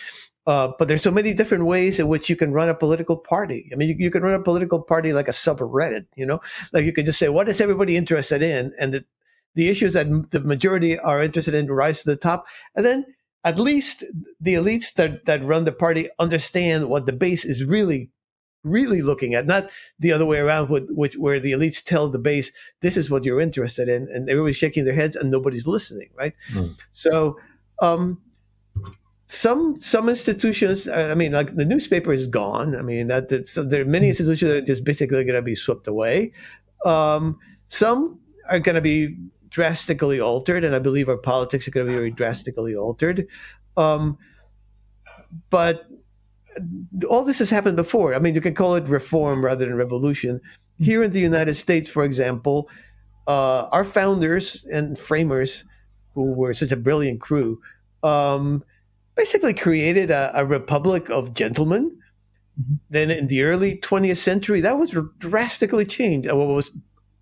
Uh, 0.46 0.72
but 0.78 0.86
there's 0.86 1.02
so 1.02 1.10
many 1.10 1.34
different 1.34 1.66
ways 1.66 1.98
in 1.98 2.06
which 2.06 2.30
you 2.30 2.36
can 2.36 2.52
run 2.52 2.68
a 2.68 2.74
political 2.74 3.16
party. 3.16 3.68
I 3.72 3.76
mean, 3.76 3.88
you, 3.88 3.96
you, 3.98 4.10
can 4.10 4.22
run 4.22 4.34
a 4.34 4.42
political 4.42 4.80
party 4.80 5.12
like 5.12 5.26
a 5.26 5.32
subreddit, 5.32 6.06
you 6.14 6.24
know, 6.24 6.40
like 6.72 6.84
you 6.84 6.92
can 6.92 7.04
just 7.04 7.18
say, 7.18 7.28
what 7.28 7.48
is 7.48 7.60
everybody 7.60 7.96
interested 7.96 8.42
in? 8.42 8.72
And 8.78 8.94
the, 8.94 9.04
the 9.54 9.68
issues 9.68 9.94
that 9.94 10.30
the 10.30 10.40
majority 10.40 10.98
are 10.98 11.22
interested 11.22 11.54
in 11.54 11.66
rise 11.66 12.02
to 12.02 12.10
the 12.10 12.16
top. 12.16 12.46
And 12.76 12.86
then 12.86 13.06
at 13.42 13.58
least 13.58 14.04
the 14.40 14.54
elites 14.54 14.94
that, 14.94 15.26
that 15.26 15.44
run 15.44 15.64
the 15.64 15.72
party 15.72 16.10
understand 16.18 16.88
what 16.88 17.06
the 17.06 17.12
base 17.12 17.44
is 17.44 17.64
really 17.64 18.10
really 18.66 19.00
looking 19.00 19.34
at, 19.34 19.46
not 19.46 19.70
the 19.98 20.12
other 20.12 20.26
way 20.26 20.38
around, 20.38 20.68
which, 20.68 21.14
where 21.14 21.38
the 21.38 21.52
elites 21.52 21.82
tell 21.82 22.08
the 22.08 22.18
base, 22.18 22.50
this 22.82 22.96
is 22.96 23.08
what 23.08 23.24
you're 23.24 23.40
interested 23.40 23.88
in, 23.88 24.08
and 24.12 24.28
everybody's 24.28 24.56
shaking 24.56 24.84
their 24.84 24.94
heads 24.94 25.14
and 25.14 25.30
nobody's 25.30 25.66
listening, 25.66 26.10
right? 26.16 26.34
Mm. 26.52 26.76
So, 26.90 27.38
um, 27.80 28.20
some 29.26 29.80
some 29.80 30.08
institutions, 30.08 30.88
I 30.88 31.14
mean, 31.14 31.32
like 31.32 31.56
the 31.56 31.64
newspaper 31.64 32.12
is 32.12 32.28
gone. 32.28 32.76
I 32.76 32.82
mean, 32.82 33.08
that 33.08 33.48
so 33.48 33.64
there 33.64 33.82
are 33.82 33.84
many 33.84 34.06
hmm. 34.06 34.10
institutions 34.10 34.50
that 34.50 34.56
are 34.56 34.66
just 34.66 34.84
basically 34.84 35.24
going 35.24 35.34
to 35.34 35.42
be 35.42 35.56
swept 35.56 35.88
away. 35.88 36.32
Um, 36.84 37.38
some 37.68 38.20
are 38.48 38.60
going 38.60 38.76
to 38.76 38.80
be 38.80 39.16
drastically 39.48 40.20
altered, 40.20 40.62
and 40.62 40.76
I 40.76 40.78
believe 40.78 41.08
our 41.08 41.16
politics 41.16 41.66
are 41.66 41.72
going 41.72 41.86
to 41.86 41.92
be 41.92 41.96
very 41.96 42.10
drastically 42.12 42.76
altered. 42.76 43.26
Um, 43.76 44.16
but 45.50 45.86
all 47.10 47.24
this 47.24 47.40
has 47.40 47.50
happened 47.50 47.76
before. 47.76 48.14
I 48.14 48.20
mean, 48.20 48.34
you 48.34 48.40
can 48.40 48.54
call 48.54 48.76
it 48.76 48.88
reform 48.88 49.44
rather 49.44 49.66
than 49.66 49.74
revolution. 49.76 50.40
Here 50.78 51.02
in 51.02 51.10
the 51.10 51.20
United 51.20 51.54
States, 51.54 51.88
for 51.88 52.04
example, 52.04 52.70
uh, 53.26 53.66
our 53.72 53.84
founders 53.84 54.64
and 54.66 54.98
framers, 54.98 55.64
who 56.14 56.32
were 56.32 56.54
such 56.54 56.72
a 56.72 56.76
brilliant 56.76 57.20
crew, 57.20 57.60
um, 58.02 58.62
basically 59.16 59.54
created 59.54 60.10
a, 60.10 60.30
a, 60.34 60.44
republic 60.44 61.10
of 61.10 61.34
gentlemen. 61.34 61.98
Mm-hmm. 62.60 62.74
Then 62.90 63.10
in 63.10 63.26
the 63.26 63.42
early 63.42 63.78
20th 63.78 64.18
century, 64.18 64.60
that 64.60 64.78
was 64.78 64.96
drastically 65.18 65.84
changed. 65.84 66.28
And 66.28 66.38
what 66.38 66.48
was 66.48 66.70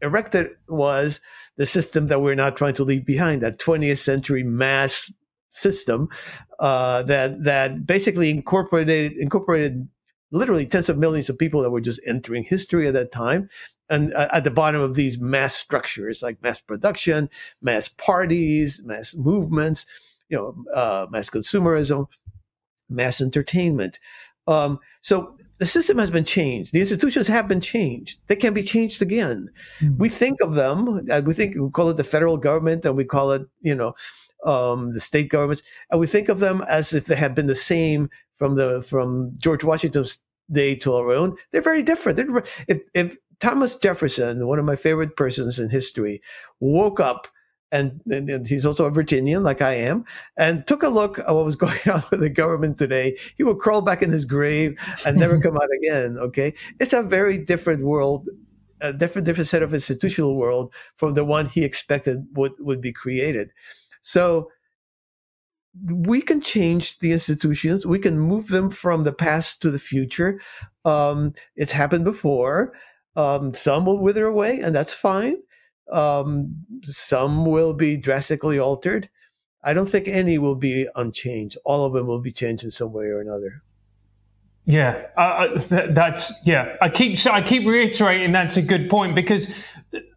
erected 0.02 0.50
was 0.68 1.20
the 1.56 1.66
system 1.66 2.08
that 2.08 2.20
we're 2.20 2.34
not 2.34 2.56
trying 2.56 2.74
to 2.74 2.84
leave 2.84 3.06
behind, 3.06 3.42
that 3.42 3.58
20th 3.58 3.98
century 3.98 4.42
mass 4.42 5.10
system 5.50 6.08
uh, 6.58 7.02
that 7.04 7.44
that 7.44 7.86
basically 7.86 8.30
incorporated 8.30 9.12
incorporated 9.12 9.88
literally 10.32 10.66
tens 10.66 10.88
of 10.88 10.98
millions 10.98 11.28
of 11.28 11.38
people 11.38 11.62
that 11.62 11.70
were 11.70 11.80
just 11.80 12.00
entering 12.06 12.42
history 12.42 12.88
at 12.88 12.94
that 12.94 13.12
time. 13.12 13.48
And 13.88 14.12
uh, 14.14 14.28
at 14.32 14.44
the 14.44 14.50
bottom 14.50 14.80
of 14.80 14.94
these 14.94 15.18
mass 15.18 15.54
structures 15.54 16.22
like 16.22 16.42
mass 16.42 16.58
production, 16.58 17.30
mass 17.62 17.88
parties, 17.88 18.80
mass 18.84 19.14
movements, 19.14 19.86
you 20.28 20.36
know, 20.36 20.64
uh, 20.74 21.06
mass 21.10 21.30
consumerism, 21.30 22.06
mass 22.88 23.20
entertainment. 23.20 23.98
Um, 24.46 24.78
so 25.00 25.36
the 25.58 25.66
system 25.66 25.98
has 25.98 26.10
been 26.10 26.24
changed. 26.24 26.72
The 26.72 26.80
institutions 26.80 27.28
have 27.28 27.48
been 27.48 27.60
changed. 27.60 28.18
They 28.26 28.36
can 28.36 28.54
be 28.54 28.62
changed 28.62 29.00
again. 29.00 29.48
Mm-hmm. 29.80 29.98
We 29.98 30.08
think 30.08 30.40
of 30.40 30.54
them. 30.54 31.06
Uh, 31.10 31.22
we 31.24 31.32
think 31.32 31.56
we 31.56 31.70
call 31.70 31.90
it 31.90 31.96
the 31.96 32.04
federal 32.04 32.36
government, 32.36 32.84
and 32.84 32.96
we 32.96 33.04
call 33.04 33.32
it, 33.32 33.42
you 33.60 33.74
know, 33.74 33.94
um, 34.44 34.92
the 34.92 35.00
state 35.00 35.30
governments, 35.30 35.62
and 35.90 36.00
we 36.00 36.06
think 36.06 36.28
of 36.28 36.40
them 36.40 36.62
as 36.68 36.92
if 36.92 37.06
they 37.06 37.16
have 37.16 37.34
been 37.34 37.46
the 37.46 37.54
same 37.54 38.10
from 38.38 38.56
the 38.56 38.82
from 38.82 39.32
George 39.38 39.64
Washington's 39.64 40.18
day 40.52 40.74
to 40.76 40.94
our 40.94 41.12
own. 41.12 41.36
They're 41.52 41.62
very 41.62 41.82
different. 41.82 42.16
They're, 42.16 42.44
if 42.68 42.82
if 42.92 43.16
Thomas 43.40 43.76
Jefferson, 43.76 44.46
one 44.46 44.58
of 44.58 44.64
my 44.64 44.76
favorite 44.76 45.16
persons 45.16 45.58
in 45.58 45.70
history, 45.70 46.20
woke 46.60 47.00
up 47.00 47.28
and, 47.74 48.00
and, 48.06 48.30
and, 48.30 48.46
he's 48.46 48.64
also 48.64 48.86
a 48.86 48.90
Virginian, 48.90 49.42
like 49.42 49.60
I 49.60 49.74
am, 49.74 50.04
and 50.36 50.64
took 50.66 50.84
a 50.84 50.88
look 50.88 51.18
at 51.18 51.34
what 51.34 51.44
was 51.44 51.56
going 51.66 51.78
on 51.92 52.04
with 52.10 52.20
the 52.20 52.30
government 52.30 52.78
today, 52.78 53.18
he 53.36 53.42
would 53.42 53.58
crawl 53.58 53.82
back 53.82 54.00
in 54.00 54.10
his 54.10 54.24
grave 54.24 54.78
and 55.04 55.16
never 55.16 55.40
come 55.40 55.56
out 55.56 55.68
again. 55.78 56.16
Okay, 56.24 56.54
it's 56.80 56.92
a 56.92 57.02
very 57.02 57.36
different 57.36 57.84
world, 57.84 58.28
a 58.80 58.92
different 58.92 59.26
different 59.26 59.48
set 59.48 59.62
of 59.62 59.74
institutional 59.74 60.36
world 60.36 60.72
from 60.96 61.14
the 61.14 61.24
one 61.24 61.46
he 61.46 61.64
expected 61.64 62.26
would 62.34 62.52
would 62.60 62.80
be 62.80 62.92
created. 62.92 63.50
So 64.00 64.48
we 65.90 66.22
can 66.22 66.40
change 66.40 66.98
the 67.00 67.12
institutions. 67.12 67.84
We 67.84 67.98
can 67.98 68.18
move 68.18 68.48
them 68.48 68.70
from 68.70 69.04
the 69.04 69.12
past 69.12 69.60
to 69.62 69.70
the 69.70 69.78
future. 69.78 70.40
Um, 70.84 71.34
it's 71.56 71.72
happened 71.72 72.04
before. 72.04 72.72
Um, 73.16 73.54
some 73.54 73.84
will 73.84 73.98
wither 73.98 74.26
away, 74.26 74.60
and 74.60 74.74
that's 74.74 74.94
fine. 74.94 75.36
Um, 75.90 76.56
some 76.82 77.44
will 77.44 77.74
be 77.74 77.96
drastically 77.96 78.58
altered. 78.58 79.08
I 79.62 79.72
don't 79.72 79.88
think 79.88 80.08
any 80.08 80.38
will 80.38 80.54
be 80.54 80.88
unchanged. 80.94 81.56
All 81.64 81.84
of 81.84 81.92
them 81.92 82.06
will 82.06 82.20
be 82.20 82.32
changed 82.32 82.64
in 82.64 82.70
some 82.70 82.92
way 82.92 83.06
or 83.06 83.20
another. 83.20 83.62
Yeah, 84.66 85.02
uh, 85.18 85.58
that's 85.90 86.32
yeah. 86.44 86.76
I 86.80 86.88
keep 86.88 87.18
I 87.26 87.42
keep 87.42 87.66
reiterating 87.66 88.32
that's 88.32 88.56
a 88.56 88.62
good 88.62 88.88
point 88.88 89.14
because 89.14 89.46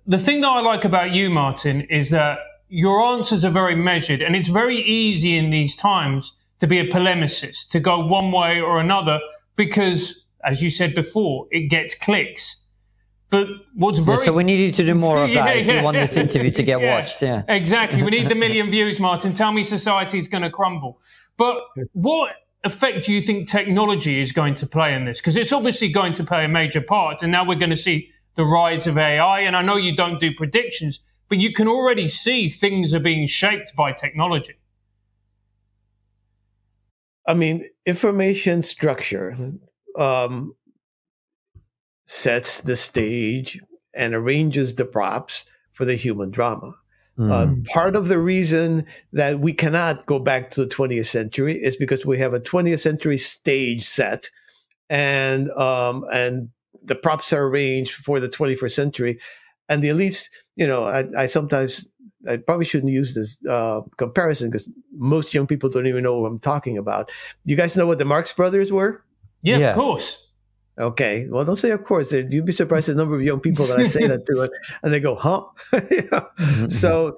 the 0.06 0.18
thing 0.18 0.42
that 0.42 0.48
I 0.48 0.62
like 0.62 0.86
about 0.86 1.12
you, 1.12 1.30
Martin, 1.30 1.82
is 1.82 2.10
that 2.12 2.40
your 2.70 3.02
answers 3.02 3.44
are 3.44 3.52
very 3.52 3.76
measured, 3.76 4.22
and 4.22 4.36
it's 4.36 4.48
very 4.48 4.82
easy 4.82 5.38
in 5.38 5.50
these 5.50 5.76
times 5.76 6.34
to 6.60 6.68
be 6.68 6.80
a 6.80 6.88
polemicist, 6.88 7.70
to 7.70 7.80
go 7.80 8.06
one 8.06 8.32
way 8.32 8.60
or 8.60 8.80
another, 8.80 9.20
because, 9.56 10.26
as 10.44 10.62
you 10.62 10.70
said 10.70 10.96
before, 10.96 11.48
it 11.52 11.70
gets 11.70 11.94
clicks. 11.94 12.64
But 13.30 13.48
what's 13.74 14.00
very 14.00 14.18
yeah, 14.18 14.24
so 14.24 14.34
we 14.34 14.44
need 14.44 14.66
you 14.66 14.72
to 14.72 14.86
do 14.86 14.96
more 14.96 15.24
of 15.24 15.30
that 15.34 15.34
yeah, 15.34 15.62
if 15.62 15.68
yeah, 15.68 15.78
you 15.80 15.84
want 15.84 15.98
this 15.98 16.16
interview 16.16 16.52
to 16.52 16.64
get 16.64 16.82
watched. 16.92 17.22
Yeah, 17.22 17.44
exactly. 17.48 18.04
We 18.04 18.12
need 18.12 18.30
the 18.30 18.36
million 18.46 18.72
views, 18.72 19.00
Martin. 19.00 19.34
Tell 19.34 19.52
me 19.52 19.64
society 19.64 20.18
is 20.18 20.28
going 20.28 20.44
to 20.44 20.50
crumble. 20.50 21.00
But 21.36 21.58
what 21.92 22.32
effect 22.64 23.06
do 23.06 23.14
you 23.14 23.22
think 23.22 23.50
technology 23.50 24.22
is 24.22 24.32
going 24.32 24.54
to 24.56 24.68
play 24.68 24.94
in 24.94 25.06
this? 25.06 25.20
Because 25.20 25.36
it's 25.36 25.52
obviously 25.52 25.92
going 25.92 26.14
to 26.14 26.24
play 26.24 26.46
a 26.46 26.48
major 26.48 26.82
part, 26.82 27.22
and 27.22 27.32
now 27.32 27.46
we're 27.46 27.56
going 27.56 27.70
to 27.70 27.76
see 27.76 28.10
the 28.36 28.46
rise 28.46 28.88
of 28.88 28.98
AI. 28.98 29.42
And 29.42 29.56
I 29.56 29.62
know 29.62 29.76
you 29.76 29.96
don't 29.96 30.20
do 30.20 30.34
predictions, 30.34 31.00
but 31.28 31.40
you 31.40 31.52
can 31.52 31.68
already 31.68 32.08
see 32.08 32.48
things 32.48 32.94
are 32.94 33.00
being 33.00 33.28
shaped 33.28 33.76
by 33.76 33.92
technology. 33.92 34.56
I 37.28 37.34
mean, 37.34 37.70
information 37.86 38.64
structure 38.64 39.36
um, 39.98 40.56
sets 42.08 42.62
the 42.62 42.76
stage 42.76 43.62
and 43.94 44.16
arranges 44.16 44.74
the 44.76 44.86
props 44.86 45.46
for 45.74 45.86
the 45.86 45.96
human 45.96 46.32
drama. 46.32 46.74
Mm. 47.20 47.32
Uh, 47.32 47.48
hmm. 47.48 47.62
part 47.64 47.96
of 47.96 48.10
the 48.10 48.20
reason 48.20 48.86
that 49.12 49.40
we 49.40 49.52
cannot 49.52 50.06
go 50.06 50.20
back 50.20 50.52
to 50.52 50.64
the 50.64 50.68
20th 50.68 51.08
century 51.08 51.56
is 51.56 51.76
because 51.76 52.06
we 52.06 52.20
have 52.20 52.34
a 52.34 52.40
20th 52.40 52.80
century 52.80 53.18
stage 53.18 53.88
set, 53.88 54.30
and 54.88 55.50
um, 55.52 56.06
and 56.12 56.50
the 56.84 56.94
props 56.94 57.34
are 57.34 57.46
arranged 57.46 57.94
for 57.94 58.20
the 58.20 58.30
21st 58.30 58.72
century 58.72 59.20
and 59.70 59.84
the 59.84 59.90
elites, 59.90 60.30
you 60.56 60.66
know, 60.66 60.86
I, 60.86 61.06
I 61.18 61.26
sometimes 61.26 61.88
I 62.28 62.38
probably 62.38 62.66
shouldn't 62.66 62.92
use 62.92 63.14
this 63.14 63.38
uh, 63.48 63.82
comparison 63.98 64.50
because 64.50 64.70
most 64.94 65.34
young 65.34 65.48
people 65.48 65.70
don't 65.70 65.88
even 65.88 66.04
know 66.04 66.20
what 66.20 66.28
I'm 66.28 66.40
talking 66.40 66.78
about. 66.78 67.12
You 67.46 67.56
guys 67.56 67.76
know 67.76 67.86
what 67.86 68.00
the 68.00 68.06
Marx 68.06 68.32
Brothers 68.34 68.72
were? 68.72 69.04
Yeah, 69.42 69.58
yeah. 69.58 69.70
of 69.70 69.76
course. 69.76 70.27
Okay, 70.80 71.28
well, 71.30 71.44
don't 71.44 71.56
say 71.56 71.72
of 71.72 71.84
course. 71.84 72.12
You'd 72.12 72.46
be 72.46 72.52
surprised 72.52 72.88
the 72.88 72.96
number 72.96 73.16
of 73.16 73.24
young 73.24 73.40
people 73.40 73.66
that 73.66 73.80
I 73.80 73.86
say 73.86 74.06
that 74.08 74.26
to, 74.28 74.50
and 74.84 74.94
they 74.94 75.00
go, 75.00 75.16
"Huh?" 75.16 75.44
mm-hmm. 75.72 76.70
So, 76.70 77.18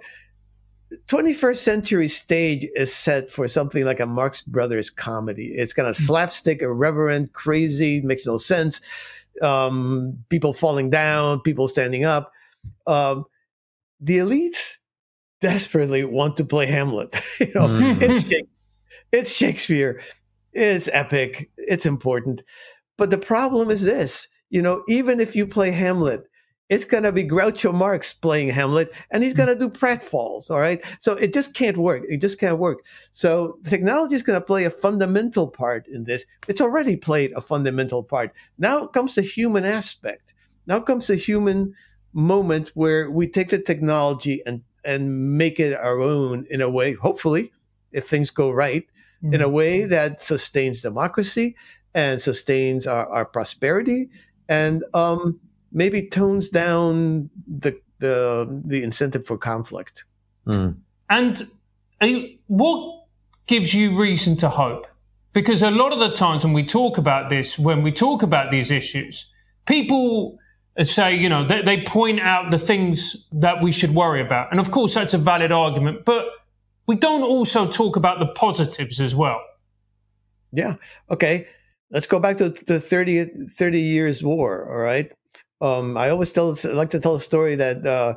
21st 1.08 1.58
century 1.58 2.08
stage 2.08 2.66
is 2.76 2.94
set 2.94 3.30
for 3.30 3.48
something 3.48 3.84
like 3.84 4.00
a 4.00 4.06
Marx 4.06 4.42
Brothers 4.44 4.90
comedy. 4.90 5.48
It's 5.48 5.74
kind 5.74 5.88
of 5.88 5.96
mm. 5.96 6.00
slapstick, 6.00 6.62
irreverent, 6.62 7.34
crazy, 7.34 8.02
makes 8.02 8.26
no 8.26 8.38
sense. 8.38 8.80
Um, 9.42 10.18
people 10.30 10.54
falling 10.54 10.90
down, 10.90 11.42
people 11.42 11.68
standing 11.68 12.06
up 12.06 12.32
um, 12.88 13.26
the 14.00 14.18
elites 14.18 14.78
desperately 15.42 16.04
want 16.04 16.38
to 16.38 16.46
play 16.46 16.66
Hamlet. 16.66 17.16
you 17.40 17.52
know, 17.54 17.68
mm-hmm. 17.68 18.02
it's, 18.02 18.26
it's 19.12 19.34
Shakespeare, 19.34 20.02
it's 20.54 20.90
epic, 20.92 21.50
it's 21.58 21.86
important. 21.86 22.44
But 23.00 23.10
the 23.10 23.18
problem 23.18 23.72
is 23.72 23.82
this, 23.82 24.28
you 24.50 24.62
know, 24.62 24.84
even 24.90 25.20
if 25.22 25.36
you 25.36 25.48
play 25.48 25.72
Hamlet, 25.72 26.30
it's 26.68 26.86
going 26.86 27.04
to 27.04 27.12
be 27.12 27.24
Groucho 27.24 27.74
Marx 27.74 28.14
playing 28.14 28.50
Hamlet 28.50 28.92
and 29.10 29.24
he's 29.24 29.34
going 29.34 29.50
to 29.50 29.56
do 29.56 29.70
pratfalls. 29.70 30.52
All 30.52 30.60
right. 30.60 30.84
So 31.00 31.14
it 31.14 31.34
just 31.34 31.56
can't 31.56 31.78
work. 31.78 32.04
It 32.08 32.22
just 32.22 32.40
can't 32.40 32.60
work. 32.60 32.86
So 33.12 33.58
technology 33.66 34.16
is 34.16 34.22
going 34.22 34.40
to 34.40 34.46
play 34.46 34.66
a 34.66 34.70
fundamental 34.70 35.48
part 35.48 35.88
in 35.88 36.04
this. 36.04 36.26
It's 36.48 36.62
already 36.62 36.96
played 36.96 37.32
a 37.32 37.42
fundamental 37.42 38.04
part. 38.04 38.34
Now 38.60 38.86
comes 38.86 39.16
the 39.16 39.24
human 39.24 39.66
aspect. 39.66 40.36
Now 40.68 40.80
comes 40.80 41.08
the 41.08 41.16
human 41.16 41.74
moment 42.14 42.70
where 42.76 43.10
we 43.10 43.28
take 43.28 43.50
the 43.50 43.62
technology 43.62 44.44
and 44.46 44.62
and 44.86 45.38
make 45.38 45.60
it 45.60 45.74
our 45.74 46.00
own 46.00 46.46
in 46.50 46.62
a 46.62 46.70
way. 46.70 46.94
Hopefully, 46.94 47.52
if 47.92 48.08
things 48.08 48.30
go 48.30 48.50
right, 48.50 48.88
mm. 49.24 49.34
in 49.34 49.42
a 49.42 49.50
way 49.50 49.86
that 49.86 50.22
sustains 50.22 50.82
democracy 50.82 51.56
and 51.94 52.22
sustains 52.22 52.88
our, 52.88 53.08
our 53.08 53.26
prosperity 53.26 54.10
and 54.48 54.84
um, 54.94 55.40
maybe 55.72 56.08
tones 56.08 56.50
down 56.50 57.30
the 57.48 57.80
the 58.00 58.62
the 58.66 58.84
incentive 58.84 59.26
for 59.26 59.38
conflict. 59.38 60.06
Mm. 60.48 60.78
And 61.10 61.50
what 62.48 63.06
gives 63.48 63.74
you 63.74 63.98
reason 63.98 64.38
to 64.38 64.50
hope? 64.50 64.88
Because 65.34 65.64
a 65.64 65.72
lot 65.72 65.92
of 65.92 66.00
the 66.00 66.12
times 66.12 66.44
when 66.44 66.54
we 66.54 66.66
talk 66.66 66.98
about 66.98 67.30
this, 67.30 67.60
when 67.60 67.84
we 67.84 67.92
talk 67.92 68.24
about 68.24 68.52
these 68.52 68.72
issues, 68.72 69.28
people 69.66 70.40
say, 70.82 71.16
you 71.16 71.30
know, 71.30 71.48
they, 71.48 71.62
they 71.62 71.82
point 71.84 72.20
out 72.20 72.52
the 72.52 72.60
things 72.60 73.28
that 73.32 73.62
we 73.62 73.72
should 73.72 73.94
worry 73.94 74.22
about. 74.22 74.52
And 74.52 74.60
of 74.60 74.72
course, 74.72 74.94
that's 74.94 75.14
a 75.14 75.18
valid 75.18 75.52
argument, 75.52 76.06
but 76.06 76.26
we 76.88 76.96
don't 76.96 77.24
also 77.24 77.70
talk 77.70 77.96
about 77.96 78.20
the 78.20 78.28
positives 78.28 79.00
as 79.00 79.14
well. 79.14 79.40
Yeah. 80.52 80.76
Okay. 81.12 81.48
Let's 81.92 82.08
go 82.08 82.20
back 82.20 82.38
to 82.38 82.50
the 82.50 82.80
30, 82.80 83.48
30 83.50 83.80
years 83.80 84.24
war. 84.24 84.70
All 84.70 84.78
right. 84.78 85.12
Um, 85.62 85.98
I 85.98 86.10
always 86.10 86.32
tell, 86.32 86.56
like 86.66 86.92
to 86.92 87.00
tell 87.00 87.16
a 87.16 87.20
story 87.20 87.56
that 87.56 87.86
uh, 87.86 88.16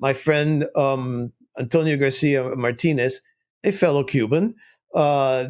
my 0.00 0.12
friend 0.12 0.66
um, 0.74 1.32
Antonio 1.58 1.96
Garcia 1.96 2.56
Martinez, 2.56 3.20
a 3.62 3.72
fellow 3.72 4.02
Cuban, 4.02 4.54
uh, 4.94 5.46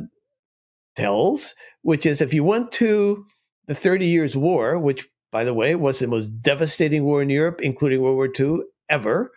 tells, 0.96 1.54
which 1.82 2.04
is 2.04 2.20
if 2.20 2.34
you 2.34 2.44
went 2.44 2.72
to 2.72 3.24
the 3.66 3.74
30 3.74 4.06
Years' 4.06 4.36
War, 4.36 4.78
which, 4.78 5.08
by 5.30 5.44
the 5.44 5.54
way, 5.54 5.74
was 5.76 6.00
the 6.00 6.08
most 6.08 6.42
devastating 6.42 7.04
war 7.04 7.22
in 7.22 7.30
Europe, 7.30 7.60
including 7.62 8.02
World 8.02 8.16
War 8.16 8.28
II, 8.38 8.64
ever. 8.88 9.32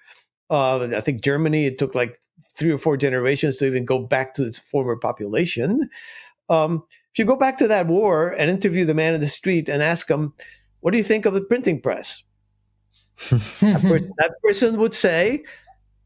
Uh, 0.50 0.90
I 0.96 1.02
think 1.02 1.22
Germany, 1.22 1.68
it 1.68 1.78
took 1.78 1.96
like 1.96 2.20
three 2.56 2.72
or 2.72 2.78
four 2.78 2.98
generations 2.98 3.58
to 3.58 3.66
even 3.66 3.86
go 3.86 4.00
back 4.00 4.34
to 4.36 4.46
its 4.46 4.60
former 4.60 4.96
population. 4.96 5.90
Um, 6.50 6.84
if 7.14 7.20
you 7.20 7.26
go 7.26 7.36
back 7.36 7.60
to 7.60 7.68
that 7.68 7.86
war 7.86 8.32
and 8.32 8.50
interview 8.50 8.86
the 8.86 8.96
man 8.96 9.14
in 9.14 9.22
the 9.22 9.28
street 9.28 9.70
and 9.70 9.84
ask 9.84 10.10
him, 10.10 10.34
what 10.80 10.92
do 10.92 10.98
you 10.98 11.04
think 11.04 11.28
of 11.28 11.36
the 11.36 11.42
printing 11.42 11.80
press? 11.80 12.24
that, 13.30 13.80
person, 13.84 14.12
that, 14.18 14.34
person, 14.44 14.78
would 14.78 14.96
say 14.96 15.44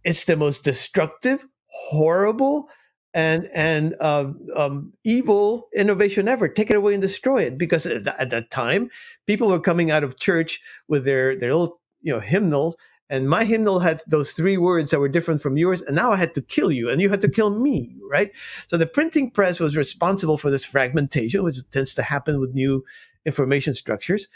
it's 0.04 0.26
the 0.26 0.36
most 0.36 0.66
destructive, 0.66 1.46
horrible, 1.68 2.70
and 3.14 3.48
and 3.56 3.96
uh, 4.02 4.32
um, 4.54 4.92
evil 5.06 5.70
innovation 5.74 6.28
ever. 6.28 6.50
Take 6.50 6.70
it 6.70 6.76
away 6.76 6.92
and 6.92 7.02
destroy 7.02 7.44
it. 7.44 7.58
Because 7.58 7.86
at, 7.86 8.06
at, 8.20 8.30
that 8.32 8.52
time, 8.52 8.90
people 9.26 9.48
were 9.48 9.62
coming 9.62 9.90
out 9.90 10.04
of 10.04 10.20
church 10.20 10.60
with 10.90 11.06
their 11.06 11.38
their 11.38 11.56
little 11.56 11.80
you 12.02 12.12
know 12.12 12.20
hymnals, 12.20 12.76
and 13.10 13.30
my 13.30 13.46
hymnal 13.46 13.80
had 13.80 14.02
those 14.08 14.34
three 14.34 14.58
words 14.58 14.92
that 14.92 15.00
were 15.00 15.10
different 15.10 15.42
from 15.42 15.58
yours, 15.58 15.82
and 15.82 15.96
now 15.96 16.12
I 16.12 16.18
had 16.18 16.36
to 16.36 16.42
kill 16.42 16.72
you, 16.72 16.90
and 16.90 17.02
you 17.02 17.10
had 17.10 17.22
to 17.22 17.30
kill 17.30 17.50
me, 17.50 17.96
right? 18.10 18.32
So 18.68 18.78
the 18.78 18.86
printing 18.86 19.32
press 19.32 19.60
was 19.60 19.78
responsible 19.78 20.38
for 20.38 20.50
this 20.50 20.66
fragmentation, 20.66 21.44
which 21.44 21.58
tends 21.72 21.94
to 21.96 22.04
happen 22.04 22.40
with 22.40 22.54
new 22.54 22.84
information 23.26 23.74
structures. 23.74 24.28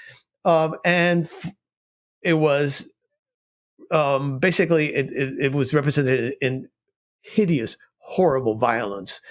Um, 0.45 0.75
and 0.85 1.29
it 2.21 2.33
was 2.33 2.87
um, 3.91 4.39
basically 4.39 4.93
it, 4.93 5.11
it, 5.11 5.33
it, 5.39 5.51
was 5.51 5.73
represented 5.73 6.35
in 6.41 6.69
hideous, 7.21 7.77
horrible 7.97 8.55
violence. 8.55 9.21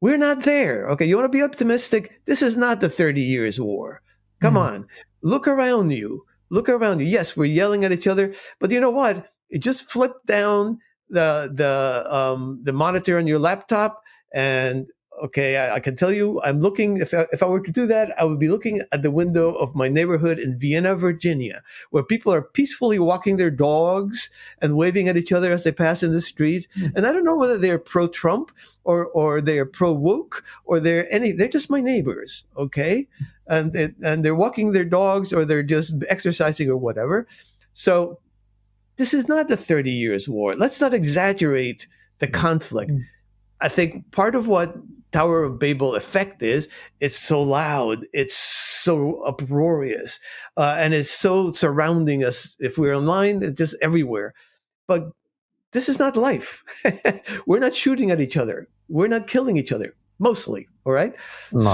We're 0.00 0.18
not 0.18 0.44
there. 0.44 0.88
Okay, 0.90 1.04
you 1.04 1.16
want 1.16 1.30
to 1.30 1.36
be 1.36 1.42
optimistic? 1.42 2.20
This 2.26 2.42
is 2.42 2.56
not 2.56 2.80
the 2.80 2.88
Thirty 2.88 3.22
Years' 3.22 3.60
War. 3.60 4.02
Come 4.40 4.54
mm-hmm. 4.54 4.74
on, 4.74 4.86
look 5.22 5.48
around 5.48 5.90
you. 5.90 6.24
Look 6.50 6.68
around 6.68 7.00
you. 7.00 7.06
Yes, 7.06 7.36
we're 7.36 7.46
yelling 7.46 7.84
at 7.84 7.92
each 7.92 8.06
other, 8.06 8.34
but 8.58 8.70
you 8.70 8.80
know 8.80 8.90
what? 8.90 9.28
It 9.50 9.58
just 9.58 9.90
flipped 9.90 10.26
down 10.26 10.78
the 11.08 11.50
the 11.52 12.04
um, 12.14 12.60
the 12.62 12.72
monitor 12.72 13.18
on 13.18 13.26
your 13.26 13.38
laptop 13.38 14.02
and 14.32 14.86
Okay, 15.22 15.56
I, 15.56 15.76
I, 15.76 15.80
can 15.80 15.96
tell 15.96 16.12
you, 16.12 16.40
I'm 16.42 16.60
looking. 16.60 16.98
If 16.98 17.12
I, 17.12 17.26
if 17.32 17.42
I 17.42 17.46
were 17.46 17.60
to 17.60 17.72
do 17.72 17.86
that, 17.86 18.18
I 18.20 18.24
would 18.24 18.38
be 18.38 18.48
looking 18.48 18.82
at 18.92 19.02
the 19.02 19.10
window 19.10 19.54
of 19.54 19.74
my 19.74 19.88
neighborhood 19.88 20.38
in 20.38 20.58
Vienna, 20.58 20.94
Virginia, 20.94 21.62
where 21.90 22.04
people 22.04 22.32
are 22.32 22.42
peacefully 22.42 22.98
walking 22.98 23.36
their 23.36 23.50
dogs 23.50 24.30
and 24.62 24.76
waving 24.76 25.08
at 25.08 25.16
each 25.16 25.32
other 25.32 25.50
as 25.50 25.64
they 25.64 25.72
pass 25.72 26.02
in 26.02 26.12
the 26.12 26.20
street. 26.20 26.68
Mm. 26.76 26.92
And 26.94 27.06
I 27.06 27.12
don't 27.12 27.24
know 27.24 27.36
whether 27.36 27.58
they're 27.58 27.78
pro-Trump 27.78 28.52
or 28.84 29.06
or 29.06 29.40
they're 29.40 29.66
pro-woke 29.66 30.44
or 30.64 30.78
they're 30.78 31.12
any. 31.12 31.32
They're 31.32 31.48
just 31.48 31.70
my 31.70 31.80
neighbors. 31.80 32.44
Okay, 32.56 33.08
and 33.48 33.72
they're, 33.72 33.94
and 34.02 34.24
they're 34.24 34.34
walking 34.34 34.72
their 34.72 34.84
dogs 34.84 35.32
or 35.32 35.44
they're 35.44 35.62
just 35.62 35.94
exercising 36.08 36.68
or 36.68 36.76
whatever. 36.76 37.26
So 37.72 38.18
this 38.96 39.14
is 39.14 39.28
not 39.28 39.48
the 39.48 39.56
Thirty 39.56 39.90
Years' 39.90 40.28
War. 40.28 40.54
Let's 40.54 40.80
not 40.80 40.94
exaggerate 40.94 41.86
the 42.18 42.26
conflict. 42.26 42.90
Mm. 42.90 43.04
I 43.60 43.68
think 43.68 44.10
part 44.12 44.34
of 44.34 44.48
what 44.48 44.76
Tower 45.12 45.44
of 45.44 45.58
Babel 45.58 45.94
effect 45.94 46.42
is 46.42 46.68
it's 47.00 47.18
so 47.18 47.42
loud, 47.42 48.06
it's 48.12 48.36
so 48.36 49.22
uproarious, 49.22 50.20
uh, 50.56 50.76
and 50.78 50.94
it's 50.94 51.10
so 51.10 51.52
surrounding 51.52 52.24
us. 52.24 52.56
If 52.60 52.78
we're 52.78 52.94
online, 52.94 53.42
it's 53.42 53.58
just 53.58 53.76
everywhere. 53.80 54.34
But 54.86 55.10
this 55.72 55.88
is 55.88 55.98
not 55.98 56.16
life. 56.16 56.64
we're 57.46 57.58
not 57.58 57.74
shooting 57.74 58.10
at 58.10 58.20
each 58.20 58.36
other. 58.36 58.68
We're 58.88 59.08
not 59.08 59.26
killing 59.26 59.56
each 59.56 59.72
other 59.72 59.94
mostly. 60.18 60.68
All 60.84 60.92
right. 60.92 61.14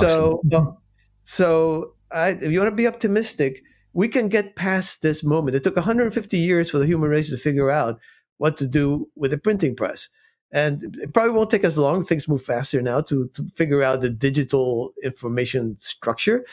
So, 0.00 0.42
um, 0.54 0.76
so 1.24 1.94
I, 2.10 2.30
if 2.30 2.50
you 2.50 2.58
want 2.58 2.70
to 2.70 2.76
be 2.76 2.86
optimistic, 2.86 3.62
we 3.92 4.08
can 4.08 4.28
get 4.28 4.56
past 4.56 5.02
this 5.02 5.22
moment. 5.22 5.56
It 5.56 5.64
took 5.64 5.76
150 5.76 6.36
years 6.36 6.70
for 6.70 6.78
the 6.78 6.86
human 6.86 7.10
race 7.10 7.30
to 7.30 7.36
figure 7.36 7.70
out 7.70 7.98
what 8.38 8.56
to 8.58 8.66
do 8.66 9.08
with 9.16 9.30
the 9.30 9.38
printing 9.38 9.76
press. 9.76 10.08
And 10.52 10.96
it 11.00 11.12
probably 11.12 11.32
won't 11.32 11.50
take 11.50 11.64
as 11.64 11.76
long. 11.76 12.04
Things 12.04 12.28
move 12.28 12.42
faster 12.42 12.80
now 12.80 13.00
to, 13.02 13.28
to 13.34 13.44
figure 13.54 13.82
out 13.82 14.00
the 14.00 14.10
digital 14.10 14.92
information 15.02 15.76
structure, 15.80 16.44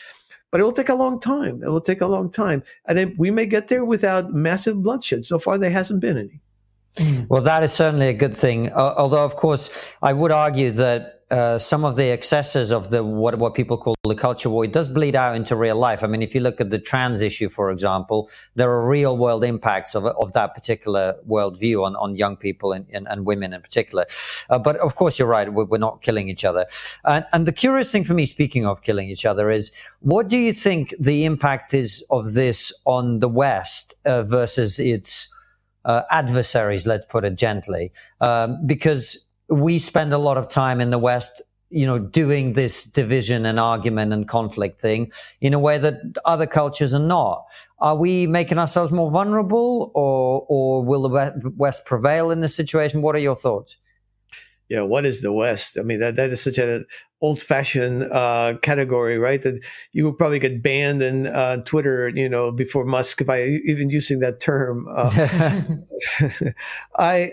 but 0.50 0.60
it 0.60 0.64
will 0.64 0.72
take 0.72 0.88
a 0.88 0.94
long 0.94 1.20
time. 1.20 1.62
It 1.62 1.68
will 1.68 1.80
take 1.80 2.00
a 2.00 2.06
long 2.06 2.30
time. 2.30 2.62
And 2.86 3.14
we 3.16 3.30
may 3.30 3.46
get 3.46 3.68
there 3.68 3.84
without 3.84 4.32
massive 4.32 4.82
bloodshed. 4.82 5.24
So 5.24 5.38
far, 5.38 5.58
there 5.58 5.70
hasn't 5.70 6.00
been 6.00 6.18
any. 6.18 6.40
Well, 7.28 7.42
that 7.42 7.62
is 7.62 7.72
certainly 7.72 8.08
a 8.08 8.12
good 8.12 8.36
thing. 8.36 8.70
Uh, 8.70 8.94
although, 8.96 9.24
of 9.24 9.36
course, 9.36 9.96
I 10.02 10.12
would 10.12 10.30
argue 10.30 10.70
that 10.72 11.11
uh, 11.32 11.58
some 11.58 11.82
of 11.84 11.96
the 11.96 12.10
excesses 12.10 12.70
of 12.70 12.90
the 12.90 13.02
what 13.02 13.38
what 13.38 13.54
people 13.54 13.78
call 13.78 13.94
the 14.04 14.14
culture 14.14 14.50
war 14.50 14.66
it 14.66 14.72
does 14.72 14.86
bleed 14.86 15.16
out 15.16 15.34
into 15.34 15.56
real 15.56 15.76
life. 15.76 16.04
I 16.04 16.06
mean, 16.06 16.22
if 16.22 16.34
you 16.34 16.42
look 16.42 16.60
at 16.60 16.68
the 16.68 16.78
trans 16.78 17.22
issue, 17.22 17.48
for 17.48 17.70
example, 17.70 18.28
there 18.54 18.70
are 18.70 18.86
real 18.86 19.16
world 19.16 19.42
impacts 19.42 19.94
of 19.94 20.04
of 20.04 20.34
that 20.34 20.54
particular 20.54 21.16
worldview 21.26 21.82
on 21.84 21.96
on 21.96 22.16
young 22.16 22.36
people 22.36 22.72
and, 22.72 22.86
and, 22.92 23.08
and 23.08 23.24
women 23.24 23.54
in 23.54 23.62
particular. 23.62 24.04
Uh, 24.50 24.58
but 24.58 24.76
of 24.76 24.94
course, 24.94 25.18
you're 25.18 25.28
right. 25.28 25.52
We're, 25.52 25.64
we're 25.64 25.78
not 25.78 26.02
killing 26.02 26.28
each 26.28 26.44
other. 26.44 26.66
And, 27.04 27.24
and 27.32 27.46
the 27.46 27.52
curious 27.52 27.90
thing 27.90 28.04
for 28.04 28.14
me, 28.14 28.26
speaking 28.26 28.66
of 28.66 28.82
killing 28.82 29.08
each 29.08 29.24
other, 29.24 29.50
is 29.50 29.72
what 30.00 30.28
do 30.28 30.36
you 30.36 30.52
think 30.52 30.94
the 31.00 31.24
impact 31.24 31.72
is 31.72 32.04
of 32.10 32.34
this 32.34 32.72
on 32.84 33.20
the 33.20 33.28
West 33.28 33.94
uh, 34.04 34.22
versus 34.22 34.78
its 34.78 35.34
uh, 35.86 36.02
adversaries? 36.10 36.86
Let's 36.86 37.06
put 37.06 37.24
it 37.24 37.36
gently, 37.38 37.90
um, 38.20 38.66
because 38.66 39.31
we 39.52 39.78
spend 39.78 40.12
a 40.12 40.18
lot 40.18 40.36
of 40.38 40.48
time 40.48 40.80
in 40.80 40.90
the 40.90 40.98
West, 40.98 41.42
you 41.70 41.86
know, 41.86 41.98
doing 41.98 42.54
this 42.54 42.84
division 42.84 43.46
and 43.46 43.60
argument 43.60 44.12
and 44.12 44.26
conflict 44.26 44.80
thing 44.80 45.12
in 45.40 45.54
a 45.54 45.58
way 45.58 45.78
that 45.78 46.00
other 46.24 46.46
cultures 46.46 46.94
are 46.94 47.00
not. 47.00 47.44
Are 47.78 47.96
we 47.96 48.26
making 48.26 48.58
ourselves 48.58 48.92
more 48.92 49.10
vulnerable 49.10 49.90
or, 49.94 50.46
or 50.48 50.84
will 50.84 51.02
the 51.02 51.52
West 51.56 51.84
prevail 51.84 52.30
in 52.30 52.40
this 52.40 52.54
situation? 52.54 53.02
What 53.02 53.14
are 53.14 53.20
your 53.20 53.36
thoughts? 53.36 53.76
Yeah, 54.68 54.82
what 54.82 55.04
is 55.04 55.20
the 55.20 55.32
West? 55.32 55.76
I 55.78 55.82
mean, 55.82 56.00
that, 56.00 56.16
that 56.16 56.30
is 56.30 56.40
such 56.40 56.56
an 56.56 56.86
old 57.20 57.42
fashioned 57.42 58.04
uh, 58.04 58.54
category, 58.62 59.18
right? 59.18 59.42
That 59.42 59.62
you 59.92 60.04
would 60.06 60.16
probably 60.16 60.38
get 60.38 60.62
banned 60.62 61.02
in 61.02 61.26
uh, 61.26 61.58
Twitter, 61.58 62.08
you 62.08 62.28
know, 62.28 62.50
before 62.50 62.86
Musk 62.86 63.22
by 63.26 63.42
even 63.42 63.90
using 63.90 64.20
that 64.20 64.40
term. 64.40 64.86
Uh, 64.90 65.62
I, 66.98 67.32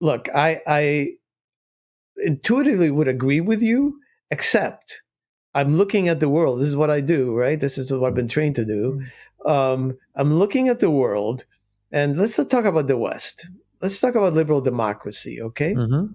look, 0.00 0.28
I, 0.34 0.60
I 0.66 1.10
intuitively 2.18 2.90
would 2.90 3.08
agree 3.08 3.40
with 3.40 3.62
you, 3.62 4.00
except 4.30 5.02
I'm 5.54 5.76
looking 5.76 6.08
at 6.08 6.20
the 6.20 6.28
world. 6.28 6.60
This 6.60 6.68
is 6.68 6.76
what 6.76 6.90
I 6.90 7.00
do, 7.00 7.34
right? 7.34 7.58
This 7.58 7.78
is 7.78 7.90
what 7.92 8.06
I've 8.06 8.14
been 8.14 8.28
trained 8.28 8.56
to 8.56 8.64
do. 8.64 9.00
Mm-hmm. 9.00 9.50
Um, 9.50 9.98
I'm 10.14 10.38
looking 10.38 10.68
at 10.68 10.80
the 10.80 10.90
world, 10.90 11.44
and 11.92 12.18
let's 12.18 12.36
talk 12.36 12.64
about 12.64 12.86
the 12.86 12.98
West. 12.98 13.46
Let's 13.80 14.00
talk 14.00 14.14
about 14.14 14.34
liberal 14.34 14.60
democracy, 14.60 15.40
okay? 15.40 15.74
Mm-hmm. 15.74 16.12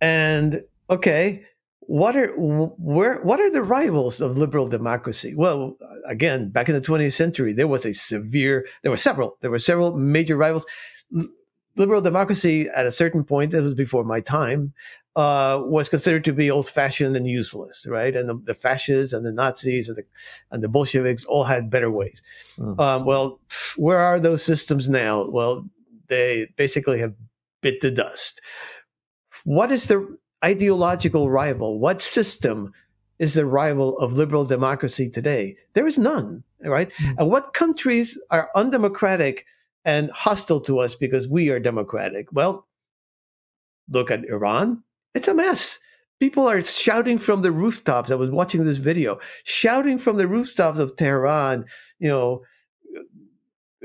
And 0.00 0.62
okay, 0.88 1.44
what 1.80 2.16
are 2.16 2.32
where 2.36 3.20
what 3.22 3.40
are 3.40 3.50
the 3.50 3.62
rivals 3.62 4.20
of 4.20 4.38
liberal 4.38 4.68
democracy? 4.68 5.34
Well, 5.34 5.76
again, 6.06 6.50
back 6.50 6.68
in 6.68 6.74
the 6.74 6.80
20th 6.80 7.14
century, 7.14 7.52
there 7.52 7.66
was 7.66 7.84
a 7.84 7.92
severe. 7.92 8.66
There 8.82 8.92
were 8.92 8.96
several. 8.96 9.36
There 9.40 9.50
were 9.50 9.58
several 9.58 9.96
major 9.96 10.36
rivals 10.36 10.66
liberal 11.76 12.00
democracy 12.00 12.68
at 12.68 12.86
a 12.86 12.92
certain 12.92 13.24
point, 13.24 13.52
that 13.52 13.62
was 13.62 13.74
before 13.74 14.04
my 14.04 14.20
time, 14.20 14.72
uh, 15.16 15.60
was 15.64 15.88
considered 15.88 16.24
to 16.24 16.32
be 16.32 16.50
old 16.50 16.68
fashioned 16.68 17.16
and 17.16 17.26
useless, 17.26 17.86
right? 17.88 18.14
And 18.16 18.28
the, 18.28 18.34
the, 18.44 18.54
fascists 18.54 19.12
and 19.12 19.24
the 19.24 19.32
Nazis 19.32 19.88
and 19.88 19.98
the, 19.98 20.04
and 20.50 20.62
the 20.62 20.68
Bolsheviks 20.68 21.24
all 21.24 21.44
had 21.44 21.70
better 21.70 21.90
ways. 21.90 22.22
Mm. 22.58 22.78
Um, 22.80 23.04
well, 23.04 23.40
where 23.76 23.98
are 23.98 24.20
those 24.20 24.42
systems 24.42 24.88
now? 24.88 25.28
Well, 25.28 25.68
they 26.08 26.52
basically 26.56 27.00
have 27.00 27.14
bit 27.60 27.80
the 27.80 27.90
dust. 27.90 28.40
What 29.44 29.70
is 29.72 29.86
the, 29.86 30.18
ideological 30.44 31.30
rival? 31.30 31.78
What 31.78 32.02
system 32.02 32.72
is 33.18 33.34
the 33.34 33.46
rival 33.46 33.98
of 33.98 34.14
liberal 34.14 34.44
democracy 34.44 35.10
today? 35.10 35.56
There 35.74 35.86
is 35.86 35.98
none, 35.98 36.42
right? 36.62 36.90
Mm-hmm. 36.92 37.18
And 37.18 37.30
what 37.30 37.52
countries 37.52 38.18
are 38.30 38.50
undemocratic 38.54 39.46
and 39.84 40.10
hostile 40.10 40.60
to 40.62 40.78
us 40.78 40.94
because 40.94 41.28
we 41.28 41.50
are 41.50 41.60
democratic? 41.60 42.32
Well, 42.32 42.66
look 43.88 44.10
at 44.10 44.24
Iran. 44.24 44.82
It's 45.14 45.28
a 45.28 45.34
mess. 45.34 45.78
People 46.20 46.46
are 46.46 46.62
shouting 46.62 47.16
from 47.16 47.42
the 47.42 47.50
rooftops. 47.50 48.10
I 48.10 48.14
was 48.14 48.30
watching 48.30 48.64
this 48.64 48.78
video, 48.78 49.18
shouting 49.44 49.98
from 49.98 50.16
the 50.16 50.28
rooftops 50.28 50.78
of 50.78 50.96
Tehran, 50.96 51.64
you 51.98 52.08
know, 52.08 52.42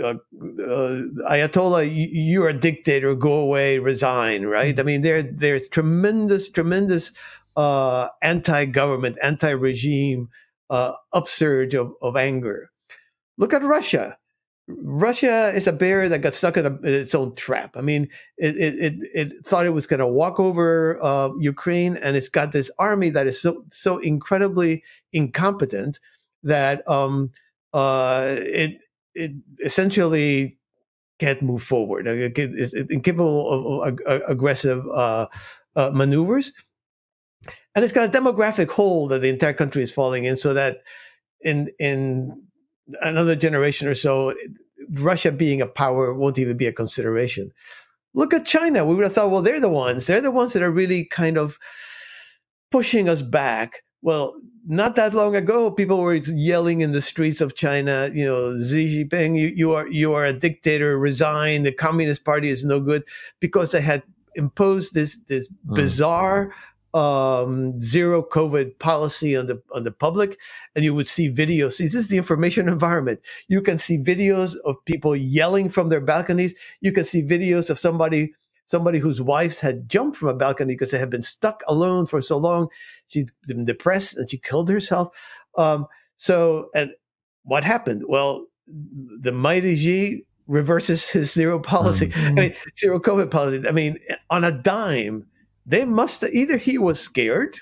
uh, 0.01 0.15
uh, 0.15 1.01
Ayatollah, 1.29 1.89
you, 1.89 2.43
are 2.43 2.49
a 2.49 2.59
dictator, 2.59 3.15
go 3.15 3.31
away, 3.31 3.79
resign, 3.79 4.45
right? 4.45 4.77
I 4.77 4.83
mean, 4.83 5.01
there, 5.01 5.23
there's 5.23 5.69
tremendous, 5.69 6.49
tremendous 6.49 7.13
uh, 7.55 8.09
anti-government, 8.21 9.17
anti-regime 9.23 10.27
uh, 10.69 10.93
upsurge 11.13 11.73
of, 11.73 11.93
of 12.01 12.17
anger. 12.17 12.71
Look 13.37 13.53
at 13.53 13.63
Russia. 13.63 14.17
Russia 14.67 15.51
is 15.53 15.67
a 15.67 15.73
bear 15.73 16.09
that 16.09 16.19
got 16.19 16.33
stuck 16.33 16.57
in, 16.57 16.65
a, 16.65 16.69
in 16.69 16.93
its 16.93 17.13
own 17.13 17.35
trap. 17.35 17.77
I 17.77 17.81
mean, 17.81 18.09
it 18.37 18.55
it 18.57 18.75
it, 18.81 18.93
it 19.13 19.45
thought 19.45 19.65
it 19.65 19.71
was 19.71 19.85
going 19.85 19.99
to 19.99 20.07
walk 20.07 20.39
over 20.39 20.97
uh, 21.03 21.29
Ukraine, 21.37 21.97
and 21.97 22.15
it's 22.15 22.29
got 22.29 22.51
this 22.51 22.71
army 22.79 23.09
that 23.09 23.27
is 23.27 23.39
so 23.39 23.63
so 23.71 23.99
incredibly 23.99 24.83
incompetent 25.13 25.99
that 26.43 26.87
um, 26.89 27.31
uh, 27.73 28.25
it 28.39 28.79
it 29.13 29.33
essentially 29.63 30.57
can't 31.19 31.43
move 31.43 31.61
forward. 31.61 32.07
It's 32.07 32.73
incapable 32.73 33.83
of, 33.83 33.99
of 33.99 34.21
aggressive 34.27 34.83
uh, 34.87 35.27
uh, 35.75 35.91
maneuvers, 35.93 36.53
and 37.75 37.85
it's 37.85 37.93
got 37.93 38.09
a 38.09 38.11
demographic 38.11 38.69
hole 38.69 39.07
that 39.09 39.19
the 39.19 39.29
entire 39.29 39.53
country 39.53 39.83
is 39.83 39.91
falling 39.91 40.25
in. 40.25 40.37
So 40.37 40.55
that 40.55 40.77
in 41.41 41.69
in 41.77 42.41
another 43.01 43.35
generation 43.35 43.87
or 43.87 43.95
so, 43.95 44.33
Russia 44.89 45.31
being 45.31 45.61
a 45.61 45.67
power 45.67 46.13
won't 46.13 46.39
even 46.39 46.57
be 46.57 46.67
a 46.67 46.73
consideration. 46.73 47.51
Look 48.13 48.33
at 48.33 48.45
China. 48.45 48.85
We 48.85 48.95
would 48.95 49.03
have 49.03 49.13
thought, 49.13 49.31
well, 49.31 49.41
they're 49.41 49.59
the 49.59 49.69
ones. 49.69 50.07
They're 50.07 50.21
the 50.21 50.31
ones 50.31 50.53
that 50.53 50.63
are 50.63 50.71
really 50.71 51.05
kind 51.05 51.37
of 51.37 51.57
pushing 52.71 53.09
us 53.09 53.21
back. 53.21 53.83
Well, 54.01 54.35
not 54.67 54.95
that 54.95 55.13
long 55.13 55.35
ago, 55.35 55.71
people 55.71 55.97
were 55.97 56.15
yelling 56.15 56.81
in 56.81 56.91
the 56.91 57.01
streets 57.01 57.41
of 57.41 57.55
China, 57.55 58.09
you 58.13 58.25
know, 58.25 58.57
Xi 58.63 59.05
Jinping, 59.05 59.37
you, 59.37 59.47
you 59.55 59.73
are 59.73 59.87
you 59.87 60.13
are 60.13 60.25
a 60.25 60.33
dictator, 60.33 60.97
resign. 60.97 61.63
The 61.63 61.71
Communist 61.71 62.25
Party 62.25 62.49
is 62.49 62.63
no 62.63 62.79
good 62.79 63.03
because 63.39 63.71
they 63.71 63.81
had 63.81 64.03
imposed 64.35 64.93
this 64.93 65.19
this 65.27 65.47
mm. 65.47 65.75
bizarre 65.75 66.53
um, 66.95 67.79
zero 67.81 68.23
COVID 68.23 68.79
policy 68.79 69.35
on 69.35 69.47
the 69.47 69.61
on 69.73 69.83
the 69.83 69.91
public, 69.91 70.39
and 70.75 70.85
you 70.85 70.95
would 70.95 71.09
see 71.09 71.29
videos. 71.29 71.73
See, 71.73 71.83
this 71.83 71.95
is 71.95 72.07
the 72.07 72.17
information 72.17 72.69
environment. 72.77 73.19
You 73.49 73.61
can 73.61 73.77
see 73.77 73.97
videos 73.97 74.55
of 74.63 74.83
people 74.85 75.15
yelling 75.15 75.69
from 75.69 75.89
their 75.89 75.99
balconies. 75.99 76.55
You 76.79 76.93
can 76.93 77.03
see 77.03 77.21
videos 77.21 77.69
of 77.69 77.77
somebody 77.77 78.33
somebody 78.67 78.97
whose 78.97 79.21
wives 79.21 79.59
had 79.59 79.87
jumped 79.87 80.17
from 80.17 80.29
a 80.29 80.33
balcony 80.33 80.73
because 80.73 80.89
they 80.89 80.97
had 80.97 81.09
been 81.09 81.21
stuck 81.21 81.61
alone 81.67 82.07
for 82.07 82.19
so 82.21 82.37
long. 82.37 82.67
She'd 83.07 83.29
been 83.45 83.65
depressed 83.65 84.17
and 84.17 84.27
she 84.27 84.39
killed 84.39 84.69
herself. 84.69 85.09
Um, 85.55 85.85
so, 86.15 86.69
and 86.73 86.89
what 87.43 87.63
happened? 87.63 88.05
Well, 88.07 88.47
the 88.65 89.31
mighty 89.31 89.75
Xi 89.75 90.25
reverses 90.47 91.07
his 91.11 91.31
zero 91.31 91.59
policy. 91.59 92.07
Mm-hmm. 92.07 92.27
I 92.27 92.41
mean, 92.41 92.55
zero 92.79 92.99
COVID 92.99 93.29
policy. 93.29 93.67
I 93.67 93.71
mean, 93.71 93.99
on 94.31 94.43
a 94.43 94.51
dime 94.51 95.27
they 95.65 95.85
must 95.85 96.23
either 96.23 96.57
he 96.57 96.77
was 96.77 96.99
scared 96.99 97.59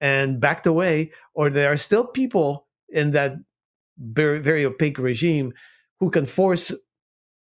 and 0.00 0.40
backed 0.40 0.66
away, 0.66 1.12
or 1.34 1.48
there 1.48 1.72
are 1.72 1.76
still 1.76 2.06
people 2.06 2.66
in 2.88 3.12
that 3.12 3.36
very, 3.98 4.40
very 4.40 4.64
opaque 4.64 4.98
regime 4.98 5.52
who 6.00 6.10
can 6.10 6.26
force 6.26 6.72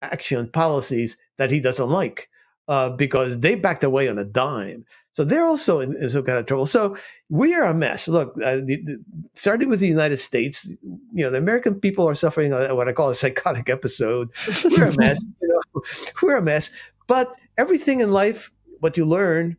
action 0.02 0.48
policies 0.48 1.16
that 1.38 1.50
he 1.50 1.60
doesn't 1.60 1.88
like 1.88 2.28
uh, 2.68 2.90
because 2.90 3.40
they 3.40 3.54
backed 3.54 3.84
away 3.84 4.08
on 4.08 4.18
a 4.18 4.24
dime. 4.24 4.84
So 5.12 5.24
they're 5.24 5.44
also 5.44 5.80
in, 5.80 5.96
in, 5.96 6.08
some 6.08 6.22
kind 6.22 6.38
of 6.38 6.46
trouble. 6.46 6.66
So 6.66 6.96
we 7.28 7.54
are 7.54 7.64
a 7.64 7.74
mess. 7.74 8.06
Look, 8.06 8.34
uh, 8.36 8.56
the, 8.56 8.80
the, 8.84 9.04
starting 9.34 9.68
with 9.68 9.80
the 9.80 9.88
United 9.88 10.18
States, 10.18 10.66
you 10.66 11.24
know, 11.24 11.30
the 11.30 11.38
American 11.38 11.80
people 11.80 12.08
are 12.08 12.14
suffering 12.14 12.52
a, 12.52 12.74
what 12.74 12.88
I 12.88 12.92
call 12.92 13.10
a 13.10 13.14
psychotic 13.14 13.68
episode. 13.68 14.30
We're 14.64 14.88
a 14.88 14.96
mess. 14.96 15.24
You 15.42 15.48
know, 15.48 15.82
we're 16.22 16.36
a 16.36 16.42
mess. 16.42 16.70
But 17.08 17.34
everything 17.58 18.00
in 18.00 18.12
life, 18.12 18.52
what 18.78 18.96
you 18.96 19.04
learn 19.04 19.56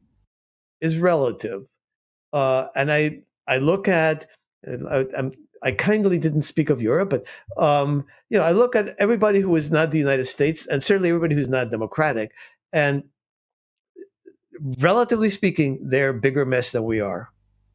is 0.82 0.98
relative. 0.98 1.68
Uh, 2.34 2.68
and 2.76 2.92
I 2.92 3.22
I 3.48 3.58
look 3.58 3.88
at 3.88 4.28
I, 4.68 5.06
I'm, 5.18 5.32
I 5.64 5.72
kindly 5.72 6.18
didn't 6.18 6.44
speak 6.44 6.70
of 6.70 6.82
Europe, 6.82 7.10
but 7.10 7.28
um, 7.58 8.06
you 8.30 8.38
know 8.38 8.44
I 8.44 8.52
look 8.52 8.76
at 8.76 8.96
everybody 9.00 9.40
who 9.42 9.56
is 9.56 9.72
not 9.72 9.92
the 9.92 10.00
United 10.00 10.26
States, 10.26 10.66
and 10.68 10.84
certainly 10.84 11.10
everybody 11.10 11.36
who's 11.36 11.50
not 11.50 11.72
democratic, 11.72 12.32
and 12.74 13.04
relatively 14.80 15.30
speaking, 15.30 15.80
they're 15.82 16.10
a 16.10 16.14
bigger 16.20 16.46
mess 16.46 16.72
than 16.72 16.84
we 16.84 17.00
are. 17.00 17.30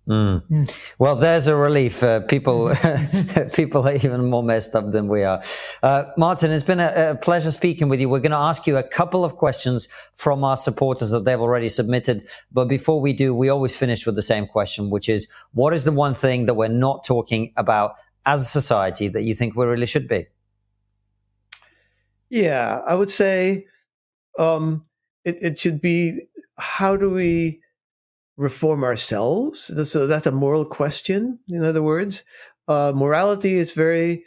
Mm. 0.08 0.94
Well, 1.00 1.16
there's 1.16 1.48
a 1.48 1.56
relief. 1.56 2.02
Uh, 2.02 2.20
people, 2.20 2.72
people 3.54 3.88
are 3.88 3.94
even 3.94 4.26
more 4.26 4.42
messed 4.42 4.76
up 4.76 4.92
than 4.92 5.08
we 5.08 5.24
are. 5.24 5.42
Uh, 5.82 6.04
Martin, 6.16 6.52
it's 6.52 6.62
been 6.62 6.78
a, 6.78 7.10
a, 7.10 7.14
pleasure 7.16 7.50
speaking 7.50 7.88
with 7.88 8.00
you. 8.00 8.08
We're 8.08 8.20
going 8.20 8.30
to 8.30 8.36
ask 8.36 8.68
you 8.68 8.76
a 8.76 8.84
couple 8.84 9.24
of 9.24 9.34
questions 9.34 9.88
from 10.14 10.44
our 10.44 10.56
supporters 10.56 11.10
that 11.10 11.24
they've 11.24 11.40
already 11.40 11.68
submitted. 11.68 12.28
But 12.52 12.68
before 12.68 13.00
we 13.00 13.12
do, 13.12 13.34
we 13.34 13.48
always 13.48 13.76
finish 13.76 14.06
with 14.06 14.14
the 14.14 14.22
same 14.22 14.46
question, 14.46 14.90
which 14.90 15.08
is, 15.08 15.26
what 15.54 15.74
is 15.74 15.84
the 15.84 15.92
one 15.92 16.14
thing 16.14 16.46
that 16.46 16.54
we're 16.54 16.68
not 16.68 17.04
talking 17.04 17.52
about 17.56 17.94
as 18.26 18.42
a 18.42 18.44
society 18.44 19.08
that 19.08 19.22
you 19.22 19.34
think 19.34 19.56
we 19.56 19.66
really 19.66 19.86
should 19.86 20.06
be? 20.06 20.26
Yeah, 22.28 22.80
I 22.86 22.94
would 22.94 23.10
say 23.10 23.66
um, 24.38 24.84
it, 25.24 25.38
it 25.40 25.58
should 25.58 25.80
be 25.80 26.28
how 26.58 26.96
do 26.96 27.10
we 27.10 27.60
reform 28.36 28.84
ourselves. 28.84 29.70
So 29.90 30.06
that's 30.06 30.26
a 30.26 30.32
moral 30.32 30.64
question. 30.64 31.38
In 31.48 31.64
other 31.64 31.82
words, 31.82 32.24
uh, 32.68 32.92
morality 32.94 33.54
is 33.54 33.72
very, 33.72 34.24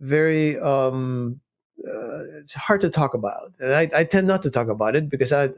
very 0.00 0.58
um, 0.58 1.40
uh, 1.86 2.22
it's 2.40 2.54
hard 2.54 2.80
to 2.80 2.90
talk 2.90 3.14
about, 3.14 3.52
and 3.58 3.74
I, 3.74 3.90
I, 3.94 4.04
tend 4.04 4.28
not 4.28 4.44
to 4.44 4.50
talk 4.50 4.68
about 4.68 4.94
it 4.94 5.08
because 5.08 5.32
I, 5.32 5.48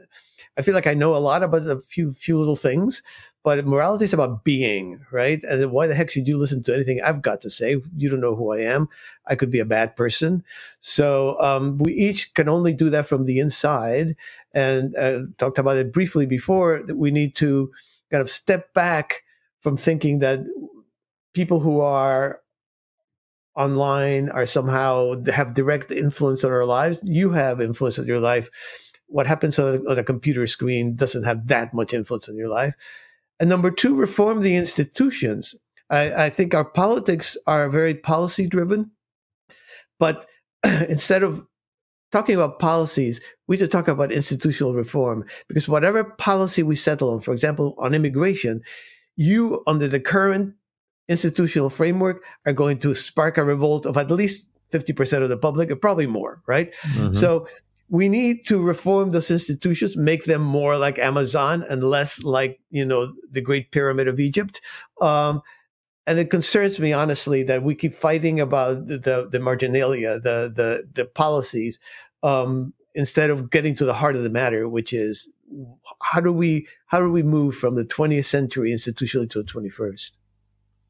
I 0.57 0.63
feel 0.63 0.73
like 0.73 0.87
I 0.87 0.95
know 0.95 1.15
a 1.15 1.17
lot 1.17 1.43
about 1.43 1.67
a 1.67 1.79
few 1.81 2.13
few 2.13 2.39
little 2.39 2.55
things, 2.55 3.03
but 3.43 3.63
morality 3.67 4.05
is 4.05 4.13
about 4.13 4.43
being, 4.43 5.05
right? 5.11 5.43
And 5.43 5.71
why 5.71 5.85
the 5.85 5.93
heck 5.93 6.09
should 6.09 6.27
you 6.27 6.37
listen 6.37 6.63
to 6.63 6.73
anything 6.73 6.99
I've 6.99 7.21
got 7.21 7.41
to 7.41 7.49
say? 7.51 7.79
You 7.95 8.09
don't 8.09 8.21
know 8.21 8.35
who 8.35 8.53
I 8.53 8.61
am. 8.61 8.89
I 9.27 9.35
could 9.35 9.51
be 9.51 9.59
a 9.59 9.65
bad 9.65 9.95
person. 9.95 10.43
So 10.81 11.39
um, 11.39 11.77
we 11.77 11.93
each 11.93 12.33
can 12.33 12.49
only 12.49 12.73
do 12.73 12.89
that 12.89 13.05
from 13.05 13.25
the 13.25 13.37
inside. 13.37 14.15
And 14.51 14.95
uh, 14.95 15.21
talked 15.37 15.59
about 15.59 15.77
it 15.77 15.93
briefly 15.93 16.25
before 16.25 16.81
that 16.87 16.97
we 16.97 17.11
need 17.11 17.35
to 17.35 17.71
kind 18.15 18.21
of 18.21 18.29
step 18.31 18.73
back 18.73 19.23
from 19.59 19.75
thinking 19.75 20.19
that 20.19 20.39
people 21.33 21.59
who 21.59 21.81
are 21.81 22.39
online 23.57 24.29
are 24.29 24.45
somehow 24.45 25.21
have 25.25 25.53
direct 25.53 25.91
influence 25.91 26.45
on 26.45 26.51
our 26.51 26.63
lives. 26.63 27.01
You 27.03 27.31
have 27.31 27.59
influence 27.59 27.99
on 27.99 28.07
your 28.07 28.21
life. 28.21 28.49
What 29.07 29.27
happens 29.27 29.59
on 29.59 29.75
a, 29.75 29.91
on 29.91 29.99
a 29.99 30.03
computer 30.03 30.47
screen 30.47 30.95
doesn't 30.95 31.25
have 31.25 31.47
that 31.47 31.73
much 31.73 31.93
influence 31.93 32.29
on 32.29 32.37
your 32.37 32.47
life. 32.47 32.73
And 33.37 33.49
number 33.49 33.69
two, 33.69 33.95
reform 33.95 34.39
the 34.39 34.55
institutions. 34.55 35.53
I, 35.89 36.27
I 36.27 36.29
think 36.29 36.55
our 36.55 36.63
politics 36.63 37.37
are 37.47 37.69
very 37.69 37.95
policy 37.95 38.47
driven, 38.47 38.91
but 39.99 40.25
instead 40.87 41.21
of 41.21 41.45
talking 42.13 42.35
about 42.35 42.59
policies, 42.59 43.19
we 43.47 43.57
should 43.57 43.71
talk 43.71 43.87
about 43.87 44.11
institutional 44.11 44.73
reform 44.73 45.23
because 45.47 45.67
whatever 45.67 46.03
policy 46.03 46.63
we 46.63 46.75
settle 46.75 47.11
on, 47.11 47.21
for 47.21 47.31
example, 47.31 47.75
on 47.77 47.93
immigration, 47.93 48.61
you, 49.15 49.63
under 49.67 49.87
the 49.87 49.99
current 49.99 50.55
institutional 51.07 51.69
framework, 51.69 52.23
are 52.45 52.53
going 52.53 52.79
to 52.79 52.93
spark 52.95 53.37
a 53.37 53.43
revolt 53.43 53.85
of 53.85 53.97
at 53.97 54.09
least 54.09 54.47
50% 54.71 55.21
of 55.21 55.29
the 55.29 55.37
public, 55.37 55.69
and 55.69 55.79
probably 55.79 56.07
more, 56.07 56.41
right? 56.47 56.73
Mm-hmm. 56.81 57.13
So 57.13 57.47
we 57.89 58.09
need 58.09 58.45
to 58.47 58.59
reform 58.59 59.11
those 59.11 59.29
institutions, 59.29 59.95
make 59.95 60.25
them 60.25 60.41
more 60.41 60.77
like 60.77 60.97
Amazon 60.97 61.63
and 61.69 61.83
less 61.83 62.23
like, 62.23 62.59
you 62.71 62.83
know, 62.83 63.13
the 63.29 63.41
Great 63.41 63.71
Pyramid 63.71 64.07
of 64.07 64.19
Egypt. 64.19 64.59
Um, 65.01 65.41
and 66.07 66.19
it 66.19 66.29
concerns 66.29 66.79
me 66.79 66.93
honestly 66.93 67.43
that 67.43 67.63
we 67.63 67.75
keep 67.75 67.93
fighting 67.93 68.39
about 68.39 68.87
the 68.87 68.97
the, 68.97 69.29
the 69.31 69.39
marginalia, 69.39 70.19
the 70.19 70.51
the 70.53 70.87
the 70.93 71.05
policies, 71.05 71.79
um, 72.21 72.73
instead 72.95 73.29
of 73.29 73.49
getting 73.51 73.75
to 73.75 73.85
the 73.85 73.93
heart 73.93 74.15
of 74.15 74.23
the 74.23 74.29
matter, 74.29 74.67
which 74.67 74.93
is 74.93 75.29
how 76.01 76.19
do 76.19 76.31
we 76.31 76.67
how 76.87 76.99
do 76.99 77.11
we 77.11 77.23
move 77.23 77.55
from 77.55 77.75
the 77.75 77.85
20th 77.85 78.25
century 78.25 78.71
institutionally 78.71 79.29
to 79.29 79.43
the 79.43 79.49
21st? 79.49 80.13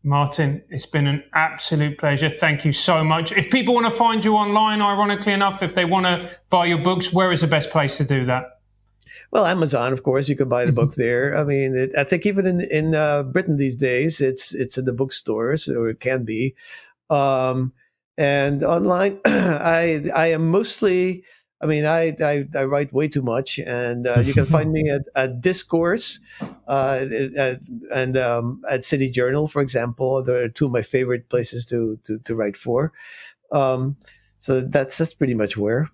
Martin, 0.03 0.63
it's 0.69 0.85
been 0.85 1.07
an 1.07 1.23
absolute 1.33 1.97
pleasure. 1.97 2.29
Thank 2.29 2.63
you 2.63 2.71
so 2.71 3.03
much. 3.03 3.31
If 3.31 3.49
people 3.49 3.73
want 3.73 3.87
to 3.87 3.91
find 3.91 4.23
you 4.23 4.35
online, 4.35 4.79
ironically 4.79 5.33
enough, 5.33 5.63
if 5.63 5.73
they 5.73 5.83
want 5.83 6.05
to 6.05 6.29
buy 6.51 6.67
your 6.67 6.77
books, 6.77 7.11
where 7.11 7.31
is 7.31 7.41
the 7.41 7.47
best 7.47 7.71
place 7.71 7.97
to 7.97 8.03
do 8.03 8.23
that? 8.25 8.43
Well, 9.31 9.47
Amazon, 9.47 9.93
of 9.93 10.03
course, 10.03 10.29
you 10.29 10.35
can 10.35 10.47
buy 10.47 10.65
the 10.65 10.71
book 10.71 10.91
Mm-hmm. 10.91 11.01
there. 11.01 11.35
I 11.35 11.43
mean, 11.43 11.75
it, 11.75 11.91
I 11.97 12.03
think 12.03 12.25
even 12.27 12.45
in 12.45 12.61
in 12.61 12.93
uh, 12.93 13.23
Britain 13.23 13.57
these 13.57 13.75
days, 13.75 14.21
it's 14.21 14.53
it's 14.53 14.77
in 14.77 14.85
the 14.85 14.93
bookstores, 14.93 15.67
or 15.67 15.89
it 15.89 15.99
can 15.99 16.23
be. 16.23 16.55
Um, 17.09 17.73
and 18.17 18.63
online, 18.63 19.19
I 19.25 20.05
I 20.13 20.27
am 20.27 20.49
mostly. 20.51 21.23
I 21.61 21.65
mean, 21.67 21.85
I 21.85 22.15
I, 22.21 22.47
I 22.55 22.65
write 22.65 22.93
way 22.93 23.07
too 23.07 23.21
much, 23.21 23.59
and 23.59 24.07
uh, 24.07 24.19
you 24.19 24.33
can 24.33 24.45
find 24.45 24.71
me 24.71 24.89
at, 24.95 25.03
at 25.15 25.41
Discourse, 25.41 26.19
uh, 26.67 27.05
at, 27.37 27.61
and 27.93 28.17
um, 28.17 28.61
at 28.69 28.85
City 28.85 29.09
Journal, 29.09 29.47
for 29.47 29.61
example. 29.61 30.21
They're 30.23 30.49
two 30.49 30.65
of 30.65 30.71
my 30.71 30.81
favorite 30.81 31.29
places 31.29 31.65
to 31.67 31.99
to, 32.05 32.19
to 32.19 32.35
write 32.35 32.57
for. 32.57 32.93
Um, 33.51 33.97
so 34.39 34.61
that's 34.61 34.97
that's 34.97 35.13
pretty 35.13 35.33
much 35.33 35.57
where. 35.57 35.89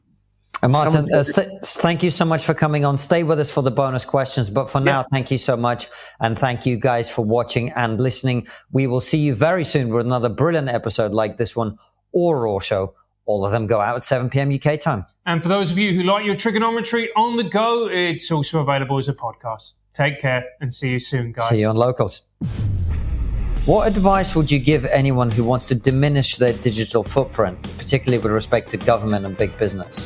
And 0.64 0.74
Martin, 0.74 1.12
uh, 1.12 1.24
st- 1.24 1.64
thank 1.64 2.04
you 2.04 2.12
so 2.12 2.24
much 2.24 2.44
for 2.44 2.54
coming 2.54 2.86
on. 2.86 2.96
Stay 2.96 3.24
with 3.24 3.40
us 3.40 3.50
for 3.50 3.64
the 3.64 3.72
bonus 3.72 4.06
questions. 4.06 4.50
But 4.50 4.70
for 4.70 4.80
now, 4.80 5.04
thank 5.12 5.32
you 5.32 5.40
so 5.40 5.58
much. 5.58 5.88
And 6.20 6.38
thank 6.38 6.68
you 6.68 6.78
guys 6.78 7.10
for 7.10 7.26
watching 7.26 7.72
and 7.72 8.00
listening. 8.00 8.48
We 8.72 8.86
will 8.86 9.02
see 9.02 9.18
you 9.18 9.34
very 9.34 9.64
soon 9.64 9.90
with 9.90 10.06
another 10.06 10.30
brilliant 10.30 10.70
episode 10.70 11.16
like 11.16 11.38
this 11.38 11.56
one 11.56 11.80
or 12.12 12.42
Raw 12.42 12.60
Show. 12.60 12.94
All 13.32 13.46
of 13.46 13.54
them 13.54 13.66
go 13.66 13.80
out 13.80 13.96
at 13.96 14.04
7 14.04 14.30
p.m. 14.30 14.52
UK 14.52 14.78
time. 14.78 15.06
And 15.26 15.42
for 15.42 15.48
those 15.48 15.72
of 15.72 15.78
you 15.78 15.94
who 15.96 16.04
like 16.04 16.26
your 16.26 16.36
TRIGGERnometry 16.36 17.08
on 17.16 17.38
the 17.38 17.46
go, 17.46 17.88
it's 17.88 18.30
also 18.30 18.60
available 18.60 18.98
as 18.98 19.08
a 19.08 19.14
podcast. 19.14 19.76
Take 19.94 20.20
care 20.20 20.44
and 20.60 20.74
see 20.74 20.90
you 20.90 21.00
soon, 21.00 21.32
guys. 21.32 21.48
See 21.48 21.62
you 21.62 21.70
on 21.70 21.78
Locals. 21.78 22.24
What 23.66 23.88
advice 23.88 24.36
would 24.36 24.52
you 24.52 24.60
give 24.60 24.84
anyone 24.86 25.32
who 25.32 25.46
wants 25.46 25.64
to 25.68 25.76
diminish 25.76 26.36
their 26.36 26.52
digital 26.52 27.06
footprint, 27.06 27.58
particularly 27.78 28.22
with 28.22 28.34
respect 28.34 28.70
to 28.72 28.78
government 28.78 29.26
and 29.26 29.38
big 29.38 29.58
business? 29.58 30.06